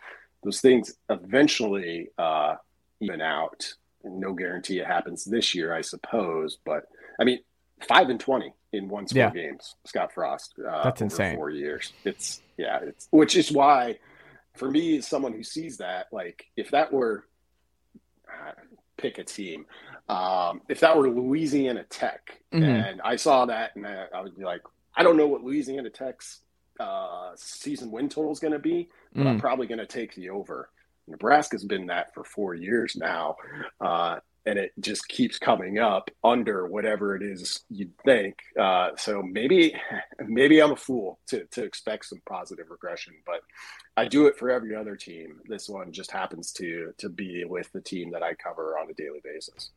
[0.44, 2.56] those things eventually uh,
[3.02, 3.74] even out
[4.04, 6.58] no guarantee it happens this year, I suppose.
[6.66, 6.86] But
[7.20, 7.40] I mean,
[7.88, 9.30] five and twenty in one score yeah.
[9.32, 10.54] games, Scott Frost.
[10.60, 11.36] Uh, That's insane.
[11.36, 11.94] Four years.
[12.04, 12.80] It's yeah.
[12.82, 14.00] It's which is why,
[14.56, 17.26] for me, as someone who sees that, like if that were
[18.28, 18.52] uh,
[18.98, 19.66] pick a team,
[20.08, 22.64] um, if that were Louisiana Tech, mm-hmm.
[22.64, 24.62] and I saw that, and I, I, would be like,
[25.00, 26.42] I don't know what Louisiana Tech's
[26.78, 29.28] uh, season win total is going to be, but mm.
[29.28, 30.70] I'm probably going to take the over.
[31.08, 33.38] Nebraska's been that for four years now,
[33.80, 38.36] uh, and it just keeps coming up under whatever it is you'd think.
[38.60, 39.74] Uh, so maybe,
[40.28, 43.40] maybe I'm a fool to to expect some positive regression, but
[43.96, 45.40] I do it for every other team.
[45.48, 48.94] This one just happens to to be with the team that I cover on a
[48.94, 49.72] daily basis.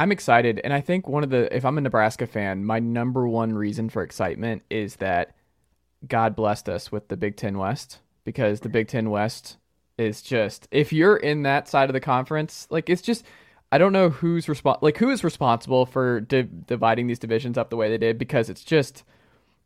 [0.00, 3.26] I'm excited, and I think one of the if I'm a Nebraska fan, my number
[3.26, 5.34] one reason for excitement is that
[6.06, 9.56] God blessed us with the Big Ten West because the Big Ten West
[9.96, 13.24] is just if you're in that side of the conference, like it's just
[13.72, 17.68] I don't know who's respon- like who is responsible for di- dividing these divisions up
[17.68, 19.02] the way they did because it's just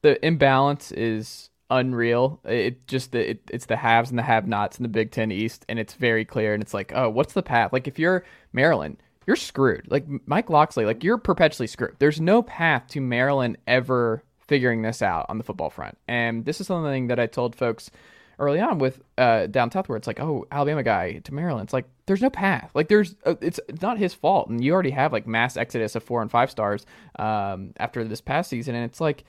[0.01, 2.41] the imbalance is unreal.
[2.45, 5.67] It just the it, it's the haves and the have-nots in the Big 10 East
[5.69, 8.97] and it's very clear and it's like, "Oh, what's the path?" Like if you're Maryland,
[9.27, 9.91] you're screwed.
[9.91, 11.97] Like Mike Locksley, like you're perpetually screwed.
[11.99, 15.97] There's no path to Maryland ever figuring this out on the football front.
[16.09, 17.91] And this is something that I told folks
[18.39, 21.67] early on with uh, down south where it's like, oh, Alabama guy to Maryland.
[21.67, 22.71] It's like there's no path.
[22.75, 26.03] Like there's uh, it's not his fault, and you already have like mass exodus of
[26.03, 26.85] four and five stars
[27.19, 29.25] um, after this past season, and it's like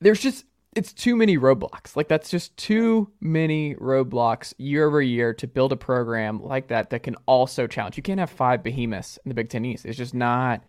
[0.00, 0.44] there's just
[0.76, 1.96] it's too many roadblocks.
[1.96, 6.90] Like that's just too many roadblocks year over year to build a program like that
[6.90, 7.96] that can also challenge.
[7.96, 9.84] You can't have five behemoths in the Big Ten East.
[9.86, 10.62] It's just not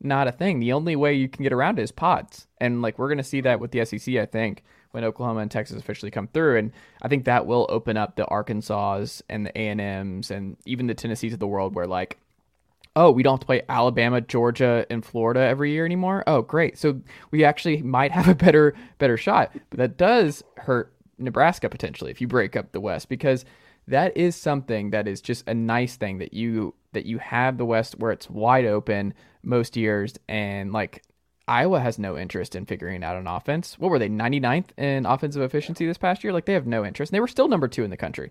[0.00, 0.58] not a thing.
[0.58, 3.42] The only way you can get around it is pods, and like we're gonna see
[3.42, 4.16] that with the SEC.
[4.16, 6.58] I think when Oklahoma and Texas officially come through.
[6.58, 10.94] And I think that will open up the Arkansas and the A&Ms and even the
[10.94, 12.18] Tennessees of the world where like,
[12.94, 16.24] oh, we don't have to play Alabama, Georgia, and Florida every year anymore.
[16.26, 16.78] Oh, great.
[16.78, 17.00] So
[17.30, 19.52] we actually might have a better better shot.
[19.70, 23.44] But that does hurt Nebraska potentially if you break up the West because
[23.88, 27.64] that is something that is just a nice thing that you that you have the
[27.64, 31.02] West where it's wide open most years and like
[31.48, 33.78] Iowa has no interest in figuring out an offense.
[33.78, 36.32] What were they, 99th in offensive efficiency this past year?
[36.32, 37.10] Like they have no interest.
[37.10, 38.30] And they were still number two in the country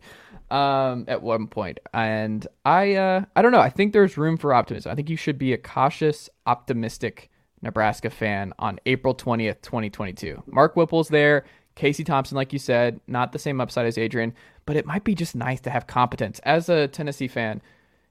[0.50, 1.80] um, at one point.
[1.94, 3.60] And I, uh, I don't know.
[3.60, 4.92] I think there's room for optimism.
[4.92, 7.30] I think you should be a cautious, optimistic
[7.62, 10.44] Nebraska fan on April 20th, 2022.
[10.48, 11.46] Mark Whipple's there.
[11.76, 14.34] Casey Thompson, like you said, not the same upside as Adrian,
[14.66, 16.40] but it might be just nice to have competence.
[16.44, 17.62] As a Tennessee fan,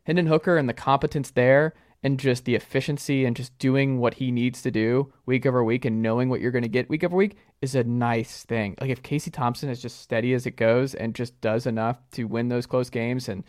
[0.05, 4.31] Hendon Hooker and the competence there and just the efficiency and just doing what he
[4.31, 7.17] needs to do week over week and knowing what you're going to get week over
[7.17, 8.75] week is a nice thing.
[8.81, 12.25] Like if Casey Thompson is just steady as it goes and just does enough to
[12.25, 13.45] win those close games and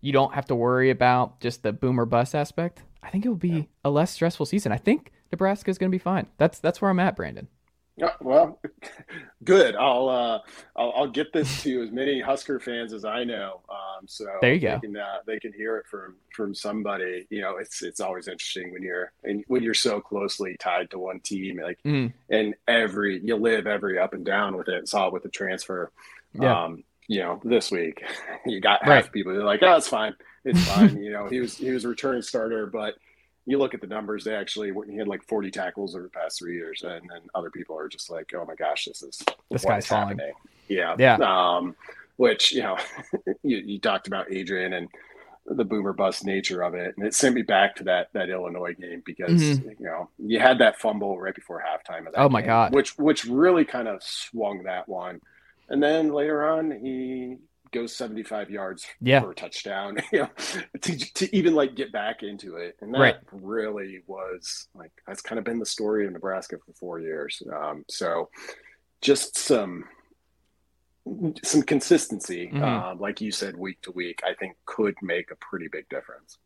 [0.00, 3.36] you don't have to worry about just the boomer bust aspect, I think it will
[3.36, 3.62] be yeah.
[3.84, 4.72] a less stressful season.
[4.72, 6.26] I think Nebraska is going to be fine.
[6.36, 7.48] That's that's where I'm at, Brandon.
[7.96, 8.60] Yeah, well,
[9.44, 9.76] good.
[9.76, 10.40] I'll, uh,
[10.76, 13.60] I'll, I'll get this to as many Husker fans as I know.
[13.68, 14.78] Um, so there you go.
[14.82, 17.26] They can, uh, they can hear it from from somebody.
[17.30, 20.98] You know, it's it's always interesting when you're and when you're so closely tied to
[20.98, 22.12] one team, like mm.
[22.30, 24.88] and every you live every up and down with it.
[24.88, 25.92] Saw it with the transfer.
[26.32, 26.64] Yeah.
[26.64, 28.02] Um, you know, this week
[28.46, 29.12] you got half right.
[29.12, 29.32] people.
[29.34, 30.14] They're like, "Oh, it's fine,
[30.44, 32.94] it's fine." you know, he was he was a returning starter, but
[33.46, 36.38] you look at the numbers, they actually he had like 40 tackles over the past
[36.38, 39.64] three years, and then other people are just like, "Oh my gosh, this is this
[39.64, 40.34] guy's happening." Falling.
[40.68, 41.16] Yeah, yeah.
[41.16, 41.76] Um,
[42.16, 42.78] which you know,
[43.42, 44.88] you, you, talked about Adrian, and
[45.46, 48.74] the boomer bust nature of it, and it sent me back to that that Illinois
[48.74, 49.68] game because mm-hmm.
[49.68, 52.06] you know you had that fumble right before halftime.
[52.16, 52.74] oh my game, god!
[52.74, 55.20] Which which really kind of swung that one,
[55.68, 57.36] and then later on he
[57.74, 59.20] goes 75 yards yeah.
[59.20, 60.30] for a touchdown, you know,
[60.80, 62.76] to, to even like get back into it.
[62.80, 63.16] And that right.
[63.32, 67.42] really was like, that's kind of been the story of Nebraska for four years.
[67.52, 68.30] Um, so
[69.00, 69.84] just some,
[71.42, 72.62] some consistency, mm-hmm.
[72.62, 76.38] uh, like you said, week to week, I think could make a pretty big difference.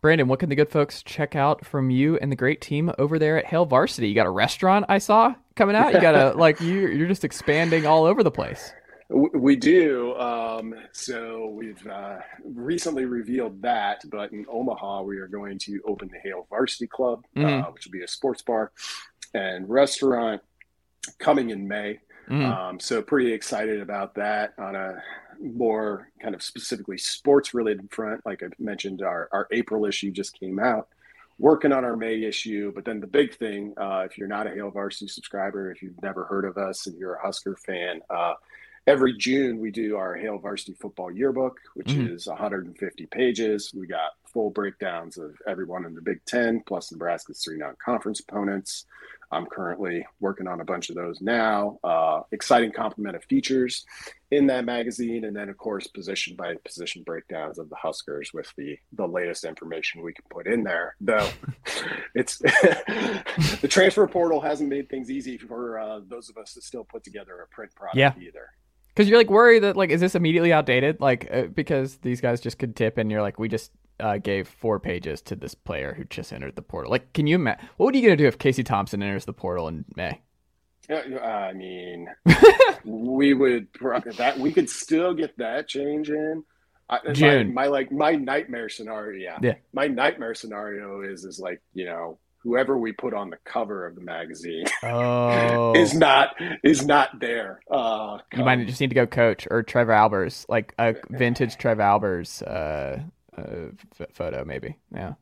[0.00, 3.18] Brandon, what can the good folks check out from you and the great team over
[3.18, 4.08] there at Hail Varsity?
[4.08, 5.92] You got a restaurant I saw coming out.
[5.92, 8.72] You got a like you you're just expanding all over the place.
[9.10, 10.14] We do.
[10.16, 16.08] Um, so we've uh, recently revealed that, but in Omaha, we are going to open
[16.08, 17.64] the Hail Varsity Club, uh, mm-hmm.
[17.64, 18.70] uh, which will be a sports bar
[19.32, 20.42] and restaurant
[21.18, 22.00] coming in May.
[22.28, 22.52] Mm-hmm.
[22.52, 25.02] Um, so pretty excited about that on a
[25.40, 28.20] more kind of specifically sports related front.
[28.26, 30.88] Like I mentioned, our, our April issue just came out.
[31.38, 34.50] Working on our May issue, but then the big thing, uh, if you're not a
[34.50, 38.34] Hail Varsity subscriber, if you've never heard of us and you're a Husker fan, uh,
[38.88, 42.14] every June we do our Hail Varsity Football Yearbook, which mm-hmm.
[42.14, 43.70] is 150 pages.
[43.74, 48.86] We got full breakdowns of everyone in the Big Ten plus Nebraska's three non-conference opponents.
[49.30, 51.78] I'm currently working on a bunch of those now.
[51.84, 53.84] Uh, exciting complement of features
[54.30, 58.50] in that magazine, and then of course position by position breakdowns of the Huskers with
[58.56, 60.96] the the latest information we can put in there.
[60.98, 61.28] Though
[62.14, 66.84] it's the transfer portal hasn't made things easy for uh, those of us that still
[66.84, 68.14] put together a print product yeah.
[68.18, 68.48] either
[68.98, 72.40] because you're like worried that like is this immediately outdated like uh, because these guys
[72.40, 73.70] just could tip and you're like we just
[74.00, 77.36] uh, gave four pages to this player who just entered the portal like can you
[77.36, 80.20] imagine what are you gonna do if casey thompson enters the portal in may
[80.90, 82.08] I mean,
[82.86, 83.68] we would
[84.16, 86.44] that we could still get that change in.
[86.88, 87.52] I, June.
[87.52, 89.20] My, my, like my nightmare scenario.
[89.22, 89.38] Yeah.
[89.42, 89.54] yeah.
[89.74, 93.94] My nightmare scenario is is like you know whoever we put on the cover of
[93.94, 95.72] the magazine oh.
[95.74, 97.60] is not is not there.
[97.70, 101.82] Uh, you might just need to go coach or Trevor Alberts, like a vintage Trevor
[101.82, 103.00] Alberts uh,
[103.38, 103.70] uh,
[104.12, 104.76] photo, maybe.
[104.94, 105.14] Yeah,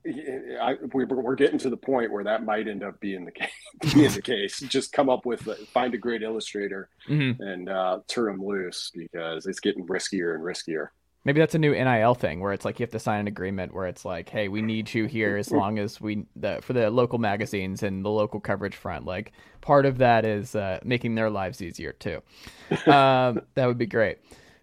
[0.60, 3.50] I, we're, we're getting to the point where that might end up being the case.
[3.94, 4.60] being the case.
[4.60, 7.42] Just come up with find a great illustrator mm-hmm.
[7.42, 10.88] and uh, turn them loose because it's getting riskier and riskier.
[11.26, 13.74] Maybe that's a new NIL thing where it's like you have to sign an agreement
[13.74, 16.88] where it's like, hey, we need you here as long as we the for the
[16.88, 19.06] local magazines and the local coverage front.
[19.06, 22.22] Like part of that is uh, making their lives easier too.
[22.86, 24.18] Um, that would be great.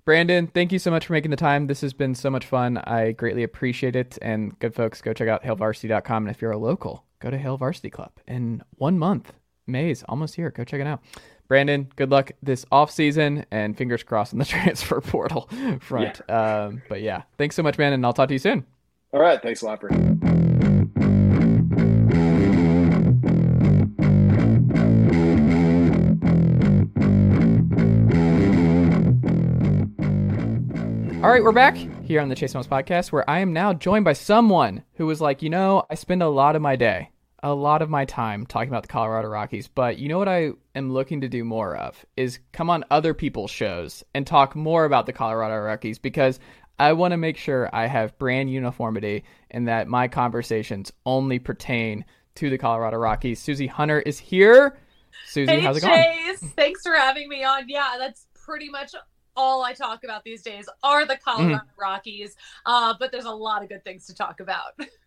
[0.06, 1.68] Brandon, thank you so much for making the time.
[1.68, 2.78] This has been so much fun.
[2.78, 4.18] I greatly appreciate it.
[4.22, 6.24] And good folks, go check out hailvarsity.com.
[6.24, 8.12] And if you're a local, go to Hail Varsity Club.
[8.26, 9.34] In one month,
[9.68, 10.50] May's almost here.
[10.50, 11.02] Go check it out.
[11.48, 15.50] Brandon, good luck this off season, and fingers crossed in the transfer portal
[15.82, 16.22] front.
[16.28, 16.64] Yeah.
[16.66, 18.66] Um, but yeah, thanks so much, man, and I'll talk to you soon.
[19.12, 20.20] All right, thanks a lot, Brandon.
[31.24, 34.04] All right, we're back here on the Chase Thomas podcast, where I am now joined
[34.04, 37.12] by someone who was like, you know, I spend a lot of my day
[37.44, 40.52] a lot of my time talking about the Colorado Rockies, but you know what I
[40.76, 44.86] am looking to do more of is come on other people's shows and talk more
[44.86, 46.40] about the Colorado Rockies because
[46.80, 52.06] I want to make sure I have brand uniformity and that my conversations only pertain
[52.36, 53.42] to the Colorado Rockies.
[53.42, 54.78] Suzie Hunter is here.
[55.30, 56.40] Suzie, hey, how's it Chase.
[56.40, 56.52] going?
[56.56, 57.68] Thanks for having me on.
[57.68, 58.96] Yeah, that's pretty much
[59.36, 61.82] all I talk about these days are the Colorado mm-hmm.
[61.82, 62.36] Rockies.
[62.66, 64.80] Uh, but there's a lot of good things to talk about.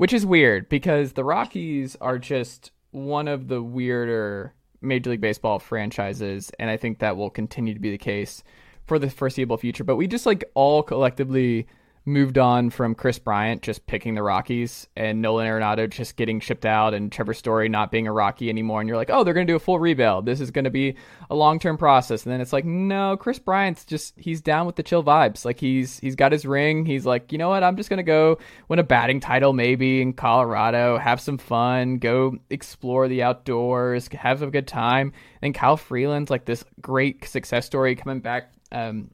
[0.00, 5.58] which is weird because the Rockies are just one of the weirder Major League Baseball
[5.58, 8.42] franchises, and I think that will continue to be the case
[8.86, 9.84] for the foreseeable future.
[9.84, 11.66] But we just like all collectively
[12.10, 16.66] moved on from Kris Bryant just picking the Rockies and Nolan Arenado just getting shipped
[16.66, 18.80] out and Trevor Story not being a Rocky anymore.
[18.80, 20.26] And you're like, oh, they're going to do a full rebuild.
[20.26, 20.96] This is going to be
[21.30, 22.24] a long term process.
[22.24, 25.44] And then it's like, no, Kris Bryant's just he's down with the chill vibes.
[25.44, 26.84] Like he's he's got his ring.
[26.84, 27.62] He's like, you know what?
[27.62, 28.38] I'm just going to go
[28.68, 34.42] win a batting title maybe in Colorado, have some fun, go explore the outdoors, have
[34.42, 35.12] a good time.
[35.40, 38.52] And Kyle Freeland's like this great success story coming back.
[38.72, 39.10] Um,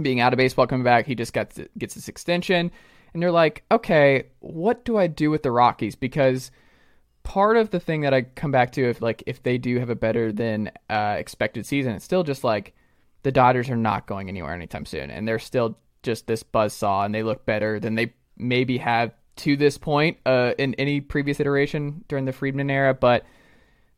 [0.00, 2.70] being out of baseball, coming back, he just gets gets this extension,
[3.12, 5.96] and you're like, okay, what do I do with the Rockies?
[5.96, 6.50] Because
[7.24, 9.90] part of the thing that I come back to, if like if they do have
[9.90, 12.74] a better than uh, expected season, it's still just like
[13.22, 17.04] the Dodgers are not going anywhere anytime soon, and they're still just this buzz saw,
[17.04, 21.40] and they look better than they maybe have to this point uh, in any previous
[21.40, 23.24] iteration during the Friedman era, but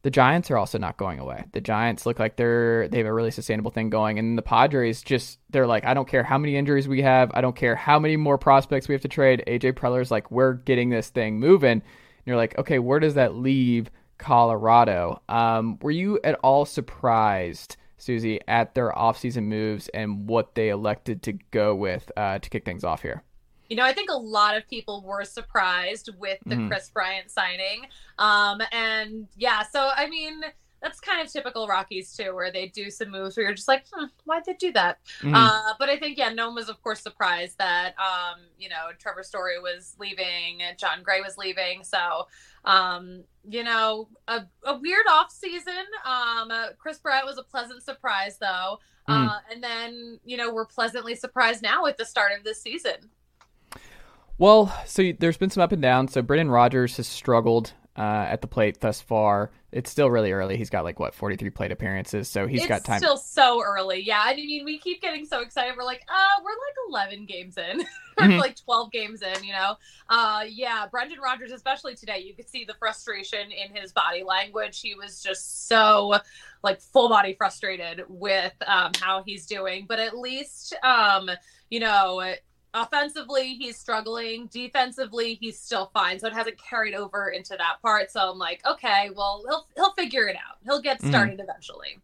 [0.05, 1.44] the Giants are also not going away.
[1.52, 5.02] The Giants look like they're they have a really sustainable thing going, and the Padres
[5.02, 7.98] just they're like, I don't care how many injuries we have, I don't care how
[7.98, 9.43] many more prospects we have to trade.
[9.47, 11.70] AJ Preller's like, we're getting this thing moving.
[11.81, 11.82] And
[12.26, 15.22] you're like, okay, where does that leave Colorado?
[15.26, 21.22] Um, were you at all surprised, Suzie, at their offseason moves and what they elected
[21.22, 23.22] to go with uh, to kick things off here?
[23.69, 26.69] You know, I think a lot of people were surprised with the mm-hmm.
[26.69, 27.86] Kris Bryant signing.
[28.19, 30.43] Um, and yeah, so I mean,
[30.85, 33.86] that's kind of typical Rockies too, where they do some moves where you're just like,
[33.91, 34.99] hmm, why'd they do that?
[35.23, 35.35] Mm-hmm.
[35.35, 38.89] Uh, but I think yeah, no one was of course surprised that um, you know
[38.99, 42.28] Trevor Story was leaving, Jon Gray was leaving, so
[42.66, 45.73] um, you know a, a weird off season.
[46.05, 48.78] Um, uh, Kris Bryant was a pleasant surprise though,
[49.09, 49.28] mm.
[49.28, 53.11] uh, and then you know we're pleasantly surprised now with the start of this season.
[54.39, 56.09] Well, so there's been some up and down.
[56.09, 59.52] So Brendan Rodgers has struggled uh, at the plate thus far.
[59.70, 60.56] It's still really early.
[60.56, 62.98] He's got like what 43 plate appearances, so he's it's got time.
[62.98, 64.23] Still so early, yeah.
[64.24, 65.74] I mean, we keep getting so excited.
[65.77, 67.81] We're like, uh, we're like 11 games in,
[68.19, 68.39] mm-hmm.
[68.39, 69.77] like 12 games in, you know.
[70.09, 74.81] Uh, yeah, Brendan Rodgers, especially today, you could see the frustration in his body language.
[74.81, 76.19] He was just so
[76.62, 81.31] like full body frustrated with um, how he's doing, but at least, um,
[81.70, 82.23] you know
[82.74, 84.48] offensively he's struggling.
[84.48, 86.18] Defensively he's still fine.
[86.18, 88.10] So it hasn't carried over into that part.
[88.10, 90.59] So i'm like okay well he'll he'll figure it out.
[90.64, 91.10] He'll get mm-hmm.
[91.10, 91.44] started mm.
[91.44, 91.98] eventually.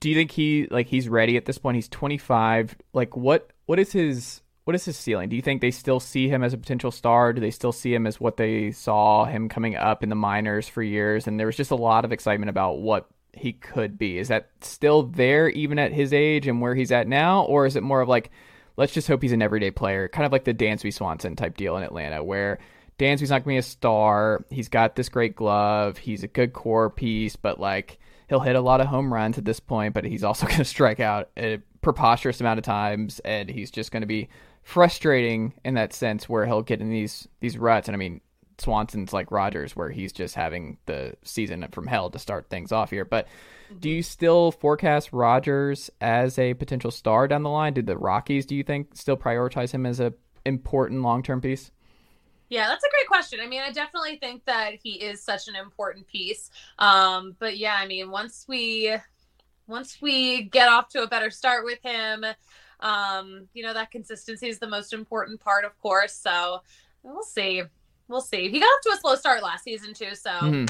[0.00, 1.76] Do you think he like he's ready at this point?
[1.76, 5.28] He's 25 like what what is his what is his ceiling?
[5.28, 7.32] Do you think they still see him as a potential star?
[7.32, 10.68] Do they still see him as what they saw him coming up in the minors
[10.68, 11.26] for years?
[11.26, 14.18] And there was just a lot of excitement about what he could be.
[14.18, 17.42] Is that still there even at his age and where he's at now?
[17.44, 18.30] Or is it more of like
[18.76, 21.76] let's just hope he's an everyday player, kind of like the Dansby Swanson type deal
[21.76, 22.58] in Atlanta, where
[22.98, 24.44] Dansby's not going to be a star.
[24.50, 25.98] He's got this great glove.
[25.98, 27.98] He's a good core piece, but like
[28.28, 30.64] he'll hit a lot of home runs at this point, but he's also going to
[30.64, 34.28] strike out a preposterous amount of times, and he's just going to be
[34.62, 37.88] frustrating in that sense where he'll get in these these ruts.
[37.88, 38.20] And I mean,
[38.60, 42.90] Swanson's like Rodgers, where he's just having the season from hell to start things off
[42.90, 43.26] here, but
[43.78, 47.72] do you still forecast Rodgers as a potential star down the line?
[47.72, 50.12] Did the Rockies, do you think, still prioritize him as a
[50.44, 51.70] important long term piece?
[52.48, 53.38] Yeah, that's a great question.
[53.40, 56.50] I mean, I definitely think that he is such an important piece.
[56.80, 58.92] Um, but yeah, I mean, once we
[59.68, 62.24] once we get off to a better start with him,
[62.80, 66.12] um, you know, that consistency is the most important part, of course.
[66.12, 66.62] So
[67.04, 67.62] we'll see.
[68.10, 68.50] We'll see.
[68.50, 70.64] He got off to a slow start last season too, so mm-hmm.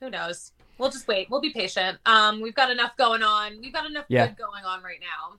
[0.00, 0.52] who knows?
[0.78, 1.30] we'll just wait.
[1.30, 1.98] We'll be patient.
[2.06, 3.60] Um, we've got enough going on.
[3.60, 4.26] We've got enough yeah.
[4.26, 5.38] good going on right now.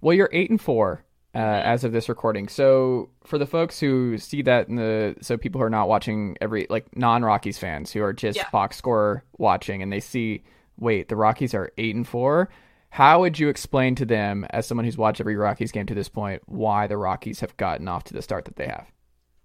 [0.00, 1.04] Well, you're eight and four
[1.34, 1.68] uh, mm-hmm.
[1.68, 2.48] as of this recording.
[2.48, 6.36] So for the folks who see that in the so people who are not watching
[6.40, 8.50] every like non Rockies fans who are just yeah.
[8.50, 10.42] box score watching and they see
[10.78, 12.48] wait the Rockies are eight and four.
[12.90, 16.10] How would you explain to them, as someone who's watched every Rockies game to this
[16.10, 18.91] point, why the Rockies have gotten off to the start that they have?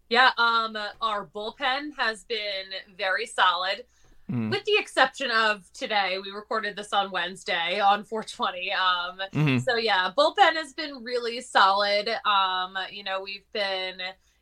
[0.09, 3.83] Yeah, um, our bullpen has been very solid.
[4.31, 4.51] Mm.
[4.51, 8.73] With the exception of today, we recorded this on Wednesday on 420.
[8.73, 9.57] Um, mm-hmm.
[9.59, 12.09] So yeah, bullpen has been really solid.
[12.25, 14.01] Um, you know, we've been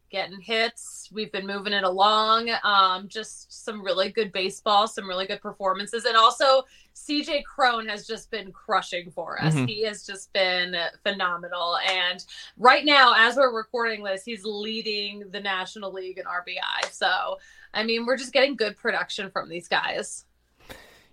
[0.09, 1.09] getting hits.
[1.11, 2.49] We've been moving it along.
[2.63, 6.63] Um, just some really good baseball, some really good performances, and also
[6.95, 9.53] CJ Cron has just been crushing for us.
[9.53, 9.65] Mm-hmm.
[9.65, 11.77] He has just been phenomenal.
[11.87, 12.23] And
[12.57, 16.91] right now, as we're recording this, he's leading the National League in RBI.
[16.91, 17.37] So
[17.75, 20.25] I mean, we're just getting good production from these guys.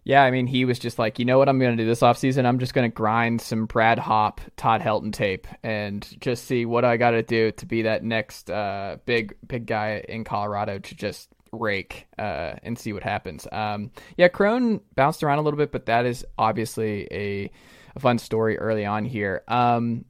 [0.05, 2.01] Yeah, I mean, he was just like, you know what I'm going to do this
[2.01, 2.45] offseason?
[2.45, 6.85] I'm just going to grind some Brad Hawpe, Todd Helton tape and just see what
[6.85, 10.95] I got to do to be that next uh, big, big guy in Colorado to
[10.97, 13.47] just rake uh, and see what happens.
[13.53, 17.51] Um, yeah, Cron bounced around a little bit, but that is obviously a,
[17.95, 19.43] a fun story early on here.
[19.49, 20.05] Um,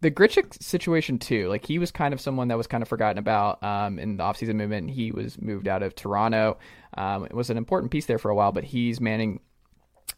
[0.00, 3.18] the Grichuk situation too, like he was kind of someone that was kind of forgotten
[3.18, 4.90] about um, in the offseason movement.
[4.90, 6.58] He was moved out of Toronto.
[6.96, 9.40] Um, it was an important piece there for a while, but he's manning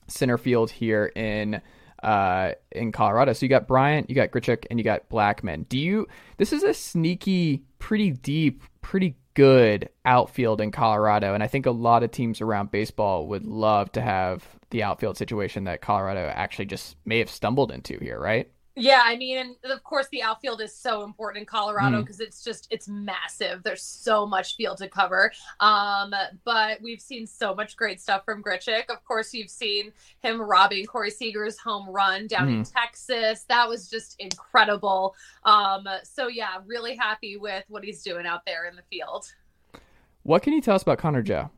[0.07, 1.63] center field here in
[2.03, 3.33] uh, in Colorado.
[3.33, 5.69] So you got Bryant, you got Grichuk, and you got Blackmon.
[5.69, 6.07] Do you?
[6.37, 11.71] This is a sneaky, pretty deep, pretty good outfield in Colorado, and I think a
[11.71, 16.67] lot of teams around baseball would love to have the outfield situation that Colorado actually
[16.67, 18.51] just may have stumbled into here, right?
[18.81, 22.23] Yeah, I mean, and of course, the outfield is so important in Colorado because mm.
[22.23, 23.63] it's just it's massive.
[23.63, 25.33] There's so much field to cover.
[25.61, 28.89] Um, but we've seen so much great stuff from Grichuk.
[28.89, 29.93] Of course, you've seen
[30.23, 32.55] him robbing Corey Seager's home run down mm.
[32.55, 33.45] in Texas.
[33.49, 35.15] That was just incredible.
[35.45, 39.27] Um, so yeah, really happy with what he's doing out there in the field.
[40.23, 41.51] What can you tell us about Connor Joe?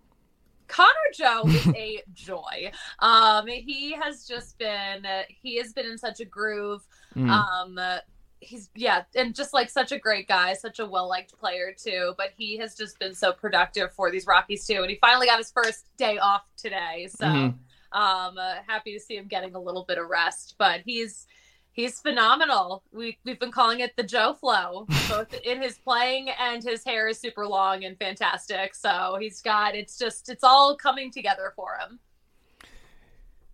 [0.69, 2.73] Connor Joe is a joy.
[2.99, 6.87] Um, he has just been he has been in such a groove.
[7.15, 7.31] Mm.
[7.31, 8.01] Um,
[8.43, 12.15] he's yeah, and just like such a great guy, such a well liked player too.
[12.17, 15.39] But he has just been so productive for these Rockies too, and he finally got
[15.39, 17.09] his first day off today.
[17.11, 17.99] So, mm-hmm.
[17.99, 20.57] um, uh, happy to see him getting a little bit of rest.
[20.59, 21.27] But he's
[21.73, 22.83] he's phenomenal.
[22.93, 27.09] We we've been calling it the Joe Flow, both in his playing and his hair
[27.09, 28.75] is super long and fantastic.
[28.75, 31.99] So he's got it's just it's all coming together for him.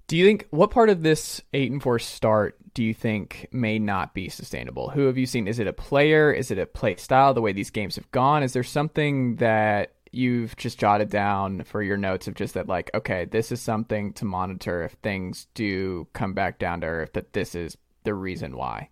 [0.09, 3.79] Do you think what part of this eight and four start do you think may
[3.79, 4.89] not be sustainable?
[4.89, 5.47] Who have you seen?
[5.47, 6.33] Is it a player?
[6.33, 7.35] Is it a play style?
[7.35, 8.43] The way these games have gone?
[8.43, 12.91] Is there something that you've just jotted down for your notes of just that like
[12.95, 17.35] okay this is something to monitor if things do come back down to earth that
[17.35, 18.89] this is the reason why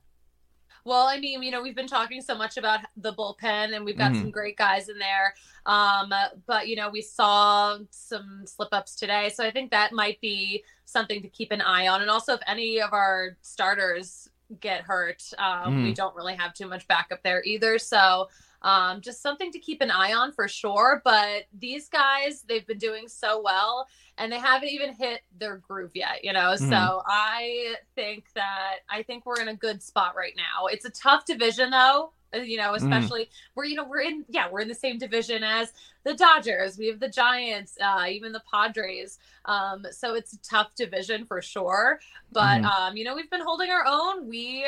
[0.87, 3.99] well, I mean, you know, we've been talking so much about the bullpen and we've
[3.99, 4.23] got mm-hmm.
[4.23, 5.35] some great guys in there.
[5.67, 6.15] Um,
[6.47, 9.31] but, you know, we saw some slip ups today.
[9.35, 12.03] So I think that might be something to keep an eye on.
[12.03, 14.31] And also, if any of our starters
[14.61, 15.45] get hurt, um,
[15.75, 15.85] mm-hmm.
[15.87, 17.81] we don't really have too much backup there either.
[17.81, 18.29] So,
[18.62, 21.03] um, just something to keep an eye on for sure.
[21.05, 23.87] But these guys, they've been doing so well
[24.19, 26.55] and they haven't even hit their groove yet, you know?
[26.55, 26.70] Mm-hmm.
[26.70, 30.66] So I think that I think we're in a good spot right now.
[30.66, 32.93] It's a tough division though uh, you know mm-hmm.
[32.93, 33.28] especially mm.
[33.55, 35.73] we're you know we're in yeah we're in the same division as
[36.05, 40.74] the dodgers we have the giants uh even the padres um so it's a tough
[40.74, 42.01] division for sure
[42.33, 42.65] but mm.
[42.65, 44.66] um you know we've been holding our own we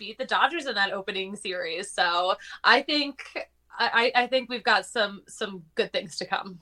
[0.00, 1.92] beat the Dodgers in that opening series.
[1.92, 3.22] So I think
[3.78, 6.58] I, I think we've got some some good things to come.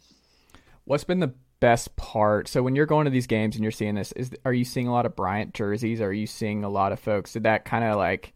[0.84, 2.48] What's been the best part?
[2.48, 4.88] So when you're going to these games and you're seeing this, is are you seeing
[4.88, 6.02] a lot of Bryant jerseys?
[6.02, 7.32] Are you seeing a lot of folks?
[7.32, 8.34] Did that kind of like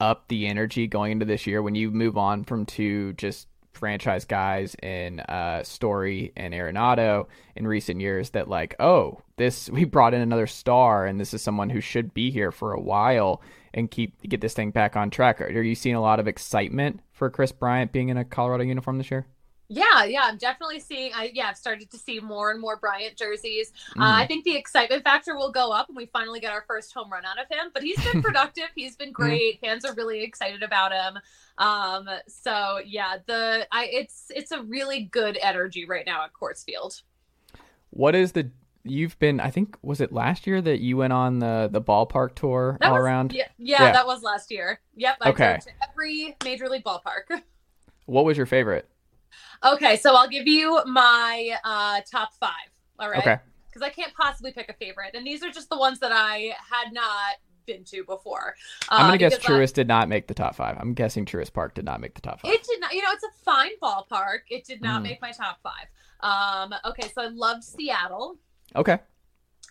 [0.00, 4.24] up the energy going into this year when you move on from two just franchise
[4.24, 10.14] guys in uh, Story and Arenado in recent years that like, oh, this we brought
[10.14, 13.40] in another star and this is someone who should be here for a while
[13.74, 15.40] and keep get this thing back on track.
[15.40, 18.98] Are you seeing a lot of excitement for Kris Bryant being in a Colorado uniform
[18.98, 19.26] this year?
[19.70, 21.12] Yeah, yeah, I'm definitely seeing.
[21.14, 23.70] I yeah, I've started to see more and more Bryant jerseys.
[23.94, 24.00] Mm.
[24.00, 26.94] Uh, I think the excitement factor will go up when we finally get our first
[26.94, 27.70] home run out of him.
[27.74, 28.68] But he's been productive.
[28.74, 29.60] he's been great.
[29.60, 29.66] Mm.
[29.66, 31.18] Fans are really excited about him.
[31.58, 36.64] Um, so yeah, the I it's it's a really good energy right now at Coors
[36.64, 37.02] Field.
[37.90, 38.50] What is the
[38.84, 42.34] you've been i think was it last year that you went on the the ballpark
[42.34, 45.58] tour that all was, around yeah, yeah, yeah, that was last year yep I okay
[45.90, 47.42] every major league ballpark
[48.06, 48.88] what was your favorite
[49.64, 52.50] okay so i'll give you my uh top five
[52.98, 55.78] all right okay because i can't possibly pick a favorite and these are just the
[55.78, 57.36] ones that i had not
[57.68, 58.56] been to before.
[58.90, 60.76] Uh, I'm gonna guess Truist I, did not make the top five.
[60.80, 62.50] I'm guessing Truist Park did not make the top five.
[62.50, 62.92] It did not.
[62.92, 64.40] You know, it's a fine ballpark.
[64.50, 65.04] It did not mm.
[65.04, 65.86] make my top five.
[66.20, 68.38] Um, okay, so I loved Seattle.
[68.76, 68.98] Okay.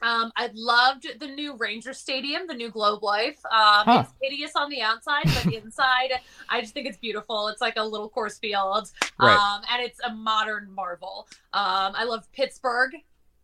[0.01, 3.43] Um, I loved the new Ranger Stadium, the new Globe Life.
[3.45, 4.03] Um, huh.
[4.03, 6.11] It's hideous on the outside, but inside,
[6.49, 7.47] I just think it's beautiful.
[7.47, 9.35] It's like a little Coors Field, right.
[9.35, 11.27] um, and it's a modern marvel.
[11.53, 12.93] Um, I love Pittsburgh.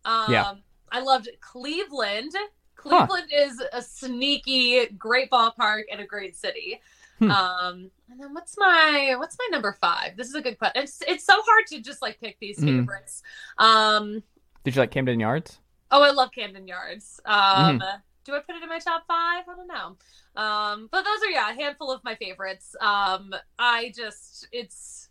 [0.04, 0.54] Um, yeah.
[0.92, 2.32] I loved Cleveland.
[2.76, 3.46] Cleveland huh.
[3.46, 6.80] is a sneaky, great ballpark and a great city.
[7.18, 7.30] Hmm.
[7.30, 10.16] Um, and then what's my what's my number five?
[10.16, 10.82] This is a good question.
[10.82, 12.80] It's it's so hard to just like pick these mm.
[12.80, 13.22] favorites.
[13.58, 14.22] Um,
[14.64, 15.60] did you like Camden Yards?
[15.90, 17.20] Oh, I love Camden Yards.
[17.24, 17.98] Um, mm-hmm.
[18.24, 19.44] Do I put it in my top five?
[19.48, 19.96] I don't know.
[20.42, 22.74] Um, but those are yeah, a handful of my favorites.
[22.80, 25.08] Um, I just it's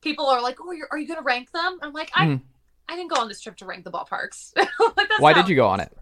[0.00, 1.78] people are like, oh, are you going to rank them?
[1.82, 2.40] I'm like, I mm.
[2.88, 4.52] I didn't go on this trip to rank the ballparks.
[4.96, 5.96] like, Why did you go on it?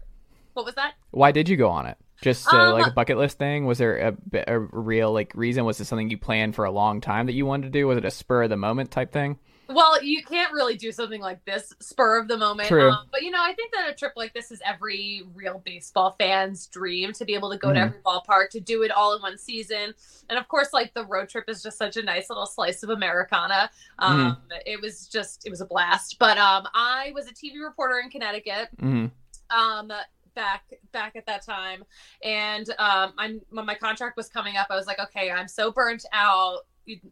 [0.53, 0.93] What was that?
[1.11, 1.97] Why did you go on it?
[2.21, 3.65] Just uh, um, like a bucket list thing?
[3.65, 5.65] Was there a, a real like reason?
[5.65, 7.87] Was it something you planned for a long time that you wanted to do?
[7.87, 9.39] Was it a spur of the moment type thing?
[9.73, 12.69] Well, you can't really do something like this spur of the moment.
[12.69, 12.91] True.
[12.91, 16.15] Um, but you know, I think that a trip like this is every real baseball
[16.19, 17.73] fan's dream to be able to go mm.
[17.73, 17.87] to mm-hmm.
[17.87, 19.93] every ballpark, to do it all in one season.
[20.29, 22.89] And of course, like the road trip is just such a nice little slice of
[22.89, 23.69] Americana.
[23.99, 24.57] Um, mm.
[24.65, 26.17] It was just, it was a blast.
[26.19, 28.69] But um, I was a TV reporter in Connecticut.
[28.81, 29.11] Mm.
[29.49, 29.91] Um,
[30.33, 31.83] back back at that time
[32.23, 35.71] and um i'm when my contract was coming up i was like okay i'm so
[35.71, 36.59] burnt out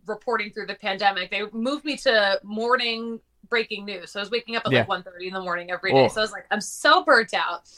[0.05, 1.31] reporting through the pandemic.
[1.31, 3.19] They moved me to morning
[3.49, 4.11] breaking news.
[4.11, 4.85] So I was waking up at yeah.
[4.87, 6.05] like 1.30 in the morning every day.
[6.05, 6.07] Oh.
[6.07, 7.69] So I was like, I'm so burnt out.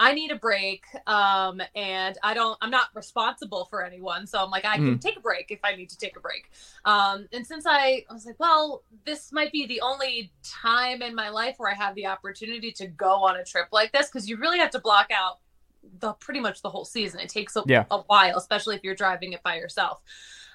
[0.00, 0.84] I need a break.
[1.06, 4.26] Um, and I don't, I'm not responsible for anyone.
[4.26, 5.00] So I'm like, I can mm.
[5.00, 6.50] take a break if I need to take a break.
[6.84, 11.14] Um, and since I, I was like, well, this might be the only time in
[11.14, 14.28] my life where I have the opportunity to go on a trip like this, because
[14.28, 15.38] you really have to block out
[15.98, 17.18] the pretty much the whole season.
[17.18, 17.84] It takes a, yeah.
[17.90, 20.00] a while, especially if you're driving it by yourself.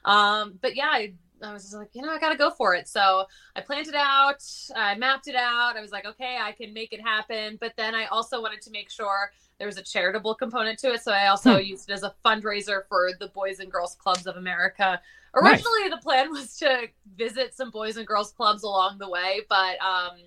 [0.06, 2.76] Um, but yeah, I, I was just like, you know, I got to go for
[2.76, 2.88] it.
[2.88, 3.26] So
[3.56, 4.44] I planned it out.
[4.76, 5.76] I mapped it out.
[5.78, 7.58] I was like, okay, I can make it happen.
[7.60, 11.04] But then I also wanted to make sure there was a charitable component to it.
[11.04, 11.64] So I also hmm.
[11.64, 15.00] used it as a fundraiser for the Boys and Girls Clubs of America.
[15.36, 15.92] Originally, nice.
[15.92, 20.18] the plan was to visit some Boys and Girls Clubs along the way, but um,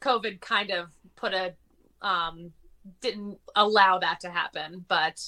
[0.00, 1.54] COVID kind of put a
[2.02, 2.52] um,
[3.00, 4.84] didn't allow that to happen.
[4.88, 5.18] But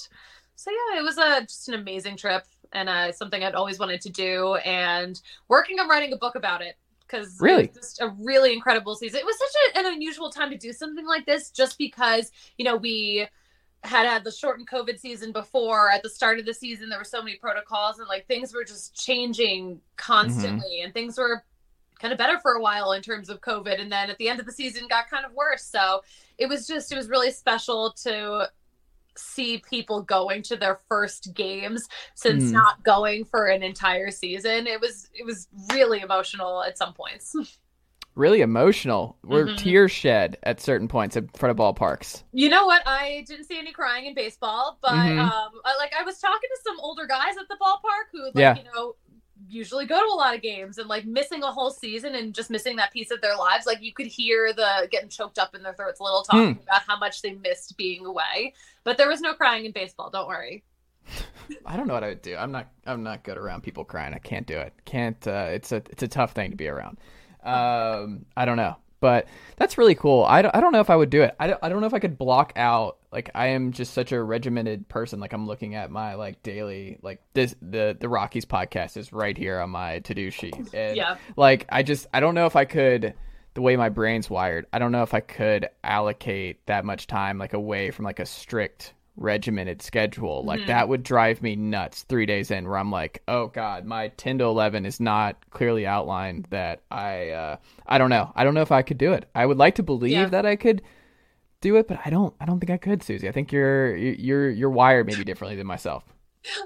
[0.55, 4.01] so yeah, it was a just an amazing trip and uh, something I'd always wanted
[4.01, 4.55] to do.
[4.55, 6.75] And working on writing a book about it
[7.09, 9.19] because really just a really incredible season.
[9.19, 12.65] It was such a, an unusual time to do something like this, just because you
[12.65, 13.27] know we
[13.83, 15.89] had had the shortened COVID season before.
[15.89, 18.63] At the start of the season, there were so many protocols, and like things were
[18.63, 20.85] just changing constantly, mm-hmm.
[20.85, 21.43] and things were
[21.99, 24.39] kind of better for a while in terms of COVID, and then at the end
[24.39, 25.63] of the season got kind of worse.
[25.63, 26.01] So
[26.37, 28.49] it was just it was really special to
[29.19, 32.51] see people going to their first games since mm.
[32.51, 34.67] not going for an entire season.
[34.67, 37.35] It was it was really emotional at some points.
[38.15, 39.15] Really emotional.
[39.23, 39.55] We're mm-hmm.
[39.55, 42.23] tears shed at certain points in front of ballparks.
[42.33, 42.81] You know what?
[42.85, 45.19] I didn't see any crying in baseball, but mm-hmm.
[45.19, 48.35] um, I, like I was talking to some older guys at the ballpark who, like,
[48.35, 48.57] yeah.
[48.57, 48.95] you know,
[49.49, 52.49] usually go to a lot of games and like missing a whole season and just
[52.49, 55.63] missing that piece of their lives like you could hear the getting choked up in
[55.63, 56.61] their throats a little talking hmm.
[56.61, 58.53] about how much they missed being away
[58.83, 60.63] but there was no crying in baseball don't worry
[61.65, 62.35] I don't know what I would do.
[62.35, 62.67] I'm not.
[62.85, 64.13] I'm not good around people crying.
[64.13, 64.73] I can't do it.
[64.85, 65.27] Can't.
[65.27, 65.77] Uh, it's a.
[65.89, 66.99] It's a tough thing to be around.
[67.43, 68.25] Um.
[68.37, 68.75] I don't know.
[68.99, 70.23] But that's really cool.
[70.23, 71.35] I don't, I don't know if I would do it.
[71.39, 74.11] I don't, I don't know if I could block out like I am just such
[74.11, 75.19] a regimented person.
[75.19, 79.37] Like I'm looking at my like daily like this the the Rockies podcast is right
[79.37, 80.73] here on my to do sheet.
[80.73, 81.17] And, yeah.
[81.35, 83.13] Like I just I don't know if I could
[83.55, 84.67] the way my brain's wired.
[84.71, 88.25] I don't know if I could allocate that much time like away from like a
[88.25, 90.43] strict regimented schedule.
[90.43, 90.67] Like mm-hmm.
[90.67, 94.39] that would drive me nuts three days in where I'm like, oh God, my 10
[94.39, 98.31] to 11 is not clearly outlined that I, uh, I don't know.
[98.35, 99.29] I don't know if I could do it.
[99.35, 100.25] I would like to believe yeah.
[100.27, 100.81] that I could
[101.61, 103.27] do it, but I don't, I don't think I could, Suzie.
[103.27, 106.03] I think you're, you're, you're wired maybe differently than myself.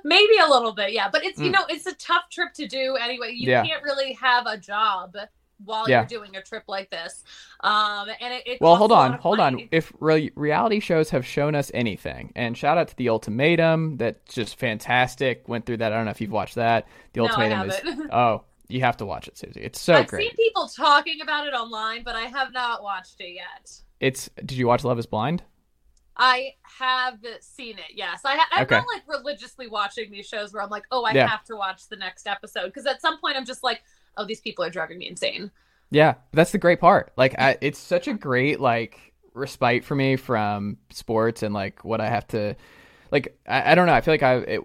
[0.04, 0.94] Maybe a little bit.
[0.94, 1.10] Yeah.
[1.12, 1.46] But it's, mm.
[1.46, 3.32] you know, it's a tough trip to do anyway.
[3.34, 3.66] You yeah.
[3.66, 5.16] can't really have a job
[5.66, 6.02] while yeah.
[6.02, 7.24] you're doing a trip like this.
[7.62, 9.64] Um, and it, it well, hold on, hold money.
[9.64, 9.70] on.
[9.72, 14.34] If re- reality shows have shown us anything, and shout out to the Ultimatum, that's
[14.34, 15.48] just fantastic.
[15.48, 15.92] Went through that.
[15.94, 16.88] I don't know if you've watched that.
[17.14, 18.44] The no, Ultimatum is oh.
[18.70, 19.58] You have to watch it, Suzie.
[19.58, 20.32] It's so I've great.
[20.32, 23.72] I've seen people talking about it online, but I have not watched it yet.
[24.00, 24.30] It's.
[24.38, 25.44] Did you watch Love Is Blind?
[26.16, 27.96] I have seen it.
[27.96, 28.76] Yes, I ha- I'm okay.
[28.78, 31.28] not like religiously watching these shows where I'm like, oh, I yeah.
[31.28, 33.82] have to watch the next episode because at some point I'm just like,
[34.18, 35.52] oh, these people are driving me insane.
[35.90, 37.14] Yeah, that's the great part.
[37.18, 42.02] Like, I, it's such a great like respite for me from sports and like what
[42.02, 42.56] I have to,
[43.12, 43.94] like, I, I don't know.
[43.94, 44.62] I feel like I it,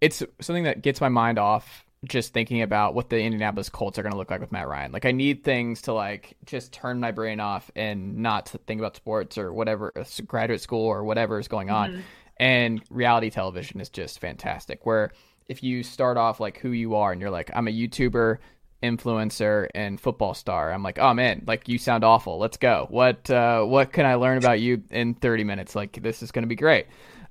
[0.00, 4.02] it's something that gets my mind off just thinking about what the Indianapolis Colts are
[4.02, 4.90] going to look like with Matt Ryan.
[4.90, 8.80] Like, I need things to like just turn my brain off and not to think
[8.80, 11.90] about sports or whatever, uh, graduate school or whatever is going on.
[11.90, 12.00] Mm-hmm.
[12.38, 14.86] And reality television is just fantastic.
[14.86, 15.10] Where
[15.46, 18.38] if you start off like who you are and you're like, I'm a YouTuber
[18.82, 20.72] influencer and football star.
[20.72, 22.38] I'm like, oh man, like you sound awful.
[22.38, 22.86] Let's go.
[22.90, 25.74] What uh, what can I learn about you in 30 minutes?
[25.74, 26.86] Like this is going to be great.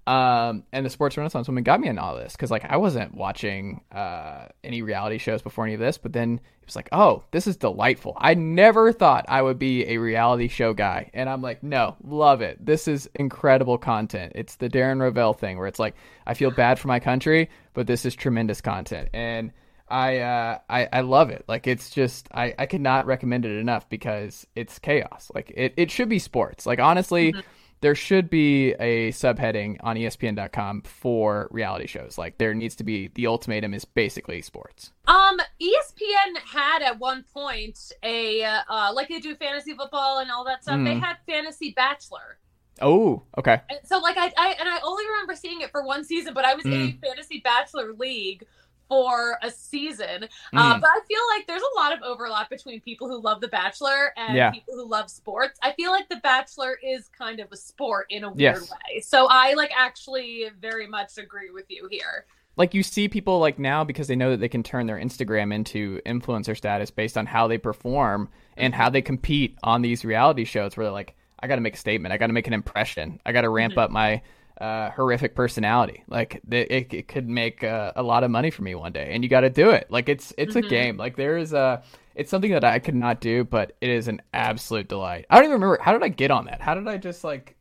[0.07, 3.13] Um, and the Sports Renaissance woman got me in all this because like I wasn't
[3.13, 7.23] watching uh, any reality shows before any of this, but then it was like, oh,
[7.29, 8.17] this is delightful.
[8.17, 12.41] I never thought I would be a reality show guy, and I'm like, no, love
[12.41, 12.65] it.
[12.65, 14.31] This is incredible content.
[14.33, 15.93] It's the Darren Rovell thing where it's like
[16.25, 19.51] I feel bad for my country, but this is tremendous content and
[19.89, 21.45] I uh I, I love it.
[21.47, 25.31] Like it's just I, I cannot recommend it enough because it's chaos.
[25.33, 26.65] Like it, it should be sports.
[26.65, 27.41] Like honestly, mm-hmm.
[27.81, 32.17] there should be a subheading on ESPN.com for reality shows.
[32.17, 34.91] Like there needs to be the ultimatum is basically sports.
[35.07, 40.45] Um, ESPN had at one point a uh like they do fantasy football and all
[40.45, 40.77] that stuff.
[40.77, 40.85] Mm.
[40.85, 42.37] They had Fantasy Bachelor.
[42.81, 43.61] Oh, okay.
[43.69, 46.45] And so like I, I and I only remember seeing it for one season, but
[46.45, 46.73] I was mm.
[46.73, 47.07] in a.
[47.07, 48.45] Fantasy Bachelor league
[48.89, 50.23] for a season.
[50.23, 50.75] Uh, mm.
[50.75, 53.47] Uh, but I feel like there's a lot of overlap between people who love The
[53.47, 54.51] Bachelor and yeah.
[54.51, 55.57] people who love sports.
[55.63, 58.71] I feel like The Bachelor is kind of a sport in a weird yes.
[58.71, 58.99] way.
[59.01, 62.25] So I like actually very much agree with you here.
[62.57, 65.53] Like you see people like now because they know that they can turn their Instagram
[65.53, 70.43] into influencer status based on how they perform and how they compete on these reality
[70.43, 72.11] shows where they're like, I got to make a statement.
[72.11, 73.21] I got to make an impression.
[73.25, 73.79] I got to ramp mm-hmm.
[73.79, 74.21] up my
[74.59, 76.03] uh, horrific personality.
[76.07, 79.23] Like it, it could make uh, a lot of money for me one day, and
[79.23, 79.87] you got to do it.
[79.89, 80.65] Like it's it's mm-hmm.
[80.65, 80.97] a game.
[80.97, 81.83] Like there is a
[82.15, 85.25] it's something that I could not do, but it is an absolute delight.
[85.29, 86.61] I don't even remember how did I get on that.
[86.61, 87.55] How did I just like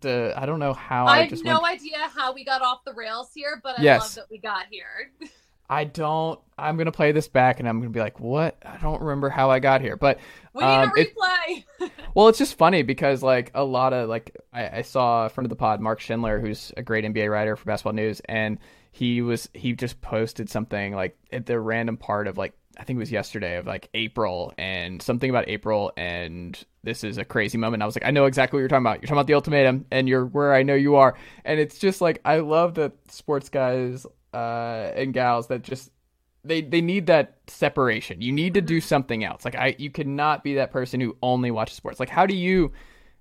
[0.00, 1.80] the I don't know how I, I have no went...
[1.80, 4.00] idea how we got off the rails here, but I yes.
[4.00, 5.10] love that we got here.
[5.70, 6.40] I don't.
[6.56, 8.56] I'm gonna play this back, and I'm gonna be like, "What?
[8.64, 10.18] I don't remember how I got here." But
[10.54, 11.64] we need um, a replay.
[11.80, 15.28] It, well, it's just funny because like a lot of like I, I, saw a
[15.28, 18.58] friend of the pod, Mark Schindler, who's a great NBA writer for Basketball News, and
[18.92, 22.96] he was he just posted something like at the random part of like I think
[22.96, 27.58] it was yesterday of like April and something about April and this is a crazy
[27.58, 27.82] moment.
[27.82, 29.02] I was like, I know exactly what you're talking about.
[29.02, 31.16] You're talking about the ultimatum and you're where I know you are.
[31.44, 35.90] And it's just like I love that sports guys uh, and gals that just
[36.44, 38.20] they they need that separation.
[38.20, 39.44] You need to do something else.
[39.44, 42.00] Like I you cannot be that person who only watches sports.
[42.00, 42.72] Like how do you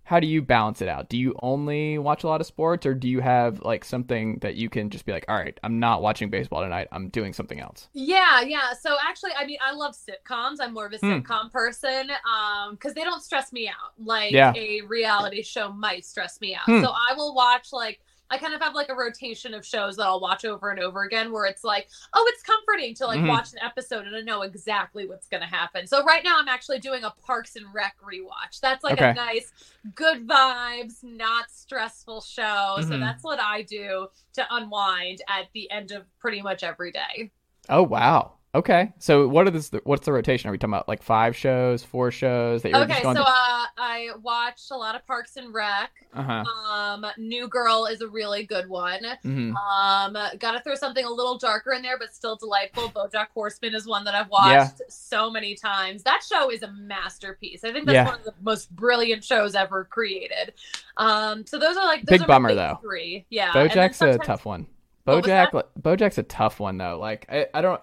[0.03, 1.09] how do you balance it out?
[1.09, 4.55] Do you only watch a lot of sports or do you have like something that
[4.55, 6.88] you can just be like, all right, I'm not watching baseball tonight.
[6.93, 7.89] I'm doing something else.
[7.91, 8.71] Yeah, yeah.
[8.71, 10.57] So actually, I mean, I love sitcoms.
[10.61, 11.07] I'm more of a hmm.
[11.07, 14.53] sitcom person um because they don't stress me out like yeah.
[14.55, 16.65] a reality show might stress me out.
[16.65, 16.81] Hmm.
[16.81, 17.99] So I will watch like
[18.30, 21.04] I kind of have like a rotation of shows that I'll watch over and over
[21.04, 23.28] again where it's like, oh, it's comforting to like mm-hmm.
[23.28, 25.88] watch an episode and I know exactly what's going to happen.
[25.88, 28.60] So right now I'm actually doing a Parks and Rec rewatch.
[28.62, 29.12] That's like okay.
[29.12, 29.52] a nice,
[29.95, 32.41] good vibes, not stressful show.
[32.41, 32.90] Mm-hmm.
[32.90, 37.32] So that's what I do to unwind at the end of pretty much every day.
[37.70, 38.36] Oh, wow.
[38.57, 39.69] Okay, so what are this?
[39.84, 40.49] What's the rotation?
[40.49, 43.15] Are we talking about like five shows, four shows that you're okay, just going?
[43.15, 43.29] so to...
[43.29, 45.91] uh, I watched a lot of Parks and Rec.
[46.11, 46.43] Uh-huh.
[46.73, 49.03] Um, New Girl is a really good one.
[49.23, 49.55] Mm-hmm.
[49.55, 52.89] Um, got to throw something a little darker in there, but still delightful.
[52.95, 54.85] BoJack Horseman is one that I've watched yeah.
[54.89, 56.01] so many times.
[56.01, 57.63] That show is a masterpiece.
[57.63, 58.05] I think that's yeah.
[58.05, 60.53] one of the most brilliant shows ever created.
[60.97, 62.79] Um, so those are like those big are bummer though.
[62.81, 63.51] Three, yeah.
[63.51, 64.65] BoJack's a tough one.
[65.05, 66.97] BoJack, BoJack's a tough one though.
[66.97, 67.79] Like I, I don't.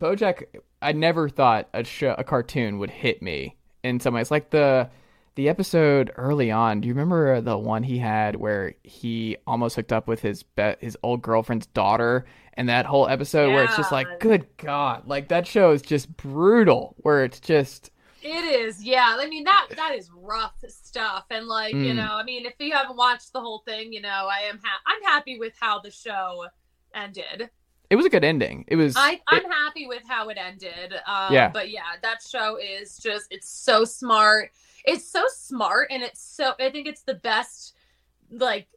[0.00, 0.44] BoJack,
[0.82, 4.30] I never thought a show, a cartoon would hit me in some ways.
[4.30, 4.88] Like the
[5.36, 6.80] the episode early on.
[6.80, 10.76] Do you remember the one he had where he almost hooked up with his be-
[10.80, 12.26] his old girlfriend's daughter?
[12.54, 13.54] And that whole episode yeah.
[13.54, 16.94] where it's just like, good God, like that show is just brutal.
[16.98, 17.90] Where it's just.
[18.22, 19.16] It is, yeah.
[19.18, 21.86] I mean that that is rough stuff, and like mm.
[21.86, 24.60] you know, I mean, if you haven't watched the whole thing, you know, I am
[24.62, 26.46] ha- I'm happy with how the show
[26.94, 27.48] ended
[27.90, 28.64] it was a good ending.
[28.68, 28.94] It was.
[28.96, 30.94] I, I'm it, happy with how it ended.
[31.06, 31.48] Um, yeah.
[31.48, 34.52] But yeah, that show is just it's so smart.
[34.84, 36.52] It's so smart, and it's so.
[36.60, 37.74] I think it's the best.
[38.30, 38.68] Like,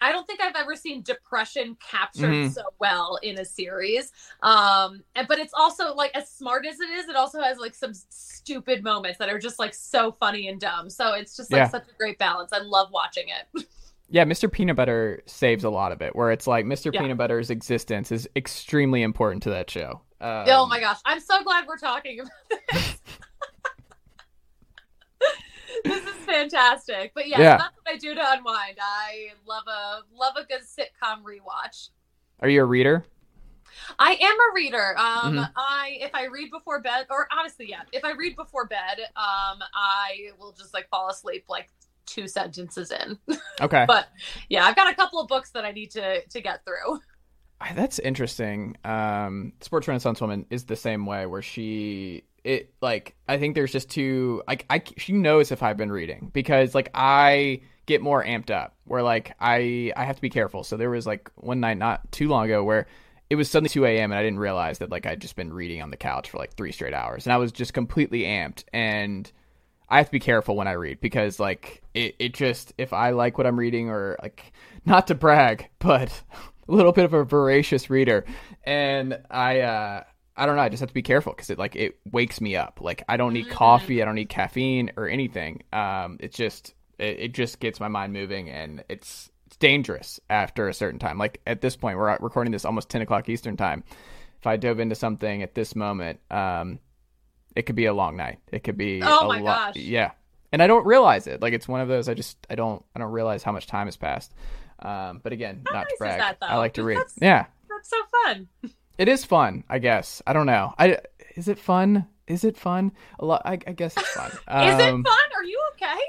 [0.00, 2.52] I don't think I've ever seen depression captured mm-hmm.
[2.52, 4.12] so well in a series.
[4.42, 7.74] Um, and but it's also like as smart as it is, it also has like
[7.74, 10.88] some stupid moments that are just like so funny and dumb.
[10.88, 11.68] So it's just like yeah.
[11.68, 12.52] such a great balance.
[12.52, 13.66] I love watching it.
[14.08, 14.50] yeah, Mr.
[14.50, 16.92] Peanut Butter saves a lot of it, where it's like Mr.
[16.92, 17.00] Yeah.
[17.00, 20.00] Peanut Butter's existence is extremely important to that show.
[20.20, 22.32] Um, oh my gosh, I'm so glad we're talking about
[22.72, 22.98] this.
[25.84, 27.12] this is fantastic.
[27.14, 27.56] But yeah, yeah.
[27.58, 28.78] So that's what I do to unwind.
[28.80, 31.90] I love a love a good sitcom rewatch.
[32.40, 33.04] Are you a reader?
[33.98, 34.96] I am a reader.
[34.98, 35.44] Um, mm-hmm.
[35.56, 39.58] I if I read before bed, or honestly, yeah, if I read before bed, um,
[39.74, 41.68] I will just like fall asleep like
[42.06, 43.18] two sentences in.
[43.58, 43.86] Okay.
[43.88, 44.08] but
[44.50, 47.00] yeah, I've got a couple of books that I need to to get through.
[47.74, 48.76] That's interesting.
[48.84, 53.72] Um, Sports Renaissance Woman is the same way, where she it like I think there's
[53.72, 58.22] just two like I she knows if I've been reading because like I get more
[58.22, 60.64] amped up where like I I have to be careful.
[60.64, 62.86] So there was like one night not too long ago where
[63.28, 64.12] it was suddenly 2 a.m.
[64.12, 66.54] and I didn't realize that like I'd just been reading on the couch for like
[66.54, 69.30] three straight hours and I was just completely amped and
[69.88, 73.10] I have to be careful when I read because like it, it just if I
[73.10, 74.52] like what I'm reading or like
[74.84, 76.22] not to brag, but
[76.68, 78.24] a little bit of a voracious reader
[78.64, 80.04] and I uh
[80.38, 82.56] I don't know, I just have to be careful because it like it wakes me
[82.56, 82.80] up.
[82.80, 83.54] Like I don't need mm-hmm.
[83.54, 85.62] coffee, I don't need caffeine or anything.
[85.72, 90.68] Um it just it, it just gets my mind moving and it's it's dangerous after
[90.68, 91.18] a certain time.
[91.18, 93.84] Like at this point, we're recording this almost 10 o'clock Eastern time.
[94.38, 96.78] If I dove into something at this moment, um,
[97.56, 98.38] it could be a long night.
[98.52, 100.12] It could be oh my lo- gosh, yeah.
[100.52, 101.42] And I don't realize it.
[101.42, 102.08] Like it's one of those.
[102.08, 104.32] I just I don't I don't realize how much time has passed.
[104.78, 106.18] Um, but again, how not nice to brag.
[106.18, 106.98] That, I like to read.
[106.98, 108.48] That's, yeah, that's so fun.
[108.98, 109.62] It is fun.
[109.68, 110.22] I guess.
[110.26, 110.72] I don't know.
[110.78, 110.96] I
[111.34, 112.06] is it fun?
[112.26, 112.92] Is it fun?
[113.18, 113.42] A lot.
[113.44, 114.30] I, I guess it's fun.
[114.30, 115.18] Is it um, fun?
[115.36, 116.00] Are you okay?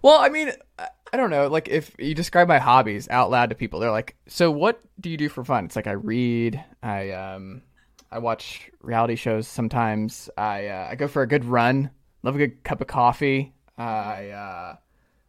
[0.00, 0.50] Well, I mean,
[1.12, 1.48] I don't know.
[1.48, 5.10] Like if you describe my hobbies out loud to people, they're like, "So what do
[5.10, 6.64] you do for fun?" It's like I read.
[6.82, 7.62] I um
[8.12, 10.28] I watch reality shows sometimes.
[10.36, 11.90] I uh, I go for a good run.
[12.22, 13.54] Love a good cup of coffee.
[13.78, 14.76] I uh,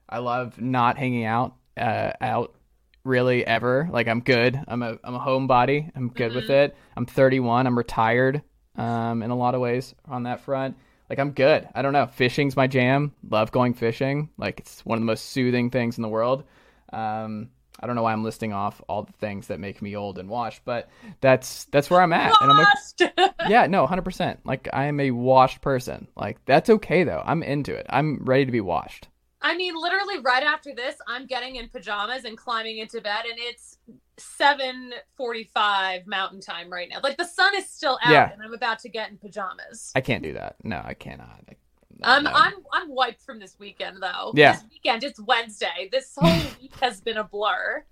[0.10, 2.56] I love not hanging out uh, out
[3.04, 3.88] really ever.
[3.92, 4.60] Like I'm good.
[4.68, 5.92] I'm a I'm a homebody.
[5.96, 6.36] I'm good mm-hmm.
[6.36, 6.76] with it.
[6.96, 7.68] I'm 31.
[7.68, 8.42] I'm retired.
[8.76, 10.78] Um, in a lot of ways on that front.
[11.10, 11.68] Like I'm good.
[11.76, 12.08] I don't know.
[12.08, 13.14] Fishing's my jam.
[13.30, 14.30] Love going fishing.
[14.38, 16.46] Like it's one of the most soothing things in the world.
[16.94, 17.50] Um,
[17.82, 20.30] I don't know why I'm listing off all the things that make me old and
[20.30, 20.90] washed, but
[21.20, 22.30] that's that's where I'm at.
[22.42, 22.42] Washed!
[22.42, 24.38] And I'm like, yeah, no, 100%.
[24.46, 26.08] Like I am a washed person.
[26.16, 27.22] Like that's okay though.
[27.26, 27.86] I'm into it.
[27.90, 29.08] I'm ready to be washed.
[29.44, 33.40] I mean, literally right after this, I'm getting in pajamas and climbing into bed, and
[33.40, 33.80] it's
[34.18, 37.00] 7:45 Mountain Time right now.
[37.02, 38.32] Like the sun is still out, Yeah.
[38.32, 39.92] and I'm about to get in pajamas.
[39.96, 40.58] I can't do that.
[40.64, 41.44] No, I cannot.
[41.50, 41.56] I,
[42.04, 42.32] Um, no.
[42.34, 44.32] I'm I'm wiped from this weekend though.
[44.36, 44.54] Yeah.
[44.54, 45.90] This weekend, it's Wednesday.
[45.92, 47.84] This whole week has been a blur.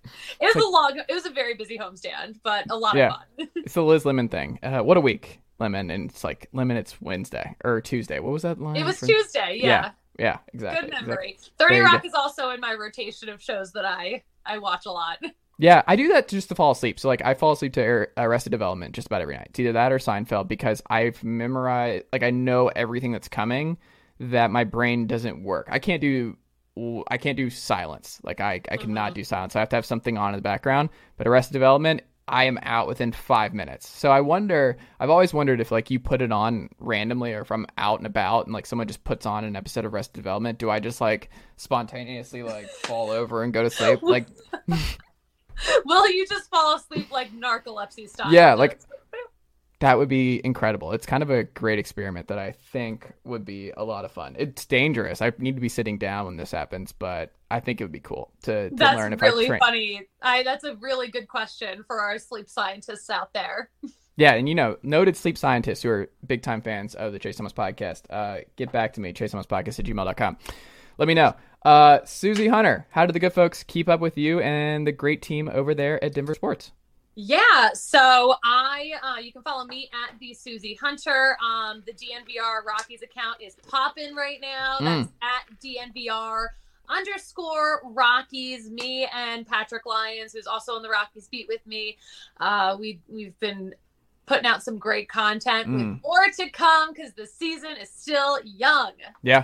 [0.42, 1.02] It was a long.
[1.08, 3.08] It was a very busy homestand, but a lot Yeah.
[3.10, 3.48] of fun.
[3.56, 4.60] It's the Liz Lemon thing.
[4.64, 6.78] Uh, what a week, Lemon, and it's like Lemon.
[6.78, 8.20] It's Wednesday or Tuesday.
[8.20, 8.76] What was that line?
[8.78, 9.60] It was from- Tuesday.
[9.62, 9.92] Yeah.
[10.18, 10.82] Yeah, exactly.
[10.82, 11.08] Good exactly.
[11.10, 11.38] memory.
[11.58, 12.08] Thirty There Rock go.
[12.08, 15.20] is also in my rotation of shows that I I watch a lot.
[15.62, 17.02] Yeah, I do that just to fall asleep.
[17.02, 19.48] So like, I fall asleep to Arrested Development just about every night.
[19.50, 23.78] It's either that or Seinfeld because I've memorized, like, I know everything that's coming.
[24.20, 25.68] That my brain doesn't work.
[25.70, 26.38] I can't do.
[27.10, 28.20] I can't do silence.
[28.24, 29.16] Like I, I cannot mm-hmm.
[29.16, 29.56] do silence.
[29.56, 30.90] I have to have something on in the background.
[31.18, 33.88] But Arrested Development, I am out within five minutes.
[33.88, 34.78] So I wonder.
[35.00, 38.08] I've always wondered if like you put it on randomly, or if I'm out and
[38.08, 41.02] about and like someone just puts on an episode of Arrested Development, do I just
[41.02, 44.02] like spontaneously like fall over and go to sleep?
[44.02, 44.28] Like
[45.86, 48.32] Will you just fall asleep like narcolepsy style?
[48.32, 48.80] Yeah, like-
[49.80, 50.92] That would be incredible.
[50.92, 54.36] It's kind of a great experiment that I think would be a lot of fun.
[54.38, 55.22] It's dangerous.
[55.22, 58.02] I need to be sitting down when this happens, but I think it would be
[58.02, 60.08] cool to, to That's learn if really I funny.
[60.22, 63.70] I that's a really good question for our sleep scientists out there.
[64.18, 67.38] Yeah, and you know, noted sleep scientists who are big time fans of the Chase
[67.38, 70.38] Thomas podcast, uh, get back to me, Chase Thomas podcast at gmail.com.
[70.98, 71.36] Let me know.
[71.64, 75.22] Uh, Suzie Hunter, how did the good folks keep up with you and the great
[75.22, 76.74] team over there at Denver Sports?
[77.22, 81.36] Yeah, so I uh, you can follow me at the Suzie Hunter.
[81.44, 84.78] Um, the DNVR Rockies account is popping right now.
[84.80, 86.46] That's at DNVR
[86.88, 88.70] underscore Rockies.
[88.70, 91.98] Me and Patrick Lyons, who's also on the Rockies beat with me.
[92.40, 93.76] Uh, we we've been
[94.26, 96.02] putting out some great content with Mm.
[96.04, 98.94] more to come because the season is still young.
[99.24, 99.44] Yeah.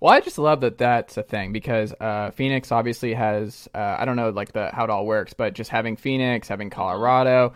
[0.00, 4.04] Well, I just love that that's a thing because uh, Phoenix obviously has uh, I
[4.06, 7.52] don't know like the how it all works, but just having Phoenix, having Colorado,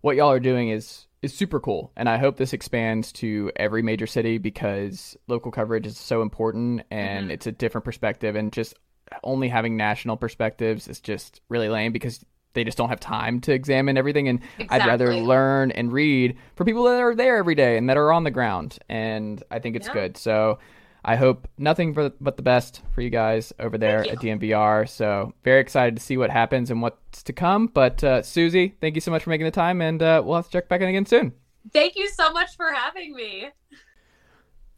[0.00, 3.80] what y'all are doing is is super cool, and I hope this expands to every
[3.80, 7.32] major city because local coverage is so important and Mhm.
[7.32, 8.74] it's a different perspective, and just
[9.22, 13.52] only having national perspectives is just really lame because they just don't have time to
[13.52, 17.76] examine everything and I'd rather learn and read for people that are there every day
[17.76, 18.78] and that are on the ground.
[18.88, 19.92] And I think it's Yeah.
[19.92, 20.16] good.
[20.16, 20.58] So
[21.04, 24.88] I hope nothing but, but the best for you guys over there at DNVR.
[24.88, 27.66] So very excited to see what happens and what's to come.
[27.66, 30.46] But uh, Suzie, thank you so much for making the time, and uh, we'll have
[30.46, 31.32] to check back in again soon.
[31.72, 33.48] Thank you so much for having me.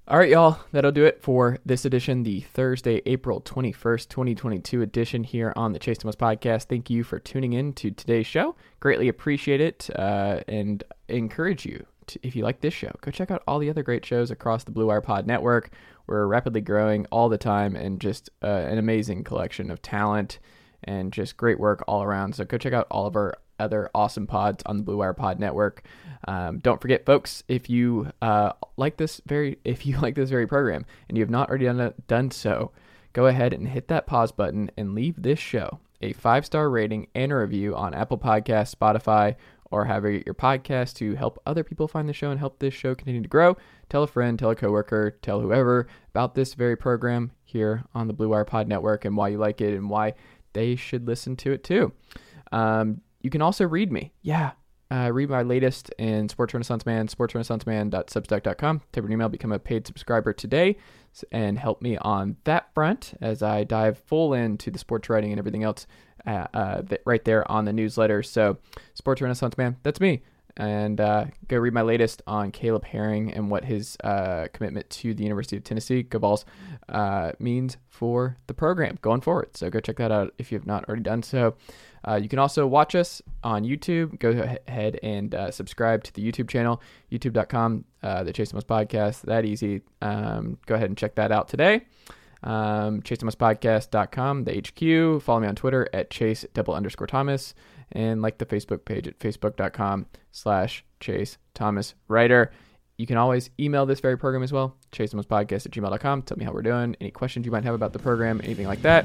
[0.09, 0.61] All right, y'all.
[0.71, 5.81] That'll do it for this edition, the Thursday, April 21st, 2022 edition here on the
[5.81, 6.65] Chase Thomas podcast.
[6.65, 8.55] Thank you for tuning in to today's show.
[8.79, 13.33] Greatly appreciate it uh, and encourage you, to, if you like this show, go check
[13.33, 15.71] out all the other great shows across the Blue Wire Pod network.
[16.07, 20.39] We're rapidly growing all the time and just uh, an amazing collection of talent
[20.85, 22.35] and just great work all around.
[22.35, 25.41] So go check out all of our other awesome pods on the Blue Wire Pod
[25.41, 25.83] Network.
[26.29, 30.47] Um, don't forget, folks, if you uh, like this very, if you like this very
[30.47, 32.73] program and you have not already done, done so,
[33.13, 37.07] go ahead and hit that pause button and leave this show a five star rating
[37.15, 39.37] and a review on Apple Podcasts, Spotify,
[39.71, 42.59] or however you get your podcast to help other people find the show and help
[42.59, 43.57] this show continue to grow.
[43.89, 48.13] Tell a friend, tell a coworker, tell whoever about this very program here on the
[48.13, 50.15] Blue Wire Pod Network and why you like it and why
[50.53, 51.93] they should listen to it too.
[52.53, 54.13] Um, you can also read me.
[54.23, 54.53] Yeah.
[54.89, 58.83] Uh, read my latest in Sports Renaissance Man, sportsrenaissanceman.substack.com.
[58.93, 60.77] Type an email, become a paid subscriber today,
[61.33, 65.41] and help me on that front as I dive full into the sports writing and
[65.41, 65.89] everything else
[66.27, 68.23] uh, right there on the newsletter.
[68.23, 68.59] So,
[68.95, 70.23] Sports Renaissance Man, that's me.
[70.59, 75.13] And uh, go read my latest on Caleb Herring and what his uh, commitment to
[75.13, 76.47] the University of Tennessee, Go Vols,
[76.89, 79.55] uh, means for the program going forward.
[79.55, 81.57] So go check that out if you have not already done so.
[82.09, 84.19] Uh, you can also watch us on YouTube.
[84.19, 86.81] Go ahead and uh, subscribe to the YouTube channel,
[87.13, 89.23] youtube.com, the Chase Thomas Podcast.
[89.23, 89.83] That easy.
[90.01, 91.83] Um, go ahead and check that out today.
[92.43, 95.23] Um, ChaseThomasPodcast.com, the HQ.
[95.23, 97.55] Follow me on Twitter at Chase double underscore Thomas
[97.93, 102.53] and like the Facebook page at Facebook.com slash Chase Thomas Writer.
[102.99, 106.23] You can always email this very program as well, Chase Thomas Podcast at gmail.com.
[106.23, 108.83] Tell me how we're doing, any questions you might have about the program, anything like
[108.83, 109.05] that.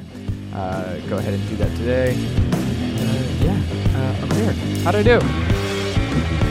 [0.53, 2.11] Uh, go ahead and do that today.
[2.11, 3.61] Uh, yeah,
[3.97, 4.53] uh, I'm there.
[4.83, 6.50] How'd I do?